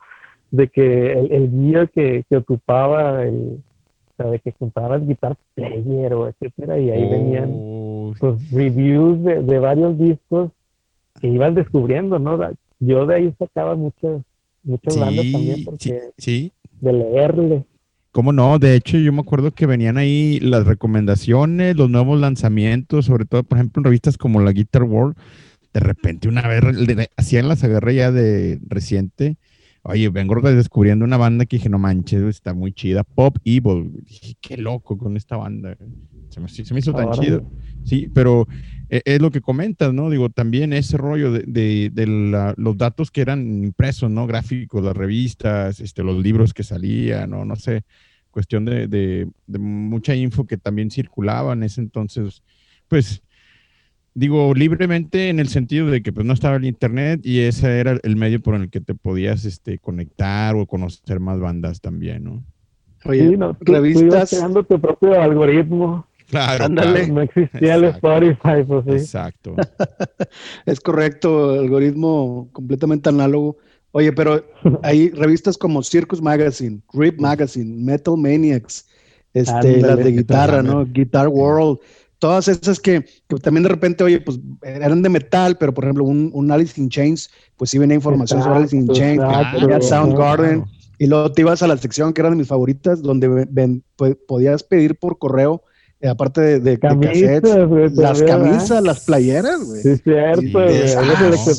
de 0.51 0.69
que 0.69 1.13
el, 1.13 1.33
el 1.33 1.51
gear 1.51 1.91
que, 1.91 2.25
que 2.31 2.39
ocupaba, 2.39 3.23
el, 3.23 3.59
o 4.11 4.17
sea, 4.17 4.31
de 4.31 4.39
que 4.39 4.55
el 4.59 5.07
guitar 5.07 5.37
player 5.55 6.15
o 6.15 6.29
etcétera, 6.29 6.79
y 6.79 6.89
ahí 6.89 7.11
venían 7.11 8.15
pues 8.19 8.51
reviews 8.51 9.23
de, 9.23 9.43
de 9.43 9.59
varios 9.59 9.99
discos 9.99 10.51
que 11.21 11.29
ibas 11.29 11.55
descubriendo, 11.55 12.19
¿no? 12.19 12.41
Yo 12.81 13.05
de 13.05 13.15
ahí 13.15 13.35
sacaba 13.39 13.75
muchas, 13.75 14.23
muchas 14.63 14.99
bandas 14.99 15.31
también 15.31 15.57
sí, 15.57 15.65
porque 15.67 15.79
sí, 15.79 15.93
sí. 16.17 16.53
de 16.81 16.93
leerle. 16.95 17.65
¿Cómo 18.13 18.33
no? 18.33 18.59
De 18.59 18.77
hecho, 18.77 18.99
yo 18.99 19.11
me 19.11 19.21
acuerdo 19.21 19.53
que 19.53 19.65
venían 19.65 19.97
ahí 19.97 20.39
las 20.41 20.67
recomendaciones, 20.67 21.77
los 21.77 21.89
nuevos 21.89 22.21
lanzamientos, 22.21 23.07
sobre 23.07 23.25
todo, 23.25 23.43
por 23.43 23.57
ejemplo, 23.57 23.81
en 23.81 23.85
revistas 23.85 24.19
como 24.19 24.41
la 24.41 24.53
Guitar 24.53 24.83
World. 24.83 25.17
De 25.73 25.81
repente, 25.81 26.29
una 26.29 26.43
vez 26.47 26.63
hacían 27.17 27.49
las 27.49 27.65
agarré 27.65 27.95
ya 27.95 28.13
de 28.13 28.61
reciente. 28.69 29.39
Oye, 29.85 30.11
vengo 30.11 30.39
descubriendo 30.43 31.07
una 31.07 31.17
banda 31.17 31.47
que 31.47 31.57
dije, 31.57 31.71
no 31.71 31.79
manches, 31.79 32.23
está 32.23 32.53
muy 32.53 32.75
chida. 32.75 33.03
Pop 33.03 33.39
Evil. 33.45 34.05
Dije, 34.05 34.37
qué 34.43 34.59
loco 34.59 34.99
con 34.99 35.17
esta 35.17 35.39
banda. 35.39 35.75
Se 36.29 36.39
me, 36.39 36.49
se 36.51 36.75
me 36.75 36.81
hizo 36.81 36.93
tan 36.93 37.13
chido. 37.13 37.51
Sí, 37.83 38.11
pero 38.13 38.47
es 39.05 39.23
lo 39.23 39.31
que 39.31 39.41
comentas, 39.41 39.95
¿no? 39.95 40.11
Digo, 40.11 40.29
también 40.29 40.73
ese 40.73 40.97
rollo 40.99 41.33
de, 41.33 41.45
de- 41.47 41.91
de 41.93 42.07
la- 42.07 42.53
los 42.59 42.77
datos 42.77 43.11
que 43.11 43.23
eran 43.23 43.65
impresos, 43.65 44.11
¿no? 44.11 44.27
Gráficos, 44.27 44.85
las 44.85 44.97
revistas, 44.97 45.81
este, 45.81 46.03
los 46.03 46.23
libros 46.23 46.53
que 46.53 46.63
salían, 46.63 47.31
¿no? 47.31 47.45
No 47.45 47.57
sé, 47.57 47.85
cuestión 48.31 48.65
de, 48.65 48.89
de- 48.89 49.29
de 49.47 49.59
mucha 49.59 50.15
info 50.15 50.47
que 50.47 50.57
también 50.59 50.91
circulaba 50.91 51.53
en 51.55 51.63
ese 51.63 51.81
entonces, 51.81 52.43
pues, 52.89 53.23
digo, 54.15 54.53
libremente 54.55 55.29
en 55.31 55.39
el 55.39 55.49
sentido 55.49 55.87
de 55.91 56.03
que 56.03 56.13
pues 56.13 56.27
no 56.27 56.35
estaba 56.35 56.57
el 56.57 56.67
internet 56.67 57.21
y 57.25 57.41
ese 57.41 57.79
era 57.81 57.99
el 58.03 58.17
medio 58.17 58.41
por 58.43 58.55
el 58.57 58.69
que 58.69 58.81
te 58.83 58.95
podías 58.95 59.47
este, 59.47 59.79
conectar 59.79 60.55
o 60.55 60.67
conocer 60.67 61.19
más 61.19 61.41
bandas 61.41 61.81
también, 61.81 62.25
¿no? 62.25 62.45
Oye, 63.07 63.31
Sí, 63.31 63.37
no, 63.37 63.55
tú- 63.55 63.65
tú 63.65 63.73
ibas 63.73 63.83
revistas. 63.83 64.31
creando 64.31 64.63
tu 64.65 64.79
propio 64.81 65.21
algoritmo. 65.21 66.07
Claro, 66.33 66.65
Ándale. 66.65 66.93
claro. 67.05 67.13
No 67.15 67.21
existía 67.23 67.75
el 67.77 67.85
Exacto. 67.85 68.09
Spotify, 68.19 68.65
pues 68.67 68.85
sí. 68.87 68.91
Exacto. 69.05 69.55
Es 70.67 70.81
correcto, 70.81 71.51
algoritmo 71.61 72.49
completamente 72.53 73.09
análogo. 73.09 73.59
Oye, 73.93 74.13
pero 74.13 74.43
hay 74.83 75.11
revistas 75.11 75.57
como 75.59 75.83
Circus 75.83 76.21
Magazine, 76.23 76.81
Rip 76.93 77.21
Magazine, 77.21 77.77
Metal 77.85 78.17
Maniacs, 78.17 78.87
este, 79.35 79.53
Ándale. 79.53 79.81
las 79.83 79.97
de 79.99 80.13
guitarra. 80.13 80.63
¿no? 80.63 80.87
Guitar 80.87 81.29
World, 81.29 81.79
todas 82.19 82.49
esas 82.49 82.81
que, 82.81 83.05
que 83.29 83.37
también 83.37 83.65
de 83.65 83.69
repente, 83.69 84.03
oye, 84.05 84.21
pues 84.21 84.41
eran 84.63 85.03
de 85.03 85.09
metal, 85.11 85.57
pero 85.59 85.75
por 85.75 85.85
ejemplo, 85.85 86.05
un, 86.05 86.31
un 86.33 86.51
Alice 86.51 86.81
in 86.81 86.89
Chains, 86.89 87.31
pues 87.57 87.71
sí 87.71 87.79
venía 87.79 87.97
información 87.97 88.43
sobre 88.43 88.57
Alice 88.57 88.75
in 88.75 88.83
Exacto, 88.85 88.99
Chains, 89.01 89.23
exacto. 89.23 89.67
Claro, 89.67 89.83
Soundgarden, 89.83 90.61
Claro. 90.63 90.71
y 90.99 91.07
luego 91.09 91.33
te 91.33 91.43
ibas 91.43 91.63
a 91.63 91.67
la 91.67 91.77
sección 91.77 92.13
que 92.15 92.21
era 92.23 92.31
de 92.31 92.37
mis 92.37 92.49
favoritas, 92.49 93.03
donde 93.03 93.29
ven- 93.29 93.49
ven- 93.51 93.85
pues, 93.97 94.17
podías 94.27 94.63
pedir 94.63 94.97
por 94.99 95.19
correo, 95.19 95.63
aparte 96.09 96.41
de, 96.41 96.61
de- 96.61 96.71
de 96.73 96.79
cassettes, 96.79 97.95
las 97.97 98.23
camisas, 98.23 98.83
las 98.83 99.05
playeras, 99.05 99.63
güey. 99.65 99.83
Sí, 99.83 99.97
cierto, 100.03 100.43
güey. 100.53 100.93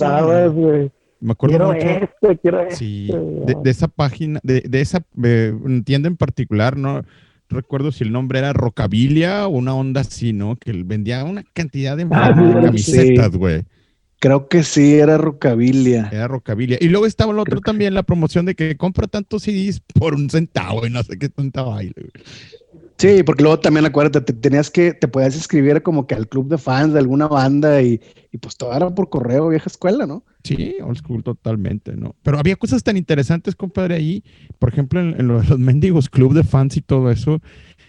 Ah. 0.01 0.89
Me 1.19 1.31
acuerdo 1.31 1.57
Quiero 1.57 1.73
mucho. 1.73 1.87
esto, 2.05 2.41
quiero 2.41 2.61
esto. 2.61 2.75
Sí, 2.75 3.07
de, 3.45 3.55
de 3.63 3.69
esa 3.69 3.87
página, 3.87 4.39
de, 4.43 4.61
de 4.61 4.81
esa 4.81 5.05
eh, 5.23 5.53
tienda 5.85 6.07
en 6.09 6.17
particular, 6.17 6.75
no 6.75 7.03
recuerdo 7.49 7.91
si 7.93 8.03
el 8.03 8.11
nombre 8.11 8.39
era 8.39 8.51
Rocabilia 8.51 9.47
o 9.47 9.51
una 9.51 9.73
onda 9.73 10.01
así, 10.01 10.33
¿no? 10.33 10.57
Que 10.57 10.73
vendía 10.73 11.23
una 11.23 11.43
cantidad 11.53 11.95
de 11.95 12.07
Ah, 12.11 12.33
camisetas, 12.61 13.31
güey. 13.37 13.61
Creo 14.19 14.47
que 14.47 14.63
sí, 14.63 14.95
era 14.95 15.17
Rocabilia. 15.17 16.09
Era 16.11 16.27
Rocabilia. 16.27 16.77
Y 16.81 16.87
luego 16.89 17.05
estaba 17.05 17.31
el 17.31 17.39
otro 17.39 17.51
Creo 17.51 17.61
que 17.61 17.65
también, 17.71 17.93
la 17.93 18.03
promoción 18.03 18.45
de 18.45 18.55
que 18.55 18.75
compra 18.75 19.07
tantos 19.07 19.43
CDs 19.43 19.81
por 19.93 20.15
un 20.15 20.29
centavo 20.29 20.85
y 20.85 20.89
no 20.89 21.03
sé 21.03 21.17
qué 21.19 21.29
tanta 21.29 21.61
baile. 21.61 21.93
Sí, 22.97 23.23
porque 23.23 23.43
luego 23.43 23.59
también 23.59 23.85
acuérdate, 23.85 24.21
te 24.21 24.33
tenías 24.33 24.69
que, 24.71 24.93
te 24.93 25.07
podías 25.07 25.35
inscribir 25.35 25.81
como 25.81 26.07
que 26.07 26.15
al 26.15 26.27
club 26.29 26.47
de 26.47 26.57
fans 26.57 26.93
de 26.93 26.99
alguna 26.99 27.27
banda 27.27 27.81
y, 27.81 27.99
y 28.31 28.37
pues 28.37 28.55
todo 28.55 28.73
era 28.73 28.93
por 28.93 29.09
correo, 29.09 29.49
vieja 29.49 29.67
escuela, 29.69 30.05
¿no? 30.05 30.23
Sí, 30.43 30.75
old 30.81 30.97
school 30.97 31.23
totalmente, 31.23 31.95
¿no? 31.95 32.15
Pero 32.23 32.37
había 32.39 32.55
cosas 32.55 32.83
tan 32.83 32.95
interesantes, 32.95 33.55
compadre, 33.55 33.95
ahí. 33.95 34.23
Por 34.59 34.69
ejemplo, 34.69 34.99
en, 35.01 35.19
en 35.19 35.27
los, 35.27 35.49
los 35.49 35.59
mendigos 35.59 36.09
club 36.09 36.33
de 36.33 36.43
fans 36.43 36.77
y 36.77 36.81
todo 36.81 37.11
eso. 37.11 37.41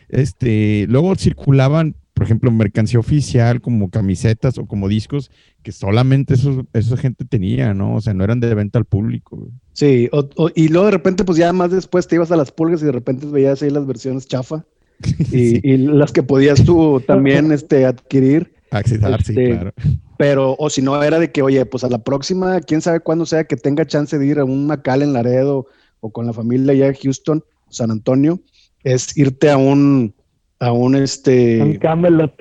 Este, 0.09 0.87
luego 0.89 1.15
circulaban, 1.17 1.97
por 2.15 2.25
ejemplo, 2.25 2.51
mercancía 2.51 3.01
oficial 3.01 3.61
como 3.61 3.91
camisetas 3.91 4.59
o 4.59 4.67
como 4.67 4.89
discos 4.89 5.31
que 5.63 5.73
solamente 5.73 6.35
esos, 6.35 6.65
esa 6.73 6.97
gente 6.97 7.25
tenía, 7.25 7.75
¿no? 7.75 7.95
O 7.97 8.01
sea, 8.01 8.15
no 8.15 8.23
eran 8.25 8.41
de 8.41 8.55
venta 8.55 8.79
al 8.79 8.85
público. 8.85 9.37
güey. 9.37 9.51
Sí, 9.73 10.09
o- 10.13 10.29
o- 10.37 10.51
y 10.55 10.69
luego 10.69 10.87
de 10.87 10.93
repente 10.93 11.25
pues 11.25 11.39
ya 11.39 11.53
más 11.53 11.71
después 11.71 12.07
te 12.07 12.15
ibas 12.17 12.31
a 12.31 12.37
las 12.37 12.53
pulgas 12.53 12.83
y 12.83 12.87
de 12.87 12.93
repente 12.93 13.27
veías 13.27 13.63
ahí 13.63 13.71
las 13.71 13.87
versiones 13.87 14.27
chafa 14.29 14.65
y, 15.32 15.76
las 15.76 16.12
que 16.12 16.22
podías 16.22 16.64
tú 16.64 17.01
también 17.07 17.53
este, 17.53 17.84
adquirir, 17.84 18.55
accesar, 18.70 19.22
sí, 19.22 19.32
este, 19.32 19.51
claro. 19.51 19.72
pero 20.16 20.57
o 20.59 20.70
si 20.70 20.82
no 20.82 21.03
era 21.03 21.18
de 21.18 21.30
que, 21.30 21.42
oye, 21.42 21.64
pues 21.66 21.84
a 21.84 21.88
la 21.88 21.99
próxima, 21.99 22.61
quién 22.61 22.80
sabe 22.80 23.01
cuándo 23.01 23.26
sea 23.26 23.45
que 23.45 23.57
tenga 23.57 23.86
chance 23.86 24.18
de 24.18 24.26
ir 24.26 24.38
a 24.38 24.45
un 24.45 24.66
Macal 24.66 25.03
en 25.03 25.12
Laredo 25.12 25.66
o 26.01 26.11
con 26.11 26.26
la 26.26 26.32
familia 26.32 26.72
allá 26.72 26.86
de 26.86 26.99
Houston, 27.03 27.45
San 27.70 27.90
Antonio, 27.90 28.40
es 28.82 29.16
irte 29.16 29.51
a 29.51 29.57
un, 29.57 30.14
a 30.61 30.72
un 30.72 30.95
este... 30.95 31.62
Un 31.62 31.76
Camelot. 31.76 32.32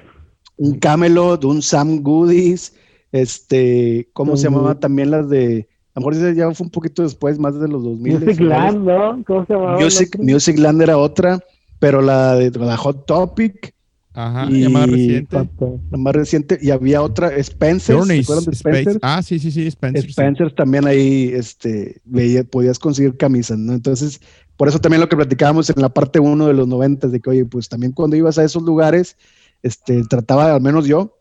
un 0.57 0.79
Camelot, 0.79 1.43
un 1.45 1.61
Sam 1.61 2.01
Goodies, 2.01 2.75
este, 3.11 4.09
¿cómo 4.13 4.35
se 4.35 4.45
llamaba 4.45 4.79
también 4.79 5.11
las 5.11 5.29
de, 5.29 5.67
a 5.95 5.99
lo 5.99 6.07
mejor 6.07 6.33
ya 6.33 6.51
fue 6.51 6.65
un 6.65 6.71
poquito 6.71 7.03
después, 7.03 7.37
más 7.37 7.59
de 7.59 7.67
los 7.67 7.83
2000. 7.83 8.19
Music 8.19 8.39
Land, 8.39 8.83
¿no? 8.83 9.23
¿Cómo 9.27 9.45
se 9.45 9.53
llamaba? 9.53 9.79
Music, 9.79 10.15
otro? 10.15 10.23
Music 10.23 10.57
Land 10.57 10.81
era 10.81 10.97
otra, 10.97 11.39
pero 11.84 12.01
la 12.01 12.36
de 12.36 12.49
la 12.57 12.77
Hot 12.77 13.05
Topic, 13.05 13.73
Ajá, 14.13 14.47
y- 14.49 14.61
ya 14.61 14.69
más 14.69 14.89
reciente. 14.89 15.49
La 15.91 15.97
más 15.97 16.13
reciente, 16.15 16.57
y 16.61 16.69
había 16.71 17.01
otra, 17.01 17.36
Spencer, 17.36 17.81
¿se 17.95 17.99
Journeys, 17.99 18.25
acuerdan 18.25 18.45
de 18.45 18.51
Space. 18.51 18.79
Spencer? 18.79 18.99
Ah, 19.03 19.21
sí, 19.21 19.38
sí, 19.38 19.51
sí, 19.51 19.67
Spencer. 19.67 20.01
sí. 20.03 20.09
Spencer 20.11 20.53
también 20.53 20.88
ahí, 20.88 21.31
este, 21.34 21.99
veía- 22.05 22.45
podías 22.45 22.79
conseguir 22.79 23.17
camisas, 23.17 23.57
¿no? 23.57 23.73
Entonces, 23.73 24.21
por 24.55 24.69
eso 24.69 24.79
también 24.79 25.01
lo 25.01 25.09
que 25.09 25.17
platicábamos 25.17 25.69
en 25.69 25.81
la 25.81 25.89
parte 25.89 26.19
1 26.21 26.47
de 26.47 26.53
los 26.53 26.69
90, 26.69 27.09
de 27.09 27.19
que, 27.19 27.29
oye, 27.31 27.43
pues 27.43 27.67
también 27.67 27.91
cuando 27.91 28.15
ibas 28.15 28.38
a 28.38 28.45
esos 28.45 28.63
lugares, 28.63 29.17
este, 29.61 30.03
trataba, 30.05 30.55
al 30.55 30.61
menos 30.61 30.86
yo, 30.86 31.17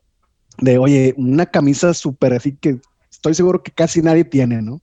de, 0.59 0.77
oye, 0.77 1.13
una 1.17 1.45
camisa 1.47 1.93
súper 1.93 2.33
así 2.35 2.55
que 2.55 2.77
estoy 3.11 3.33
seguro 3.33 3.63
que 3.63 3.71
casi 3.71 4.01
nadie 4.01 4.23
tiene, 4.23 4.61
¿no? 4.61 4.81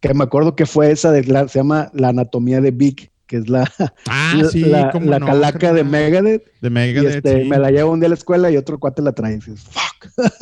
Que 0.00 0.14
me 0.14 0.24
acuerdo 0.24 0.56
que 0.56 0.64
fue 0.64 0.90
esa 0.90 1.10
de, 1.12 1.24
la, 1.24 1.48
se 1.48 1.58
llama 1.58 1.90
La 1.92 2.08
Anatomía 2.08 2.60
de 2.62 2.70
Big, 2.70 3.10
que 3.28 3.36
es 3.36 3.48
la, 3.48 3.70
Ah, 4.08 4.42
sí, 4.50 4.62
la, 4.62 4.90
cómo 4.90 5.08
la 5.08 5.20
no, 5.20 5.26
calaca 5.26 5.72
de. 5.72 5.84
Megadeth, 5.84 6.42
De 6.60 6.68
y 6.68 6.70
Megadeth, 6.70 7.16
este, 7.16 7.42
sí. 7.42 7.48
me 7.48 7.58
la 7.58 7.70
llevo 7.70 7.92
un 7.92 8.00
día 8.00 8.06
a 8.06 8.10
la 8.10 8.14
escuela 8.16 8.50
y 8.50 8.56
otro 8.56 8.80
cuate 8.80 9.02
la 9.02 9.12
trae, 9.12 9.34
y 9.34 9.36
dices, 9.36 9.60
fuck. 9.60 10.10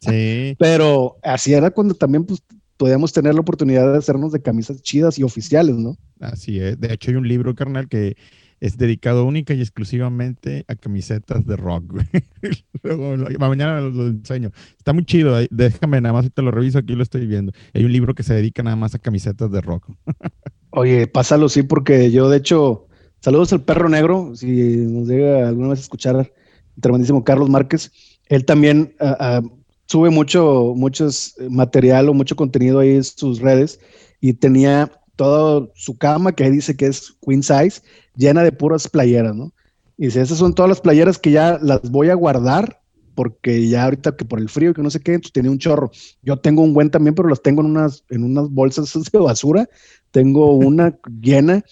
Sí. 0.00 0.56
Pero 0.58 1.18
así 1.22 1.52
era 1.52 1.70
cuando 1.70 1.94
también, 1.94 2.24
pues, 2.24 2.42
podíamos 2.78 3.12
tener 3.12 3.34
la 3.34 3.42
oportunidad 3.42 3.92
de 3.92 3.98
hacernos 3.98 4.32
de 4.32 4.40
camisas 4.40 4.80
chidas 4.80 5.18
y 5.18 5.22
oficiales, 5.22 5.76
¿no? 5.76 5.98
Así 6.18 6.58
es. 6.58 6.80
De 6.80 6.92
hecho, 6.94 7.10
hay 7.10 7.18
un 7.18 7.28
libro, 7.28 7.54
carnal, 7.54 7.86
que 7.86 8.16
es 8.60 8.76
dedicado 8.76 9.24
única 9.24 9.54
y 9.54 9.60
exclusivamente 9.60 10.64
a 10.68 10.74
camisetas 10.74 11.46
de 11.46 11.56
rock. 11.56 12.02
Luego, 12.82 13.16
mañana 13.38 13.80
lo, 13.80 14.06
enseño. 14.06 14.50
Está 14.76 14.92
muy 14.92 15.04
chido. 15.04 15.36
Déjame 15.50 16.00
nada 16.00 16.12
más, 16.12 16.30
te 16.32 16.42
lo 16.42 16.50
reviso 16.50 16.78
aquí, 16.78 16.94
lo 16.94 17.02
estoy 17.02 17.26
viendo. 17.26 17.52
Hay 17.74 17.84
un 17.84 17.92
libro 17.92 18.14
que 18.14 18.22
se 18.22 18.34
dedica 18.34 18.62
nada 18.62 18.76
más 18.76 18.94
a 18.94 18.98
camisetas 18.98 19.50
de 19.50 19.60
rock. 19.60 19.90
Oye, 20.70 21.06
pásalo, 21.06 21.48
sí, 21.48 21.62
porque 21.62 22.10
yo, 22.10 22.28
de 22.28 22.36
hecho, 22.36 22.86
saludos 23.20 23.52
al 23.52 23.64
perro 23.64 23.88
negro, 23.88 24.36
si 24.36 24.76
nos 24.76 25.08
llega 25.08 25.48
alguna 25.48 25.70
vez 25.70 25.80
a 25.80 25.82
escuchar 25.82 26.16
el 26.16 26.82
tremendísimo 26.82 27.24
Carlos 27.24 27.48
Márquez. 27.48 27.90
Él 28.28 28.44
también 28.44 28.94
ah, 29.00 29.16
ah, 29.18 29.42
sube 29.86 30.10
mucho, 30.10 30.74
muchos 30.76 31.34
eh, 31.38 31.48
material 31.48 32.08
o 32.08 32.14
mucho 32.14 32.36
contenido 32.36 32.78
ahí 32.78 32.90
en 32.90 33.04
sus 33.04 33.40
redes 33.40 33.80
y 34.20 34.34
tenía 34.34 34.92
toda 35.16 35.68
su 35.74 35.98
cama, 35.98 36.32
que 36.32 36.44
ahí 36.44 36.50
dice 36.50 36.76
que 36.76 36.86
es 36.86 37.14
queen 37.20 37.42
size, 37.42 37.82
llena 38.20 38.42
de 38.44 38.52
puras 38.52 38.86
playeras, 38.88 39.34
¿no? 39.34 39.52
Y 39.96 40.06
dice, 40.06 40.20
esas 40.20 40.38
son 40.38 40.54
todas 40.54 40.68
las 40.68 40.80
playeras 40.80 41.18
que 41.18 41.30
ya 41.30 41.58
las 41.60 41.90
voy 41.90 42.10
a 42.10 42.14
guardar 42.14 42.80
porque 43.14 43.68
ya 43.68 43.84
ahorita 43.84 44.16
que 44.16 44.24
por 44.24 44.38
el 44.40 44.48
frío 44.48 44.70
y 44.70 44.74
que 44.74 44.82
no 44.82 44.90
sé 44.90 45.00
qué, 45.00 45.12
entonces 45.14 45.32
tenía 45.32 45.50
un 45.50 45.58
chorro. 45.58 45.90
Yo 46.22 46.38
tengo 46.38 46.62
un 46.62 46.72
buen 46.72 46.90
también, 46.90 47.14
pero 47.14 47.28
las 47.28 47.42
tengo 47.42 47.60
en 47.60 47.66
unas, 47.66 48.04
en 48.08 48.24
unas 48.24 48.48
bolsas 48.48 48.92
de 49.12 49.18
basura. 49.18 49.68
Tengo 50.10 50.52
una 50.54 50.96
llena, 51.20 51.62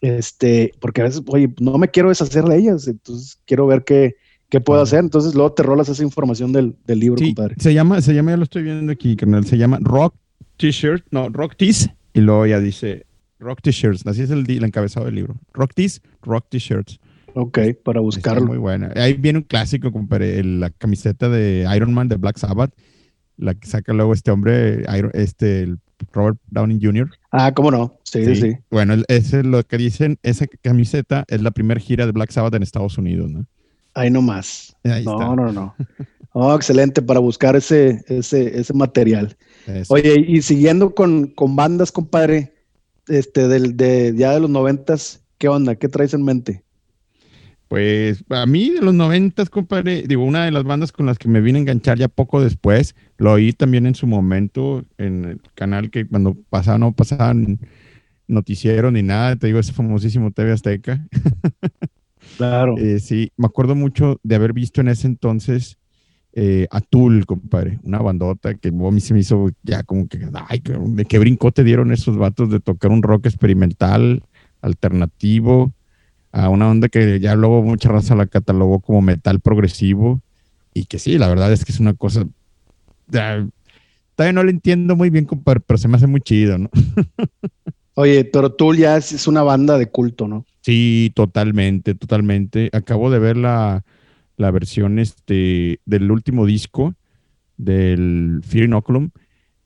este, 0.00 0.72
porque 0.80 1.02
a 1.02 1.04
veces, 1.04 1.22
oye, 1.28 1.52
no 1.60 1.78
me 1.78 1.88
quiero 1.88 2.08
deshacer 2.08 2.44
de 2.44 2.56
ellas, 2.58 2.88
entonces 2.88 3.38
quiero 3.44 3.66
ver 3.66 3.84
qué, 3.84 4.16
qué 4.48 4.60
puedo 4.60 4.80
hacer. 4.80 5.00
Entonces 5.00 5.34
luego 5.34 5.52
te 5.52 5.62
rolas 5.62 5.88
esa 5.88 6.02
información 6.02 6.52
del, 6.52 6.74
del 6.86 6.98
libro, 6.98 7.18
Sí, 7.18 7.26
compadre. 7.34 7.54
se 7.58 7.72
llama, 7.72 8.00
se 8.00 8.12
llama, 8.14 8.32
ya 8.32 8.36
lo 8.38 8.44
estoy 8.44 8.62
viendo 8.64 8.90
aquí, 8.92 9.14
carnal. 9.16 9.46
Se 9.46 9.58
llama 9.58 9.78
Rock 9.80 10.14
T-shirt, 10.56 11.04
no, 11.10 11.28
Rock 11.28 11.54
Tees. 11.56 11.88
Y 12.14 12.20
luego 12.20 12.46
ya 12.46 12.58
dice 12.58 13.06
Rock 13.38 13.60
T-shirts. 13.62 14.06
Así 14.06 14.22
es 14.22 14.30
el, 14.30 14.48
encabezado 14.64 15.06
del 15.06 15.14
libro. 15.16 15.36
Rock 15.52 15.72
Tees, 15.74 16.00
Rock 16.22 16.46
T-shirts. 16.50 16.98
Ok, 17.34 17.58
para 17.84 18.00
Está 18.00 18.00
buscarlo. 18.00 18.46
muy 18.46 18.56
buena. 18.58 18.92
Ahí 18.96 19.12
viene 19.14 19.40
un 19.40 19.44
clásico, 19.44 19.92
compadre, 19.92 20.42
la 20.42 20.70
camiseta 20.70 21.28
de 21.28 21.66
Iron 21.76 21.92
Man 21.92 22.08
de 22.08 22.16
Black 22.16 22.38
Sabbath, 22.38 22.72
la 23.36 23.54
que 23.54 23.66
saca 23.68 23.92
luego 23.92 24.14
este 24.14 24.30
hombre, 24.30 24.84
Iron- 24.96 25.10
este, 25.12 25.60
el 25.64 25.78
Robert 26.12 26.38
Downey 26.50 26.78
Jr. 26.80 27.10
Ah, 27.32 27.52
cómo 27.54 27.70
no. 27.70 27.98
Sí, 28.04 28.24
sí, 28.24 28.36
sí. 28.36 28.56
Bueno, 28.70 28.94
ese 29.08 29.40
es 29.40 29.46
lo 29.46 29.62
que 29.64 29.76
dicen, 29.76 30.18
esa 30.22 30.46
camiseta 30.62 31.24
es 31.28 31.42
la 31.42 31.50
primera 31.50 31.78
gira 31.78 32.06
de 32.06 32.12
Black 32.12 32.30
Sabbath 32.30 32.54
en 32.54 32.62
Estados 32.62 32.96
Unidos, 32.96 33.30
¿no? 33.30 33.44
Ahí 33.92 34.10
nomás. 34.10 34.74
Ahí 34.84 35.04
no, 35.04 35.12
está. 35.20 35.36
no, 35.36 35.52
no. 35.52 35.74
Oh, 36.32 36.54
excelente 36.54 37.00
para 37.02 37.20
buscar 37.20 37.56
ese, 37.56 38.02
ese, 38.08 38.58
ese 38.60 38.72
material. 38.74 39.36
Eso. 39.66 39.92
Oye, 39.94 40.24
y 40.26 40.40
siguiendo 40.42 40.94
con, 40.94 41.28
con 41.28 41.56
bandas, 41.56 41.90
compadre, 41.92 42.52
este, 43.08 43.48
del, 43.48 43.76
de 43.76 44.14
ya 44.16 44.32
de 44.32 44.40
los 44.40 44.50
noventas, 44.50 45.22
¿qué 45.38 45.48
onda? 45.48 45.76
¿Qué 45.76 45.88
traes 45.88 46.14
en 46.14 46.24
mente? 46.24 46.62
Pues 47.68 48.24
a 48.28 48.46
mí 48.46 48.70
de 48.70 48.80
los 48.80 48.94
noventas, 48.94 49.50
compadre, 49.50 50.04
digo, 50.06 50.24
una 50.24 50.44
de 50.44 50.52
las 50.52 50.62
bandas 50.62 50.92
con 50.92 51.06
las 51.06 51.18
que 51.18 51.28
me 51.28 51.40
vine 51.40 51.58
a 51.58 51.62
enganchar 51.62 51.98
ya 51.98 52.06
poco 52.06 52.40
después, 52.40 52.94
lo 53.18 53.32
oí 53.32 53.52
también 53.52 53.86
en 53.86 53.96
su 53.96 54.06
momento 54.06 54.84
en 54.98 55.24
el 55.24 55.40
canal 55.54 55.90
que 55.90 56.06
cuando 56.06 56.36
pasaban, 56.48 56.82
no 56.82 56.92
pasaban 56.92 57.58
noticiero 58.28 58.92
ni 58.92 59.02
nada, 59.02 59.34
te 59.34 59.48
digo, 59.48 59.58
ese 59.58 59.72
famosísimo 59.72 60.30
TV 60.30 60.52
Azteca. 60.52 61.06
Claro. 62.36 62.76
Eh, 62.76 62.98
sí, 62.98 63.32
me 63.36 63.46
acuerdo 63.46 63.74
mucho 63.74 64.20
de 64.22 64.34
haber 64.34 64.52
visto 64.52 64.80
en 64.80 64.88
ese 64.88 65.06
entonces 65.06 65.78
eh, 66.38 66.68
a 66.70 66.82
Tool, 66.82 67.24
compadre, 67.24 67.78
una 67.82 67.98
bandota 67.98 68.52
que 68.52 68.68
a 68.68 68.70
mí 68.70 69.00
se 69.00 69.14
me 69.14 69.20
hizo 69.20 69.48
ya 69.62 69.82
como 69.84 70.06
que, 70.06 70.20
ay, 70.48 70.62
de 70.62 71.06
qué 71.06 71.18
brinco 71.18 71.50
te 71.50 71.64
dieron 71.64 71.92
esos 71.92 72.18
vatos 72.18 72.50
de 72.50 72.60
tocar 72.60 72.90
un 72.90 73.02
rock 73.02 73.24
experimental, 73.24 74.22
alternativo, 74.60 75.72
a 76.32 76.50
una 76.50 76.68
onda 76.68 76.90
que 76.90 77.20
ya 77.20 77.34
luego 77.36 77.62
mucha 77.62 77.88
raza 77.88 78.14
la 78.14 78.26
catalogó 78.26 78.80
como 78.80 79.00
metal 79.00 79.40
progresivo, 79.40 80.20
y 80.74 80.84
que 80.84 80.98
sí, 80.98 81.16
la 81.16 81.28
verdad 81.28 81.50
es 81.54 81.64
que 81.64 81.72
es 81.72 81.80
una 81.80 81.94
cosa, 81.94 82.26
ya, 83.08 83.48
todavía 84.14 84.34
no 84.34 84.42
lo 84.42 84.50
entiendo 84.50 84.94
muy 84.94 85.08
bien, 85.08 85.24
compadre, 85.24 85.60
pero 85.66 85.78
se 85.78 85.88
me 85.88 85.96
hace 85.96 86.06
muy 86.06 86.20
chido, 86.20 86.58
¿no? 86.58 86.68
Oye, 87.94 88.26
pero 88.26 88.52
Tool 88.52 88.76
ya 88.76 88.98
es, 88.98 89.10
es 89.10 89.26
una 89.26 89.42
banda 89.42 89.78
de 89.78 89.86
culto, 89.86 90.28
¿no? 90.28 90.44
Sí, 90.60 91.12
totalmente, 91.14 91.94
totalmente. 91.94 92.68
Acabo 92.74 93.10
de 93.10 93.20
ver 93.20 93.38
la, 93.38 93.84
la 94.36 94.50
versión 94.50 94.98
este, 94.98 95.80
del 95.86 96.10
último 96.10 96.46
disco 96.46 96.94
del 97.56 98.40
Fear 98.44 98.64
Inoculum 98.66 99.10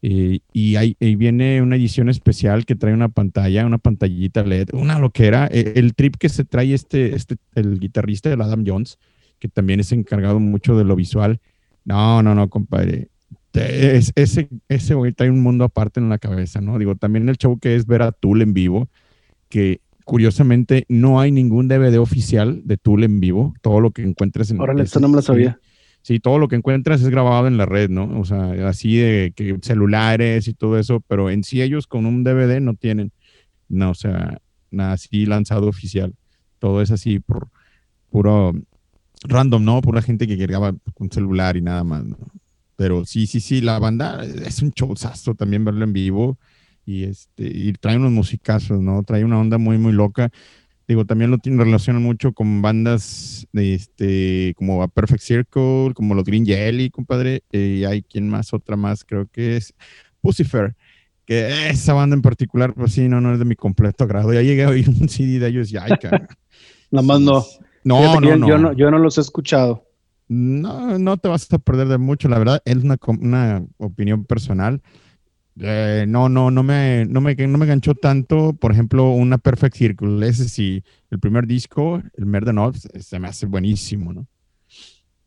eh, 0.03 0.41
y 0.53 0.77
ahí, 0.77 0.97
ahí 1.01 1.15
viene 1.17 1.61
una 1.61 1.77
edición 1.77 2.09
especial 2.09 2.65
que 2.65 2.75
trae 2.75 2.95
una 2.95 3.09
pantalla, 3.11 3.67
una 3.67 3.77
pantallita 3.79 4.43
LED, 4.43 4.71
una 4.73 4.99
loquera. 4.99 5.47
Eh, 5.53 5.75
el 5.77 5.95
trip 5.95 6.17
que 6.17 6.31
se 6.31 6.45
trae 6.45 6.73
este, 6.73 7.15
este, 7.15 7.37
el 7.55 7.79
guitarrista, 7.79 8.33
el 8.33 8.41
Adam 8.41 8.65
Jones, 8.67 8.99
que 9.39 9.49
también 9.49 9.79
es 9.81 9.93
encargado 9.93 10.41
mucho 10.41 10.77
de 10.79 10.85
lo 10.85 10.97
visual. 10.97 11.41
No, 11.85 12.23
no, 12.23 12.35
no, 12.35 12.49
compadre. 12.49 13.09
Te- 13.51 13.97
es- 13.97 14.13
ese, 14.15 14.49
ese 14.69 14.95
güey 14.95 15.13
trae 15.13 15.29
un 15.31 15.43
mundo 15.43 15.65
aparte 15.65 16.01
en 16.01 16.09
la 16.09 16.17
cabeza, 16.19 16.63
¿no? 16.63 16.79
Digo, 16.79 16.95
también 16.95 17.29
el 17.29 17.37
show 17.37 17.59
que 17.59 17.75
es 17.75 17.85
ver 17.87 18.01
a 18.01 18.13
Tool 18.13 18.41
en 18.41 18.55
vivo, 18.55 18.89
que 19.51 19.81
curiosamente 20.11 20.87
no 20.89 21.21
hay 21.21 21.31
ningún 21.31 21.69
DVD 21.69 21.99
oficial 21.99 22.63
de 22.65 22.77
Tool 22.77 23.05
en 23.05 23.21
vivo. 23.21 23.55
Todo 23.63 23.81
lo 23.81 23.93
que 23.93 24.03
encuentres 24.03 24.51
en 24.51 24.61
Órale, 24.61 24.83
es- 24.83 24.89
esto 24.89 24.99
no 24.99 25.07
me 25.07 25.15
lo 25.15 25.23
sí, 25.23 25.27
sabía. 25.27 25.61
Sí, 26.03 26.19
todo 26.19 26.39
lo 26.41 26.49
que 26.49 26.57
encuentras 26.57 27.01
es 27.01 27.11
grabado 27.11 27.47
en 27.47 27.57
la 27.57 27.65
red, 27.65 27.91
¿no? 27.91 28.19
O 28.19 28.25
sea, 28.25 28.69
así 28.69 28.97
de 28.97 29.33
que 29.37 29.57
celulares 29.63 30.49
y 30.49 30.55
todo 30.55 30.81
eso, 30.81 30.99
pero 31.07 31.31
en 31.31 31.45
sí 31.45 31.63
ellos 31.63 31.87
con 31.87 32.07
un 32.07 32.25
DVD 32.25 32.59
no 32.61 32.75
tienen, 32.75 33.13
no, 33.69 33.91
o 33.91 33.95
sea, 33.95 34.41
nada 34.73 34.95
así 34.95 35.27
lanzado 35.27 35.69
oficial. 35.69 36.13
Todo 36.59 36.83
es 36.83 36.91
así 36.91 37.21
por 37.21 37.47
puro 38.11 38.53
random, 39.29 39.65
¿no? 39.65 39.81
Pura 39.81 40.03
gente 40.03 40.27
que 40.27 40.35
graba 40.35 40.75
con 40.95 41.09
celular 41.13 41.57
y 41.57 41.63
nada 41.63 41.85
más, 41.85 42.05
¿no? 42.05 42.17
Pero 42.75 43.05
sí, 43.05 43.29
sí, 43.29 43.39
sí, 43.39 43.61
la 43.61 43.79
banda 43.79 44.25
es 44.25 44.61
un 44.61 44.71
showzazo 44.71 45.37
también 45.37 45.65
verlo 45.65 45.85
en 45.85 45.93
vivo 45.93 46.37
y 46.85 47.05
este 47.05 47.45
y 47.45 47.73
trae 47.75 47.97
unos 47.97 48.13
musicazos, 48.13 48.81
¿no? 48.81 49.03
Trae 49.03 49.25
una 49.25 49.39
onda 49.39 49.59
muy 49.59 49.79
muy 49.79 49.93
loca. 49.93 50.31
Digo, 50.89 51.05
también 51.05 51.31
lo 51.31 51.39
tiene 51.39 51.63
relacionan 51.63 52.03
mucho 52.03 52.33
con 52.33 52.63
bandas 52.63 53.47
de 53.53 53.75
este 53.75 54.55
como 54.57 54.83
a 54.83 54.89
Perfect 54.89 55.23
Circle, 55.23 55.93
como 55.95 56.15
los 56.15 56.25
Green 56.25 56.45
Jelly, 56.45 56.91
compadre, 56.91 57.45
eh, 57.53 57.79
y 57.81 57.85
hay 57.85 58.03
quien 58.03 58.29
más, 58.29 58.53
otra 58.53 58.77
más, 58.77 59.05
creo 59.05 59.27
que 59.27 59.57
es 59.57 59.73
Pucifer, 60.21 60.75
que 61.25 61.71
esa 61.71 61.93
banda 61.93 62.17
en 62.17 62.23
particular, 62.23 62.75
pues 62.75 62.93
sí, 62.93 63.09
no, 63.09 63.21
no 63.21 63.33
es 63.33 63.39
de 63.39 63.45
mi 63.45 63.55
completo 63.55 64.03
agrado. 64.03 64.33
Ya 64.33 64.43
llegué 64.43 64.65
a 64.65 64.71
oír 64.71 64.89
un 64.89 65.09
CD 65.09 65.39
de 65.39 65.47
ellos 65.47 65.73
y 65.73 65.77
ay, 65.77 65.93
cabrón. 66.01 66.27
Nada 66.91 67.07
más 67.07 67.21
no. 67.21 67.45
No, 67.85 68.21
no, 68.21 68.29
yo, 68.29 68.37
no. 68.37 68.49
yo 68.49 68.59
no. 68.59 68.73
Yo 68.73 68.91
no 68.91 68.99
los 68.99 69.17
he 69.17 69.21
escuchado. 69.21 69.87
No, 70.29 70.99
no 70.99 71.17
te 71.17 71.29
vas 71.29 71.53
a 71.53 71.59
perder 71.59 71.89
de 71.89 71.99
mucho, 71.99 72.29
la 72.29 72.39
verdad, 72.39 72.63
es 72.65 72.77
una, 72.77 72.99
una 73.21 73.65
opinión 73.79 74.25
personal. 74.25 74.81
Eh, 75.59 76.05
no, 76.09 76.29
no, 76.29 76.51
no 76.51 76.63
me, 76.63 77.05
no 77.07 77.21
me, 77.21 77.35
no 77.35 77.59
me 77.59 77.67
ganchó 77.67 77.95
tanto, 77.95 78.53
por 78.53 78.73
ejemplo, 78.73 79.11
una 79.11 79.39
Perfect 79.39 79.77
Circle. 79.77 80.27
Ese 80.27 80.49
sí, 80.49 80.83
el 81.11 81.19
primer 81.19 81.47
disco, 81.47 82.03
el 82.17 82.27
Merden 82.27 82.59
Off, 82.59 82.77
se 82.77 83.19
me 83.19 83.29
hace 83.29 83.47
buenísimo, 83.47 84.13
¿no? 84.13 84.27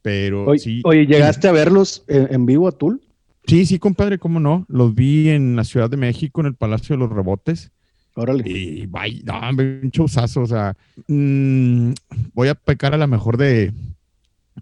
Pero 0.02 0.46
Oye, 0.46 0.60
sí. 0.60 0.82
oye, 0.84 1.06
¿llegaste 1.06 1.48
a 1.48 1.52
verlos 1.52 2.04
en, 2.08 2.28
en 2.34 2.46
vivo 2.46 2.68
a 2.68 2.72
Tool? 2.72 3.02
Sí, 3.46 3.66
sí, 3.66 3.80
compadre, 3.80 4.20
cómo 4.20 4.40
no. 4.40 4.66
Los 4.70 4.96
vi 4.96 5.30
en 5.30 5.56
la 5.56 5.64
Ciudad 5.64 5.90
de 5.90 5.98
México, 5.98 6.42
en 6.42 6.48
el 6.48 6.56
Palacio 6.56 6.96
de 6.96 7.00
los 7.00 7.10
Rebotes. 7.10 7.72
Órale. 8.16 8.44
Y 8.48 8.86
vaya, 8.86 9.22
no, 9.24 9.50
un 9.50 9.90
showzazo, 9.90 10.42
o 10.42 10.46
sea, 10.46 10.76
mm, 11.08 11.92
voy 12.34 12.48
a 12.48 12.56
pecar 12.56 12.94
a 12.94 12.98
lo 12.98 13.08
mejor 13.08 13.38
de, 13.38 13.74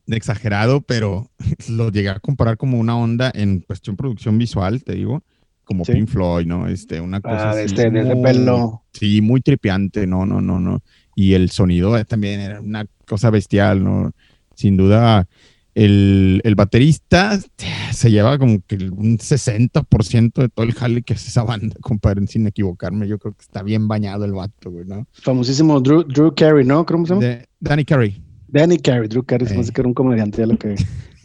de 0.06 0.18
exagerado, 0.18 0.82
pero 0.82 1.30
lo 1.70 1.92
llegué 1.92 2.10
a 2.10 2.20
comparar 2.20 2.58
como 2.58 2.80
una 2.80 2.98
onda 2.98 3.32
en 3.34 3.60
cuestión 3.60 3.98
producción 3.98 4.38
visual, 4.38 4.84
te 4.84 4.96
digo, 4.96 5.24
como 5.72 5.86
Sí. 5.86 5.94
Pink 5.94 6.08
Floyd, 6.10 6.46
¿no? 6.46 6.68
Este, 6.68 7.00
una 7.02 7.22
cosa 7.22 7.52
Ah, 7.52 7.56
de 7.56 7.64
así 7.64 7.74
este, 7.76 7.90
de 7.90 8.04
muy- 8.16 8.24
pelo. 8.24 8.84
Sí, 8.94 9.22
muy 9.22 9.42
tripiante, 9.42 10.06
no, 10.08 10.26
no, 10.26 10.42
no, 10.42 10.60
no. 10.60 10.82
Y 11.16 11.34
el 11.34 11.50
sonido 11.50 11.98
eh, 11.98 12.06
también 12.06 12.40
era 12.40 12.60
una 12.62 12.86
cosa 13.08 13.30
bestial, 13.30 13.84
¿no? 13.84 14.12
Sin 14.56 14.76
duda, 14.78 15.28
el, 15.74 16.42
el 16.44 16.56
baterista 16.56 17.36
eh, 17.36 17.66
se 17.94 18.12
lleva 18.12 18.38
como 18.38 18.60
que 18.68 18.76
un 18.76 19.18
60% 19.18 20.34
de 20.42 20.50
todo 20.50 20.66
el 20.66 20.74
jale 20.74 21.02
que 21.04 21.14
hace 21.14 21.30
esa 21.30 21.44
banda, 21.44 21.76
compadre, 21.82 22.26
sin 22.28 22.46
equivocarme. 22.48 23.08
Yo 23.08 23.18
creo 23.20 23.34
que 23.34 23.42
está 23.42 23.64
bien 23.64 23.88
bañado 23.88 24.26
el 24.26 24.34
vato, 24.34 24.72
güey, 24.72 24.86
¿no? 24.86 25.08
Famosísimo 25.14 25.80
Drew, 25.80 26.04
Drew 26.04 26.34
Carey, 26.36 26.66
¿no? 26.66 26.86
¿Cómo 26.86 27.06
se 27.06 27.14
llama? 27.14 27.26
De 27.26 27.48
Danny 27.60 27.86
Carey. 27.86 28.22
Danny 28.48 28.78
Carey. 28.78 29.08
Drew 29.08 29.24
Carey 29.24 29.48
se 29.48 29.54
me 29.54 29.60
Eh. 29.60 29.64
hace 29.64 29.72
que 29.72 29.82
era 29.82 29.88
un 29.88 29.94
comediante, 29.94 30.40
ya 30.40 30.46
lo 30.46 30.58
que. 30.58 30.76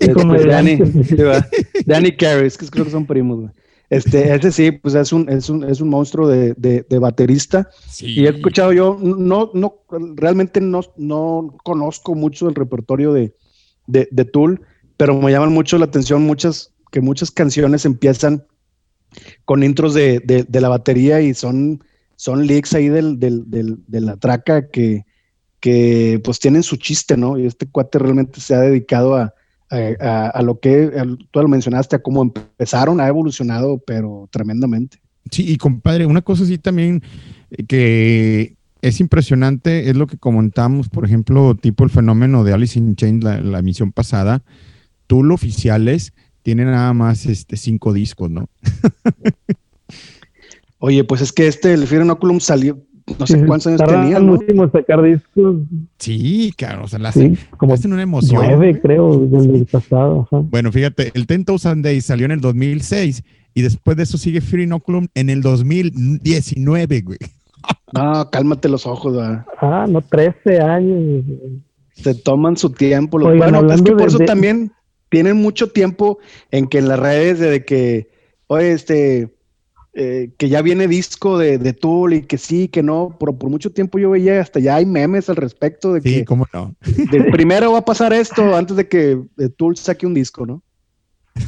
Comediante. 0.15 0.77
Danny. 0.77 0.79
Danny 1.87 2.13
Carey, 2.13 2.47
es 2.47 2.57
que 2.59 2.67
creo 2.67 2.85
que 2.85 2.91
son 2.91 3.07
primos, 3.07 3.41
güey. 3.41 3.51
Este, 3.89 4.35
ese 4.35 4.51
sí, 4.51 4.73
pues 4.73 4.95
es 4.95 5.13
un, 5.13 5.29
es 5.29 5.49
un, 5.49 5.63
es 5.65 5.81
un 5.81 5.89
monstruo 5.89 6.27
de, 6.29 6.55
de, 6.55 6.85
de 6.89 6.99
baterista. 6.99 7.69
Sí. 7.89 8.07
Y 8.21 8.27
he 8.27 8.31
escuchado 8.31 8.73
yo, 8.73 8.99
no, 9.01 9.51
no, 9.55 9.83
realmente 10.17 10.61
no, 10.61 10.81
no 10.97 11.57
conozco 11.63 12.15
mucho 12.15 12.49
el 12.49 12.55
repertorio 12.57 13.13
de, 13.13 13.33
de, 13.87 14.09
de 14.11 14.25
Tool, 14.25 14.61
pero 14.97 15.21
me 15.21 15.31
llaman 15.31 15.53
mucho 15.53 15.79
la 15.79 15.85
atención 15.85 16.23
muchas, 16.23 16.73
que 16.91 17.01
muchas 17.01 17.31
canciones 17.31 17.85
empiezan 17.85 18.45
con 19.45 19.63
intros 19.63 19.95
de, 19.95 20.21
de- 20.21 20.45
de 20.45 20.61
la 20.61 20.69
batería 20.69 21.21
y 21.21 21.33
son, 21.33 21.85
son 22.17 22.47
leaks 22.47 22.75
ahí 22.75 22.89
del, 22.89 23.21
del- 23.21 23.49
del- 23.49 23.79
de 23.87 24.01
la 24.01 24.17
traca 24.17 24.69
que, 24.69 25.05
que 25.61 26.21
pues 26.25 26.41
tienen 26.41 26.63
su 26.65 26.77
chiste, 26.77 27.17
¿no? 27.17 27.39
Y 27.39 27.47
este 27.47 27.67
cuate 27.71 27.99
realmente 28.01 28.41
se 28.41 28.55
ha 28.55 28.61
dedicado 28.61 29.15
a, 29.15 29.33
a, 29.71 29.77
a- 30.01 30.29
a 30.31 30.43
lo 30.43 30.61
que 30.61 30.93
a- 30.97 31.05
tú 31.31 31.41
lo 31.41 31.49
mencionaste, 31.49 31.97
a 31.97 32.03
cómo 32.03 32.23
empezaron, 32.23 33.01
ha 33.01 33.09
evolucionado, 33.09 33.79
pero 33.87 34.29
tremendamente. 34.31 34.99
Sí, 35.31 35.45
y 35.51 35.57
compadre, 35.57 36.07
una 36.07 36.23
cosa 36.23 36.45
así 36.45 36.59
también 36.59 37.03
eh, 37.51 37.65
que 37.67 38.57
es 38.83 39.01
impresionante 39.01 39.91
es 39.91 39.97
lo 39.97 40.07
que 40.07 40.19
comentamos, 40.19 40.89
por 40.89 41.05
ejemplo, 41.05 41.55
tipo 41.57 41.83
el 41.85 41.91
fenómeno 41.91 42.45
de 42.45 42.53
Alice 42.53 42.79
in 42.79 42.95
Chains, 42.95 43.25
la, 43.25 43.41
la 43.41 43.59
emisión 43.59 43.91
pasada. 43.91 44.45
Tool 45.09 45.33
oficiales 45.33 46.13
tienen 46.43 46.67
nada 46.67 46.93
más 46.93 47.27
este, 47.27 47.57
cinco 47.57 47.93
discos, 47.93 48.31
¿no? 48.31 48.49
Oye, 50.79 51.05
pues 51.05 51.23
es 51.23 51.33
que 51.33 51.47
este, 51.47 51.73
el 51.73 51.87
Fear 51.87 52.03
Inoculum 52.03 52.39
salió, 52.39 52.79
no 53.19 53.27
sé 53.27 53.45
cuántos 53.47 53.69
años 53.69 53.79
tardan 53.79 54.03
tenía, 54.03 54.19
¿no? 54.19 54.33
muchísimo 54.33 54.65
en 54.65 54.73
sacar 54.73 55.03
discos. 55.03 55.57
Sí, 55.99 56.53
claro, 56.57 56.85
o 56.85 56.89
sea, 56.89 56.99
la 56.99 57.13
Sí, 57.13 57.21
hacen, 57.21 57.39
como 57.57 57.75
hacen 57.75 57.93
una 57.93 58.03
emoción. 58.03 58.43
nueve, 58.45 58.57
güey. 58.73 58.81
creo, 58.81 59.19
del, 59.27 59.53
del 59.53 59.67
pasado. 59.67 60.29
ajá. 60.31 60.43
Bueno, 60.51 60.73
fíjate, 60.73 61.13
el 61.15 61.25
10,000 61.27 61.83
Days 61.83 62.05
salió 62.05 62.27
en 62.27 62.33
el 62.33 62.41
2006 62.41 63.23
y 63.55 63.63
después 63.63 63.97
de 63.97 64.03
eso 64.03 64.19
sigue 64.19 64.41
Fear 64.41 64.63
Inoculum 64.63 65.07
en 65.15 65.31
el 65.31 65.41
2019, 65.43 67.01
güey. 67.03 67.19
No, 67.93 68.29
cálmate 68.31 68.69
los 68.69 68.87
ojos, 68.87 69.17
¿verdad? 69.17 69.45
Ah, 69.61 69.87
no, 69.89 70.01
13 70.03 70.61
años. 70.61 71.25
se 71.95 72.15
toman 72.15 72.57
su 72.59 72.71
tiempo. 72.71 73.19
Los, 73.19 73.29
Oigan, 73.31 73.53
bueno, 73.53 73.73
es 73.73 73.81
que 73.81 73.93
por 73.93 74.01
de- 74.03 74.07
eso 74.09 74.19
de- 74.19 74.27
también 74.27 74.71
tienen 75.09 75.37
mucho 75.39 75.69
tiempo 75.71 76.19
en 76.51 76.67
que 76.67 76.79
en 76.79 76.89
las 76.89 76.99
redes 76.99 77.39
de 77.39 77.65
que, 77.65 78.11
oye, 78.49 78.73
este, 78.73 79.35
eh, 79.99 80.31
que 80.37 80.49
ya 80.51 80.61
viene 80.63 80.87
disco 80.89 81.39
de, 81.39 81.57
de 81.59 81.73
Tool 81.73 82.13
y 82.15 82.23
que 82.23 82.37
sí, 82.39 82.69
que 82.69 82.83
no, 82.83 83.17
pero 83.19 83.33
por 83.37 83.49
mucho 83.51 83.71
tiempo 83.71 83.99
yo 83.99 84.11
veía 84.11 84.41
hasta 84.41 84.61
ya 84.61 84.77
hay 84.77 84.85
memes 84.87 85.29
al 85.31 85.37
respecto 85.37 85.93
de 85.95 86.03
Sí, 86.03 86.15
que 86.19 86.25
cómo 86.27 86.47
no. 86.53 86.75
de 87.11 87.25
primero 87.33 87.73
va 87.73 87.79
a 87.79 87.85
pasar 87.85 88.13
esto 88.13 88.55
antes 88.55 88.77
de 88.77 88.87
que 88.89 89.19
eh, 89.39 89.49
Tool 89.57 89.77
saque 89.77 90.07
un 90.07 90.15
disco, 90.15 90.45
¿no? 90.47 90.63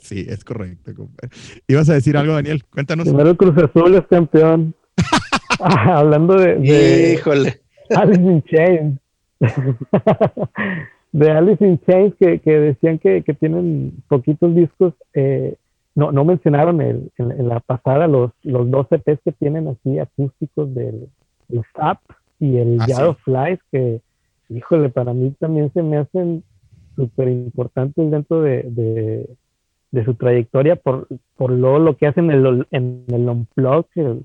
Sí, 0.00 0.26
es 0.28 0.44
correcto, 0.44 0.92
compadre. 0.94 1.30
Ibas 1.68 1.88
a 1.88 1.94
decir 1.94 2.16
algo, 2.16 2.32
Daniel, 2.34 2.64
cuéntanos. 2.64 3.06
Primero 3.06 3.30
el 3.30 3.36
Cruz 3.36 3.56
Azul 3.56 3.94
es 3.94 4.06
campeón. 4.08 4.74
Ah, 5.60 5.98
hablando 5.98 6.34
de, 6.34 6.56
de 6.56 7.12
Híjole. 7.14 7.60
Alice 7.90 8.20
in 8.20 8.42
Chains. 8.44 9.00
de 11.12 11.30
Alice 11.30 11.64
in 11.64 11.80
Chains 11.86 12.14
que, 12.18 12.40
que 12.40 12.50
decían 12.58 12.98
que, 12.98 13.22
que 13.22 13.34
tienen 13.34 14.02
poquitos 14.08 14.54
discos. 14.54 14.92
eh, 15.14 15.54
no, 15.96 16.12
no 16.12 16.24
mencionaron 16.24 16.80
el, 16.82 17.10
en, 17.18 17.32
en 17.32 17.48
la 17.48 17.60
pasada 17.60 18.06
los, 18.06 18.32
los 18.44 18.70
dos 18.70 18.86
EPs 18.92 19.20
que 19.24 19.32
tienen 19.32 19.68
así 19.68 19.98
acústicos 19.98 20.74
del, 20.74 21.08
el 21.50 21.62
Zap 21.76 22.00
y 22.40 22.58
el 22.58 22.80
Ah, 22.82 22.86
Jar 22.88 23.04
sí. 23.04 23.10
of 23.10 23.18
Flies 23.24 23.60
que, 23.72 24.00
híjole, 24.50 24.90
para 24.90 25.14
mí 25.14 25.34
también 25.40 25.72
se 25.72 25.82
me 25.82 25.98
hacen 25.98 26.44
súper 26.96 27.28
importantes 27.28 28.10
dentro 28.10 28.42
de, 28.42 28.62
de, 28.64 29.28
de 29.92 30.04
su 30.04 30.14
trayectoria 30.14 30.76
por, 30.76 31.08
por 31.36 31.50
lo, 31.50 31.78
lo 31.78 31.96
que 31.96 32.06
hacen 32.06 32.30
en 32.30 32.46
el, 32.46 32.66
en 32.70 33.04
el 33.08 33.28
Unplugged, 33.28 33.86
que 33.94 34.20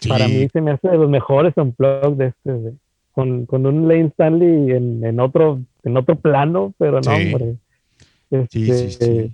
Sí, 0.00 0.08
para 0.10 0.28
mí 0.28 0.48
se 0.52 0.60
me 0.60 0.72
hace 0.72 0.88
de 0.88 0.98
los 0.98 1.08
mejores 1.10 1.54
unplugged 1.56 2.16
de 2.16 2.26
este, 2.26 2.52
de- 2.52 2.74
con, 3.12 3.46
con 3.46 3.66
un 3.66 3.88
Lane 3.88 4.06
Stanley 4.06 4.72
en, 4.72 5.04
en 5.04 5.20
otro 5.20 5.60
en 5.84 5.96
otro 5.96 6.16
plano, 6.16 6.72
pero 6.78 7.00
no, 7.00 7.16
Sí. 7.16 7.26
hombre. 7.26 7.56
Sí, 8.30 8.38
Este, 8.70 8.88
sí, 8.90 9.30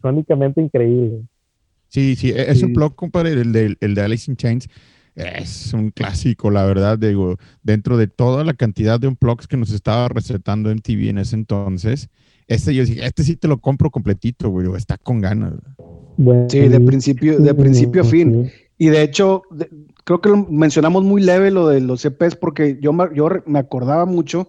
increíble. 0.57 1.23
Sí, 1.89 2.17
sí, 2.17 2.31
e- 2.31 2.51
es 2.51 2.63
un 2.63 2.73
blog, 2.73 2.95
compadre, 2.95 3.33
el 3.33 3.53
de, 3.53 3.77
el 3.81 3.95
de 3.95 4.01
Alice 4.03 4.31
in 4.31 4.37
Chains. 4.37 4.69
Es 5.15 5.73
un 5.75 5.91
clásico, 5.91 6.49
la 6.51 6.65
verdad, 6.65 6.97
digo, 6.97 7.39
dentro 7.65 7.97
de 7.97 8.07
toda 8.07 8.45
la 8.45 8.55
cantidad 8.55 9.01
de 9.01 9.09
unplugs 9.09 9.49
que 9.49 9.57
nos 9.57 9.73
estaba 9.73 10.09
recetando 10.09 10.71
MTV 10.71 11.09
en 11.11 11.19
ese 11.19 11.35
entonces, 11.35 12.09
este 12.47 12.73
yo 12.73 12.85
dije, 12.85 13.05
este 13.05 13.25
sí 13.25 13.35
te 13.35 13.49
lo 13.49 13.59
compro 13.59 13.91
completito, 13.91 14.49
güey, 14.49 14.69
está 14.77 14.97
con 14.97 15.21
ganas. 15.21 15.55
Sí, 16.49 16.69
de 16.69 16.81
principio, 16.81 17.39
de 17.41 17.55
principio 17.55 18.03
a 18.03 18.05
fin. 18.05 18.51
Y 18.79 18.89
de 18.89 19.03
hecho, 19.03 19.43
de- 19.51 19.69
creo 20.05 20.21
que 20.21 20.29
lo 20.29 20.37
mencionamos 20.47 21.03
muy 21.03 21.21
leve 21.21 21.51
lo 21.51 21.67
de 21.69 21.81
los 21.81 22.05
EPs 22.05 22.37
porque 22.37 22.79
yo, 22.81 22.93
me- 22.93 23.09
yo 23.15 23.29
me 23.47 23.59
acordaba 23.59 24.07
mucho 24.07 24.49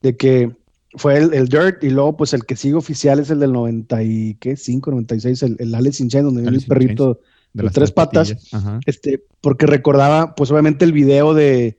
de 0.00 0.16
que 0.16 0.56
fue 0.94 1.18
el, 1.18 1.34
el 1.34 1.48
Dirt 1.48 1.84
y 1.84 1.90
luego 1.90 2.16
pues 2.16 2.32
el 2.34 2.44
que 2.44 2.56
sigue 2.56 2.74
oficial 2.74 3.18
es 3.18 3.30
el 3.30 3.40
del 3.40 3.52
90 3.52 4.02
y, 4.02 4.34
¿qué? 4.36 4.56
5, 4.56 4.90
96, 4.90 5.42
el, 5.42 5.56
el 5.58 5.74
Alice 5.74 6.02
in 6.02 6.08
Chains 6.08 6.24
donde 6.24 6.42
viene 6.42 6.56
el 6.56 6.62
Chains. 6.62 6.68
perrito. 6.68 7.20
De 7.52 7.62
Los 7.62 7.72
tres 7.72 7.90
patas. 7.90 8.36
Ajá. 8.52 8.78
Este, 8.84 9.24
porque 9.40 9.66
recordaba 9.66 10.34
pues 10.34 10.50
obviamente 10.50 10.84
el 10.84 10.92
video 10.92 11.32
de, 11.32 11.78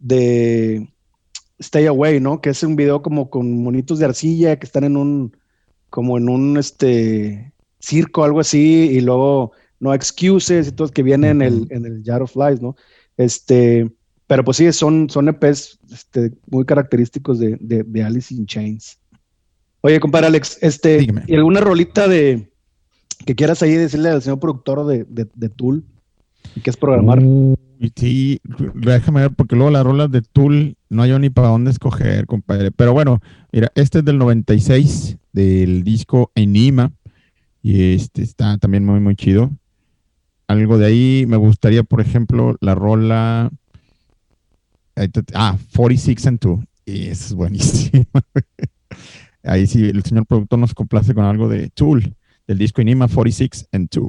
de 0.00 0.88
Stay 1.58 1.86
Away, 1.86 2.20
¿no? 2.20 2.40
Que 2.40 2.50
es 2.50 2.62
un 2.62 2.76
video 2.76 3.00
como 3.00 3.30
con 3.30 3.62
monitos 3.62 3.98
de 3.98 4.06
arcilla 4.06 4.58
que 4.58 4.66
están 4.66 4.84
en 4.84 4.96
un, 4.96 5.36
como 5.88 6.18
en 6.18 6.28
un, 6.28 6.58
este, 6.58 7.52
circo, 7.80 8.24
algo 8.24 8.40
así, 8.40 8.90
y 8.92 9.00
luego 9.00 9.52
no 9.80 9.94
excuses 9.94 10.68
y 10.68 10.72
todo 10.72 10.88
que 10.88 11.02
viene 11.02 11.30
en 11.30 11.42
el, 11.42 11.66
en 11.70 11.86
el 11.86 12.02
Jar 12.04 12.22
of 12.22 12.32
Flies, 12.32 12.60
¿no? 12.60 12.76
Este, 13.16 13.90
pero 14.28 14.44
pues 14.44 14.58
sí, 14.58 14.70
son, 14.72 15.10
son 15.10 15.28
EPs 15.28 15.80
este, 15.90 16.32
muy 16.48 16.64
característicos 16.64 17.40
de, 17.40 17.56
de, 17.60 17.82
de 17.82 18.02
Alice 18.04 18.32
in 18.32 18.46
Chains. 18.46 19.00
Oye, 19.80 19.98
compadre 19.98 20.26
Alex, 20.26 20.58
este, 20.60 20.98
Dígame. 20.98 21.24
¿y 21.26 21.34
alguna 21.34 21.60
rolita 21.60 22.06
de 22.06 22.52
que 23.24 23.34
quieras 23.34 23.62
ahí 23.62 23.72
decirle 23.72 24.10
al 24.10 24.22
señor 24.22 24.38
productor 24.38 24.86
de, 24.86 25.06
de, 25.08 25.48
Tool 25.48 25.82
y 26.54 26.60
que 26.60 26.70
es 26.70 26.76
programar? 26.76 27.22
Y 27.22 27.92
sí, 27.96 28.40
déjame 28.74 29.22
ver, 29.22 29.30
porque 29.30 29.56
luego 29.56 29.70
las 29.70 29.84
rolas 29.84 30.10
de 30.10 30.20
Tool 30.20 30.76
no 30.90 31.02
hay 31.02 31.18
ni 31.18 31.30
para 31.30 31.48
dónde 31.48 31.70
escoger, 31.70 32.26
compadre. 32.26 32.70
Pero 32.70 32.92
bueno, 32.92 33.20
mira, 33.50 33.72
este 33.76 34.00
es 34.00 34.04
del 34.04 34.18
96, 34.18 35.16
del 35.32 35.84
disco 35.84 36.32
Enima. 36.34 36.92
Y 37.62 37.94
este 37.94 38.22
está 38.22 38.58
también 38.58 38.84
muy, 38.84 39.00
muy 39.00 39.16
chido. 39.16 39.50
Algo 40.48 40.78
de 40.78 40.86
ahí, 40.86 41.24
me 41.26 41.36
gustaría, 41.36 41.82
por 41.82 42.00
ejemplo, 42.00 42.56
la 42.60 42.74
rola. 42.74 43.50
Ah, 45.34 45.56
46 45.74 46.26
and 46.26 46.40
2. 46.40 46.60
Y 46.86 47.06
es 47.08 47.32
buenísima. 47.34 48.04
Ahí 49.42 49.66
sí, 49.66 49.84
el 49.88 50.02
señor 50.02 50.26
productor 50.26 50.58
nos 50.58 50.74
complace 50.74 51.14
con 51.14 51.24
algo 51.24 51.48
de 51.48 51.70
Tool, 51.70 52.14
del 52.46 52.58
disco 52.58 52.80
Enima 52.80 53.08
46 53.08 53.68
and 53.72 53.88
2. 53.90 54.08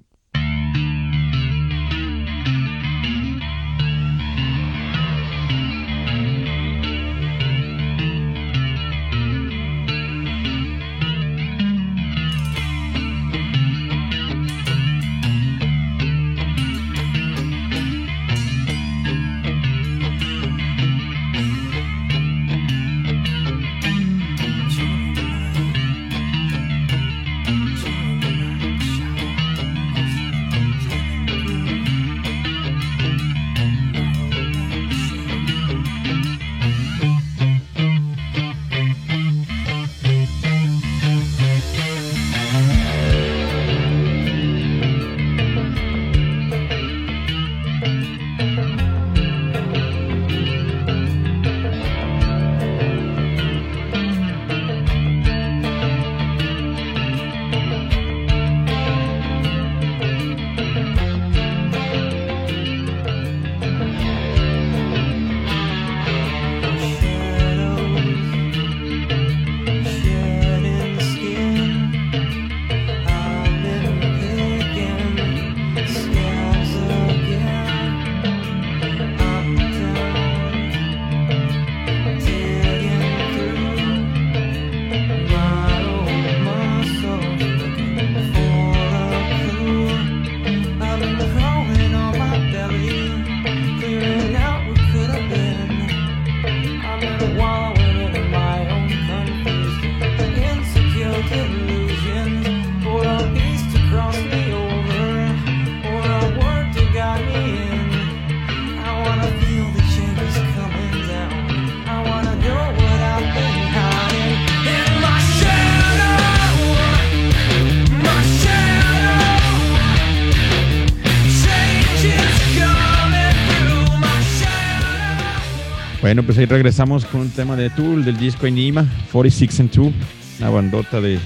Bueno, 126.10 126.24
pues 126.24 126.40
ahí 126.40 126.46
regresamos 126.46 127.06
con 127.06 127.22
un 127.22 127.30
tema 127.30 127.56
de 127.56 127.70
Tool 127.70 128.04
del 128.04 128.18
disco 128.18 128.48
Enigma, 128.48 128.84
46 129.12 129.60
and 129.60 129.72
2, 129.72 129.94
una 130.40 130.50
bandota 130.50 131.00
de 131.00 131.20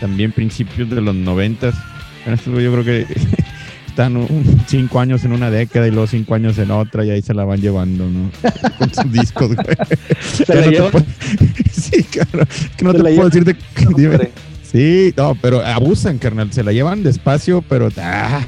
también 0.00 0.32
principios 0.32 0.88
de 0.88 1.02
los 1.02 1.14
90. 1.14 1.70
Bueno, 2.24 2.34
esto 2.36 2.58
yo 2.58 2.72
creo 2.72 2.82
que 2.82 3.06
están 3.88 4.16
un- 4.16 4.64
cinco 4.66 5.00
años 5.00 5.22
en 5.24 5.32
una 5.32 5.50
década 5.50 5.86
y 5.86 5.90
luego 5.90 6.06
cinco 6.06 6.34
años 6.34 6.56
en 6.56 6.70
otra 6.70 7.04
y 7.04 7.10
ahí 7.10 7.20
se 7.20 7.34
la 7.34 7.44
van 7.44 7.60
llevando, 7.60 8.08
¿no? 8.08 8.30
Con 8.78 8.94
sus 8.94 9.12
discos, 9.12 9.54
güey. 9.54 9.76
Se 10.22 10.54
la 10.54 10.66
no 10.80 10.88
puedo- 10.90 11.04
Sí, 11.70 12.02
cabrón. 12.04 12.48
Que 12.78 12.84
no 12.86 12.94
te 12.94 13.00
puedo 13.00 13.28
decir 13.28 13.44
de... 13.44 13.54
Hombre. 13.86 14.32
Sí, 14.62 15.12
no, 15.14 15.36
pero 15.42 15.60
abusan, 15.60 16.16
carnal. 16.16 16.50
Se 16.54 16.62
la 16.64 16.72
llevan 16.72 17.02
despacio, 17.02 17.62
pero... 17.68 17.90
ah, 17.98 18.40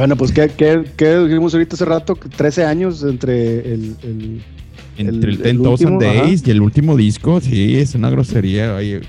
Bueno, 0.00 0.16
pues, 0.16 0.32
¿qué, 0.32 0.48
qué, 0.56 0.82
qué 0.96 1.18
dijimos 1.18 1.52
ahorita 1.52 1.74
hace 1.76 1.84
rato? 1.84 2.14
13 2.14 2.64
años 2.64 3.02
entre 3.02 3.58
el... 3.74 3.96
el- 4.02 4.40
entre 4.96 5.30
el, 5.32 5.36
El- 5.36 5.42
Ten 5.42 5.56
el 5.56 5.66
ajá. 6.08 6.22
Days 6.22 6.42
y 6.46 6.50
el 6.50 6.62
último 6.62 6.96
disco, 6.96 7.38
sí, 7.42 7.76
es 7.76 7.94
una 7.94 8.08
grosería. 8.08 8.74
Oye, 8.76 9.02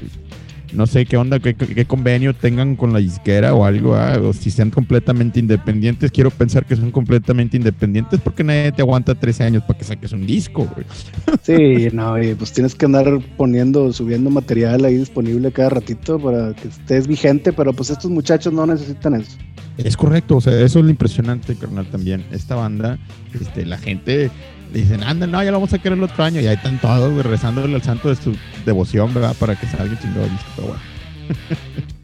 no 0.73 0.87
sé 0.87 1.05
qué 1.05 1.17
onda, 1.17 1.39
qué, 1.39 1.55
qué 1.55 1.85
convenio 1.85 2.33
tengan 2.33 2.75
con 2.75 2.93
la 2.93 2.99
disquera 2.99 3.53
o 3.53 3.65
algo, 3.65 3.95
ah, 3.95 4.17
o 4.21 4.33
si 4.33 4.51
sean 4.51 4.69
completamente 4.69 5.39
independientes. 5.39 6.11
Quiero 6.11 6.31
pensar 6.31 6.65
que 6.65 6.75
son 6.75 6.91
completamente 6.91 7.57
independientes 7.57 8.19
porque 8.21 8.43
nadie 8.43 8.71
te 8.71 8.81
aguanta 8.81 9.15
13 9.15 9.43
años 9.43 9.63
para 9.63 9.79
que 9.79 9.85
saques 9.85 10.11
un 10.11 10.25
disco, 10.25 10.67
güey. 10.73 10.85
Sí, 11.43 11.87
no, 11.91 12.21
y 12.21 12.35
pues 12.35 12.51
tienes 12.51 12.75
que 12.75 12.85
andar 12.85 13.19
poniendo, 13.35 13.91
subiendo 13.91 14.29
material 14.29 14.85
ahí 14.85 14.97
disponible 14.97 15.51
cada 15.51 15.69
ratito 15.69 16.19
para 16.19 16.53
que 16.53 16.67
estés 16.67 17.07
vigente, 17.07 17.51
pero 17.51 17.73
pues 17.73 17.89
estos 17.89 18.11
muchachos 18.11 18.53
no 18.53 18.65
necesitan 18.65 19.15
eso. 19.15 19.37
Es 19.77 19.97
correcto, 19.97 20.37
o 20.37 20.41
sea, 20.41 20.53
eso 20.61 20.79
es 20.79 20.85
lo 20.85 20.91
impresionante, 20.91 21.55
carnal, 21.55 21.87
también. 21.87 22.25
Esta 22.31 22.55
banda, 22.55 22.99
este, 23.39 23.65
la 23.65 23.77
gente 23.77 24.29
dicen, 24.71 25.03
anda, 25.03 25.27
no, 25.27 25.43
ya 25.43 25.51
lo 25.51 25.57
vamos 25.57 25.73
a 25.73 25.79
querer 25.79 25.97
el 25.97 26.03
otro 26.03 26.23
año, 26.23 26.41
y 26.41 26.47
ahí 26.47 26.55
están 26.55 26.79
todos, 26.79 27.11
güey, 27.11 27.23
rezándole 27.23 27.75
al 27.75 27.83
santo 27.83 28.09
de 28.09 28.15
su 28.15 28.35
devoción, 28.65 29.13
¿verdad? 29.13 29.35
Para 29.39 29.55
que 29.55 29.67
salga 29.67 29.99
chingado 29.99 30.27
pero 30.55 30.67
bueno. 30.69 30.91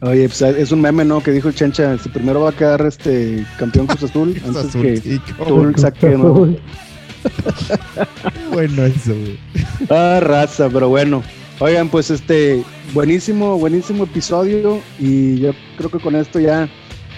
Oye, 0.00 0.28
pues 0.28 0.42
es 0.42 0.72
un 0.72 0.80
meme, 0.80 1.04
¿no? 1.04 1.22
Que 1.22 1.32
dijo 1.32 1.48
el 1.48 1.54
Chencha, 1.54 1.98
si 1.98 2.08
primero 2.08 2.40
va 2.40 2.50
a 2.50 2.52
quedar 2.52 2.84
este 2.86 3.44
campeón 3.58 3.86
Cruz 3.86 4.04
Azul, 4.04 4.30
Es 4.36 4.44
antes 4.44 4.66
azul, 4.66 4.82
que 4.82 5.00
tú 5.00 5.44
cabrón. 5.44 5.74
saque. 5.76 6.00
Qué 6.00 6.16
bueno 8.52 8.84
eso, 8.84 9.14
güey. 9.14 9.38
Ah, 9.90 10.20
raza, 10.20 10.68
pero 10.72 10.88
bueno. 10.88 11.22
Oigan, 11.60 11.88
pues 11.88 12.10
este, 12.10 12.62
buenísimo, 12.94 13.58
buenísimo 13.58 14.04
episodio 14.04 14.80
y 15.00 15.40
yo 15.40 15.50
creo 15.76 15.90
que 15.90 15.98
con 15.98 16.14
esto 16.14 16.38
ya 16.38 16.68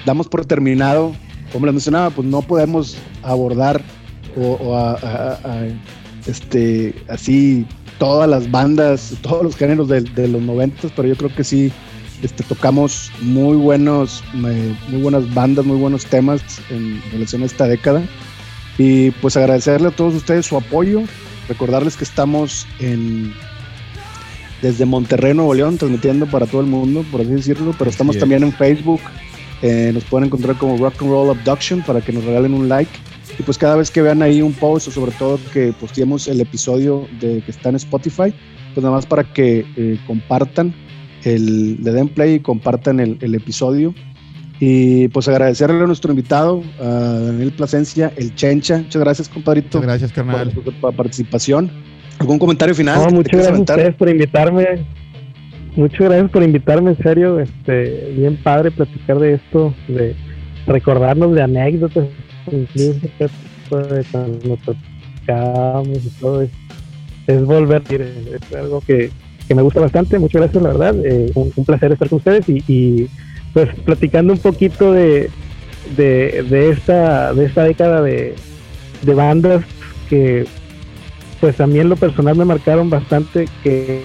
damos 0.06 0.28
por 0.28 0.46
terminado. 0.46 1.14
Como 1.52 1.66
les 1.66 1.74
mencionaba, 1.74 2.10
pues 2.10 2.26
no 2.26 2.40
podemos 2.40 2.96
abordar 3.22 3.82
o, 4.36 4.52
o 4.60 4.74
a- 4.76 4.92
a- 4.94 5.38
a- 5.44 5.66
este, 6.26 6.94
así 7.08 7.66
todas 7.98 8.28
las 8.28 8.50
bandas, 8.50 9.14
todos 9.22 9.42
los 9.42 9.56
géneros 9.56 9.88
de, 9.88 10.00
de 10.02 10.28
los 10.28 10.40
noventas, 10.42 10.92
pero 10.94 11.08
yo 11.08 11.16
creo 11.16 11.34
que 11.34 11.44
sí 11.44 11.72
este, 12.22 12.42
tocamos 12.44 13.10
muy 13.22 13.56
buenos, 13.56 14.22
muy 14.34 15.00
buenas 15.00 15.32
bandas, 15.34 15.64
muy 15.64 15.76
buenos 15.78 16.04
temas 16.06 16.42
en 16.70 17.00
relación 17.12 17.42
a 17.42 17.46
esta 17.46 17.66
década. 17.66 18.02
Y 18.78 19.10
pues 19.12 19.36
agradecerle 19.36 19.88
a 19.88 19.90
todos 19.90 20.14
ustedes 20.14 20.46
su 20.46 20.56
apoyo, 20.56 21.02
recordarles 21.48 21.96
que 21.96 22.04
estamos 22.04 22.66
en 22.78 23.32
desde 24.62 24.84
Monterrey, 24.84 25.32
Nuevo 25.34 25.54
León, 25.54 25.78
transmitiendo 25.78 26.26
para 26.26 26.46
todo 26.46 26.60
el 26.60 26.66
mundo, 26.66 27.02
por 27.10 27.22
así 27.22 27.30
decirlo, 27.30 27.74
pero 27.78 27.90
estamos 27.90 28.16
es. 28.16 28.20
también 28.20 28.42
en 28.42 28.52
Facebook. 28.52 29.00
eh, 29.62 29.90
nos 29.92 30.04
pueden 30.04 30.26
encontrar 30.26 30.56
como 30.56 30.76
Rock 30.78 31.02
and 31.02 31.10
Roll 31.10 31.30
Abduction 31.30 31.82
para 31.82 32.00
que 32.00 32.12
nos 32.12 32.24
regalen 32.24 32.54
un 32.54 32.68
like. 32.68 32.90
Y 33.40 33.42
pues 33.42 33.56
cada 33.56 33.74
vez 33.76 33.90
que 33.90 34.02
vean 34.02 34.20
ahí 34.20 34.42
un 34.42 34.52
post 34.52 34.88
o 34.88 34.90
sobre 34.90 35.12
todo 35.12 35.40
que 35.54 35.72
posteemos 35.72 36.28
el 36.28 36.42
episodio 36.42 37.06
de 37.22 37.40
que 37.40 37.50
está 37.50 37.70
en 37.70 37.76
Spotify, 37.76 38.34
pues 38.74 38.84
nada 38.84 38.94
más 38.94 39.06
para 39.06 39.24
que 39.24 39.64
eh, 39.78 39.98
compartan 40.06 40.74
el, 41.24 41.82
le 41.82 41.90
den 41.90 42.08
play 42.08 42.34
y 42.34 42.40
compartan 42.40 43.00
el, 43.00 43.16
el 43.22 43.34
episodio. 43.34 43.94
Y 44.60 45.08
pues 45.08 45.26
agradecerle 45.26 45.82
a 45.82 45.86
nuestro 45.86 46.10
invitado, 46.12 46.62
a 46.78 46.84
Daniel 46.84 47.50
Plasencia, 47.52 48.12
el 48.18 48.34
Chencha. 48.34 48.76
Muchas 48.76 49.00
gracias, 49.00 49.28
compadrito, 49.30 49.78
Muchas 49.78 49.88
gracias, 50.00 50.12
por 50.12 50.26
carnal. 50.26 50.52
tu 50.52 50.72
pa- 50.72 50.92
participación. 50.92 51.70
¿Algún 52.18 52.38
comentario 52.38 52.74
final? 52.74 52.98
No, 53.06 53.16
muchas 53.16 53.32
gracias 53.40 53.56
a 53.56 53.60
ustedes 53.62 53.94
por 53.94 54.10
invitarme. 54.10 54.84
Muchas 55.76 56.00
gracias 56.00 56.30
por 56.30 56.42
invitarme, 56.42 56.90
en 56.90 56.98
serio. 56.98 57.40
Este, 57.40 58.12
bien 58.18 58.36
padre 58.42 58.70
platicar 58.70 59.18
de 59.18 59.34
esto, 59.36 59.72
de 59.88 60.14
recordarnos 60.66 61.32
de 61.34 61.42
anécdotas, 61.42 62.06
incluso 62.52 63.00
cuando 64.10 64.58
tocábamos 64.58 66.04
y 66.04 66.10
todo. 66.20 66.42
Es, 66.42 66.50
es 67.26 67.44
volver, 67.44 67.82
es 67.90 68.56
algo 68.56 68.80
que, 68.80 69.10
que 69.46 69.54
me 69.54 69.62
gusta 69.62 69.80
bastante. 69.80 70.18
Muchas 70.18 70.42
gracias, 70.42 70.62
la 70.62 70.68
verdad. 70.70 70.94
Eh, 71.04 71.30
un, 71.34 71.64
placer 71.64 71.92
estar 71.92 72.08
con 72.08 72.18
ustedes 72.18 72.48
y, 72.48 72.62
y, 72.66 73.08
pues 73.52 73.68
platicando 73.84 74.32
un 74.32 74.38
poquito 74.38 74.92
de, 74.92 75.30
de, 75.96 76.70
esta, 76.70 77.34
de 77.34 77.46
esta 77.46 77.64
década 77.64 78.02
de, 78.02 78.34
bandas 79.02 79.64
que 80.08 80.46
pues 81.40 81.58
en 81.58 81.88
lo 81.88 81.96
personal 81.96 82.36
me 82.36 82.44
marcaron 82.44 82.90
bastante 82.90 83.48
que, 83.64 84.02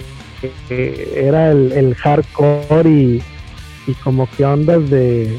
era 1.14 1.52
el, 1.52 1.72
el 1.72 1.94
hardcore 1.94 2.88
y, 2.88 3.22
y 3.86 3.92
como 4.02 4.28
que 4.30 4.44
ondas 4.44 4.88
de, 4.90 5.38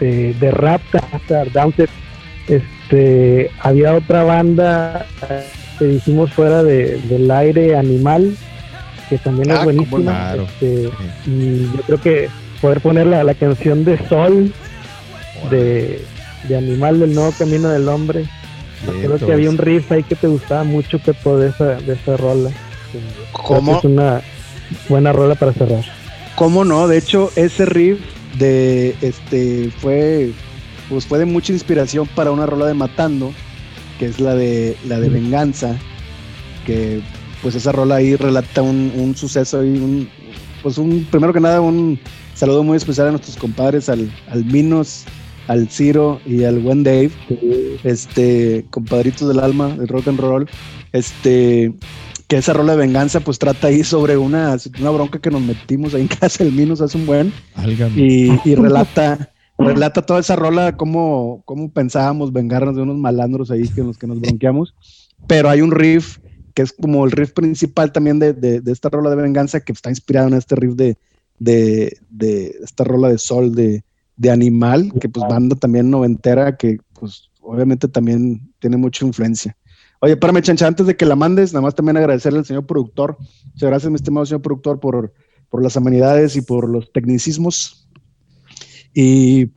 de, 0.00 0.34
de 0.34 0.50
rap, 0.50 0.82
Downset. 1.52 1.90
Este, 2.48 3.50
había 3.60 3.94
otra 3.94 4.24
banda 4.24 5.06
eh, 5.28 5.44
que 5.78 5.84
dijimos 5.86 6.32
fuera 6.32 6.62
de, 6.62 6.98
del 7.02 7.30
aire 7.30 7.76
animal, 7.76 8.34
que 9.08 9.18
también 9.18 9.50
Ah, 9.50 9.54
es 9.54 9.58
cómo 9.60 9.64
buenísima. 9.72 10.02
claro. 10.12 10.42
este, 10.44 10.90
y 11.26 11.64
yo 11.76 11.82
creo 11.86 12.00
que 12.00 12.28
poder 12.60 12.80
poner 12.80 13.06
la, 13.06 13.22
la 13.24 13.34
canción 13.34 13.84
de 13.84 13.98
Sol 14.08 14.52
de, 15.50 16.02
de 16.48 16.56
Animal 16.56 17.00
del 17.00 17.14
Nuevo 17.14 17.32
Camino 17.38 17.68
del 17.68 17.88
Hombre. 17.88 18.24
Creo 19.02 19.18
que 19.18 19.32
había 19.32 19.50
un 19.50 19.58
riff 19.58 19.90
ahí 19.92 20.02
que 20.04 20.14
te 20.14 20.26
gustaba 20.28 20.64
mucho, 20.64 20.98
Pepo, 21.00 21.36
de 21.36 21.48
esa, 21.50 21.74
de 21.80 21.94
esa 21.94 22.16
rola. 22.16 22.50
¿Cómo, 23.32 23.78
Es 23.78 23.84
una 23.84 24.20
buena 24.88 25.12
rola 25.12 25.34
para 25.34 25.52
cerrar. 25.52 25.84
¿Cómo 26.36 26.64
no? 26.64 26.86
De 26.88 26.96
hecho, 26.98 27.30
ese 27.36 27.66
riff 27.66 27.98
de 28.38 28.94
este 29.02 29.70
fue 29.78 30.30
pues 30.88 31.06
fue 31.06 31.18
de 31.18 31.26
mucha 31.26 31.52
inspiración 31.52 32.06
para 32.14 32.30
una 32.30 32.46
rola 32.46 32.66
de 32.66 32.74
Matando, 32.74 33.32
que 33.98 34.06
es 34.06 34.20
la 34.20 34.34
de 34.34 34.76
la 34.86 35.00
de. 35.00 35.08
Venganza, 35.08 35.76
que 36.66 37.00
pues 37.42 37.54
esa 37.54 37.72
rola 37.72 37.96
ahí 37.96 38.16
relata 38.16 38.62
un, 38.62 38.92
un 38.96 39.16
suceso 39.16 39.64
y 39.64 39.68
un 39.68 40.08
pues 40.62 40.78
un 40.78 41.06
primero 41.10 41.32
que 41.32 41.40
nada 41.40 41.60
un 41.60 41.98
saludo 42.34 42.62
muy 42.62 42.76
especial 42.76 43.08
a 43.08 43.10
nuestros 43.10 43.36
compadres 43.36 43.88
al, 43.88 44.10
al 44.30 44.44
Minos, 44.44 45.04
al 45.46 45.68
Ciro 45.68 46.20
y 46.26 46.44
al 46.44 46.58
buen 46.58 46.82
Dave, 46.82 47.10
este 47.84 48.66
compadritos 48.70 49.28
del 49.28 49.40
alma 49.40 49.68
del 49.68 49.88
rock 49.88 50.08
and 50.08 50.20
roll, 50.20 50.48
este 50.92 51.72
que 52.26 52.36
esa 52.36 52.52
rola 52.52 52.72
de 52.72 52.78
venganza 52.78 53.20
pues 53.20 53.38
trata 53.38 53.68
ahí 53.68 53.82
sobre 53.82 54.16
una, 54.16 54.56
una 54.80 54.90
bronca 54.90 55.18
que 55.18 55.30
nos 55.30 55.40
metimos 55.40 55.94
ahí 55.94 56.02
en 56.02 56.08
casa 56.20 56.44
del 56.44 56.52
Minos 56.52 56.80
hace 56.80 56.98
un 56.98 57.06
buen 57.06 57.32
Álgame. 57.54 57.94
y, 57.96 58.40
y 58.44 58.54
relata 58.56 59.30
relata 59.58 60.02
toda 60.02 60.20
esa 60.20 60.36
rola 60.36 60.76
cómo, 60.76 61.42
cómo 61.44 61.70
pensábamos 61.72 62.32
vengarnos 62.32 62.76
de 62.76 62.82
unos 62.82 62.96
malandros 62.96 63.50
ahí 63.50 63.68
que 63.68 63.82
los 63.82 63.98
que 63.98 64.06
nos 64.06 64.20
bronqueamos 64.20 64.74
pero 65.26 65.48
hay 65.50 65.60
un 65.60 65.72
riff 65.72 66.18
que 66.54 66.62
es 66.62 66.72
como 66.72 67.04
el 67.04 67.10
riff 67.12 67.32
principal 67.32 67.92
también 67.92 68.18
de, 68.18 68.32
de- 68.32 68.60
de 68.60 68.72
esta 68.72 68.88
rola 68.88 69.10
de 69.10 69.16
venganza 69.16 69.60
que 69.60 69.72
está 69.72 69.90
inspirado 69.90 70.28
en 70.28 70.34
este 70.34 70.54
riff 70.56 70.74
de, 70.74 70.96
de, 71.38 71.98
de 72.08 72.56
esta 72.62 72.84
rola 72.84 73.08
de 73.08 73.18
sol 73.18 73.54
de, 73.54 73.84
de 74.16 74.30
animal 74.30 74.92
que 75.00 75.08
pues 75.08 75.26
banda 75.28 75.56
también 75.56 75.90
noventera 75.90 76.56
que 76.56 76.78
pues 76.98 77.28
obviamente 77.40 77.88
también 77.88 78.52
tiene 78.58 78.76
mucha 78.76 79.04
influencia 79.06 79.56
Oye, 80.00 80.12
espérame, 80.12 80.40
Chancha, 80.42 80.68
antes 80.68 80.86
de 80.86 80.96
que 80.96 81.04
la 81.04 81.16
mandes, 81.16 81.52
nada 81.52 81.62
más 81.62 81.74
también 81.74 81.96
agradecerle 81.96 82.38
al 82.38 82.44
señor 82.44 82.64
productor. 82.66 83.16
Muchas 83.46 83.68
gracias, 83.68 83.90
mi 83.90 83.96
estimado 83.96 84.24
señor 84.26 84.42
productor, 84.42 84.78
por, 84.78 85.12
por 85.48 85.60
las 85.60 85.76
amenidades 85.76 86.36
y 86.36 86.40
por 86.40 86.68
los 86.68 86.92
tecnicismos. 86.92 87.87
Y 88.94 89.50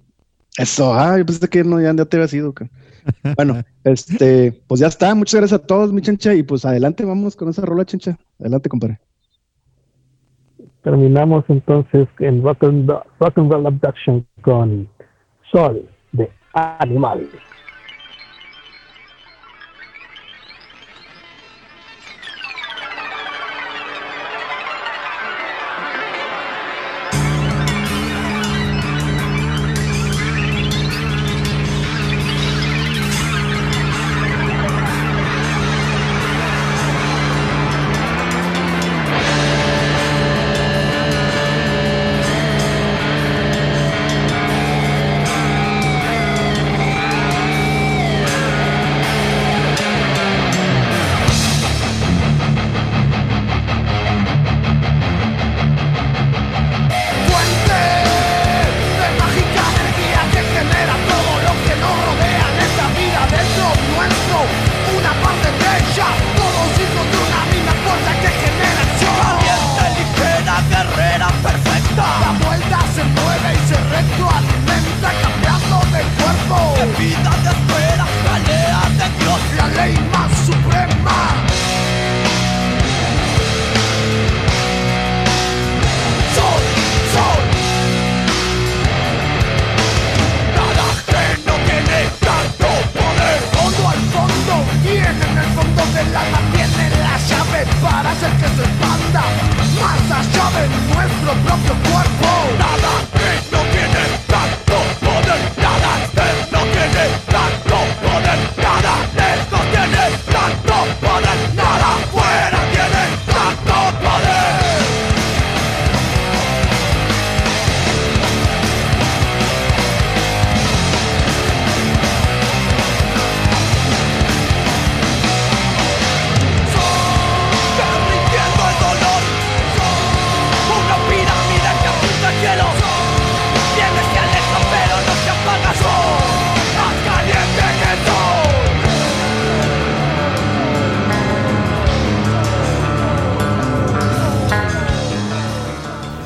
eso, 0.58 0.94
ah, 0.94 1.18
yo 1.18 1.26
pensé 1.26 1.48
que 1.48 1.64
no, 1.64 1.82
ya, 1.82 1.94
ya 1.94 2.06
te 2.06 2.18
había 2.18 2.28
sido. 2.28 2.54
Bueno, 3.36 3.64
este, 3.84 4.52
pues 4.68 4.80
ya 4.80 4.88
está. 4.88 5.16
Muchas 5.16 5.40
gracias 5.40 5.60
a 5.60 5.66
todos, 5.66 5.92
mi 5.92 6.02
Chancha. 6.02 6.36
Y 6.36 6.44
pues 6.44 6.66
adelante, 6.66 7.04
vamos 7.04 7.36
con 7.36 7.50
esa 7.50 7.64
rola, 7.64 7.84
Chancha. 7.84 8.18
Adelante, 8.40 8.70
compadre. 8.70 9.00
Terminamos 10.84 11.44
entonces 11.48 12.08
en 12.20 12.44
Rock 12.44 12.64
and, 12.64 12.92
Rock 13.20 13.38
and 13.38 13.52
Roll 13.52 13.68
Abduction 13.68 14.26
con 14.42 14.88
Sol 15.52 15.88
de 16.12 16.30
Animal. 16.54 17.28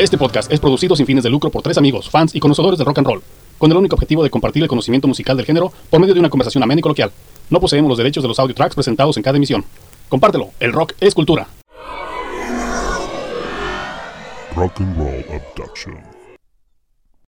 Este 0.05 0.19
podcast 0.19 0.51
es 0.51 0.59
producido 0.59 0.95
sin 0.95 1.07
fines 1.07 1.23
de 1.23 1.31
lucro 1.31 1.49
por 1.49 1.63
tres 1.63 1.79
amigos, 1.79 2.11
fans 2.11 2.35
y 2.35 2.39
conocedores 2.39 2.77
del 2.77 2.85
rock 2.85 2.99
and 2.99 3.07
roll, 3.07 3.23
con 3.57 3.71
el 3.71 3.77
único 3.77 3.95
objetivo 3.95 4.21
de 4.23 4.29
compartir 4.29 4.61
el 4.61 4.69
conocimiento 4.69 5.07
musical 5.07 5.35
del 5.35 5.47
género 5.47 5.73
por 5.89 5.99
medio 5.99 6.13
de 6.13 6.19
una 6.19 6.29
conversación 6.29 6.61
amena 6.61 6.77
y 6.77 6.83
coloquial. 6.83 7.11
No 7.49 7.59
poseemos 7.59 7.89
los 7.89 7.97
derechos 7.97 8.23
de 8.23 8.27
los 8.27 8.37
audio 8.37 8.53
tracks 8.53 8.75
presentados 8.75 9.17
en 9.17 9.23
cada 9.23 9.37
emisión. 9.37 9.65
Compártelo, 10.07 10.51
el 10.59 10.73
rock 10.73 10.93
es 10.99 11.15
cultura. 11.15 11.47
Rock 14.55 14.79
and 14.79 14.95
Roll 14.95 15.25
Abduction. 15.33 16.14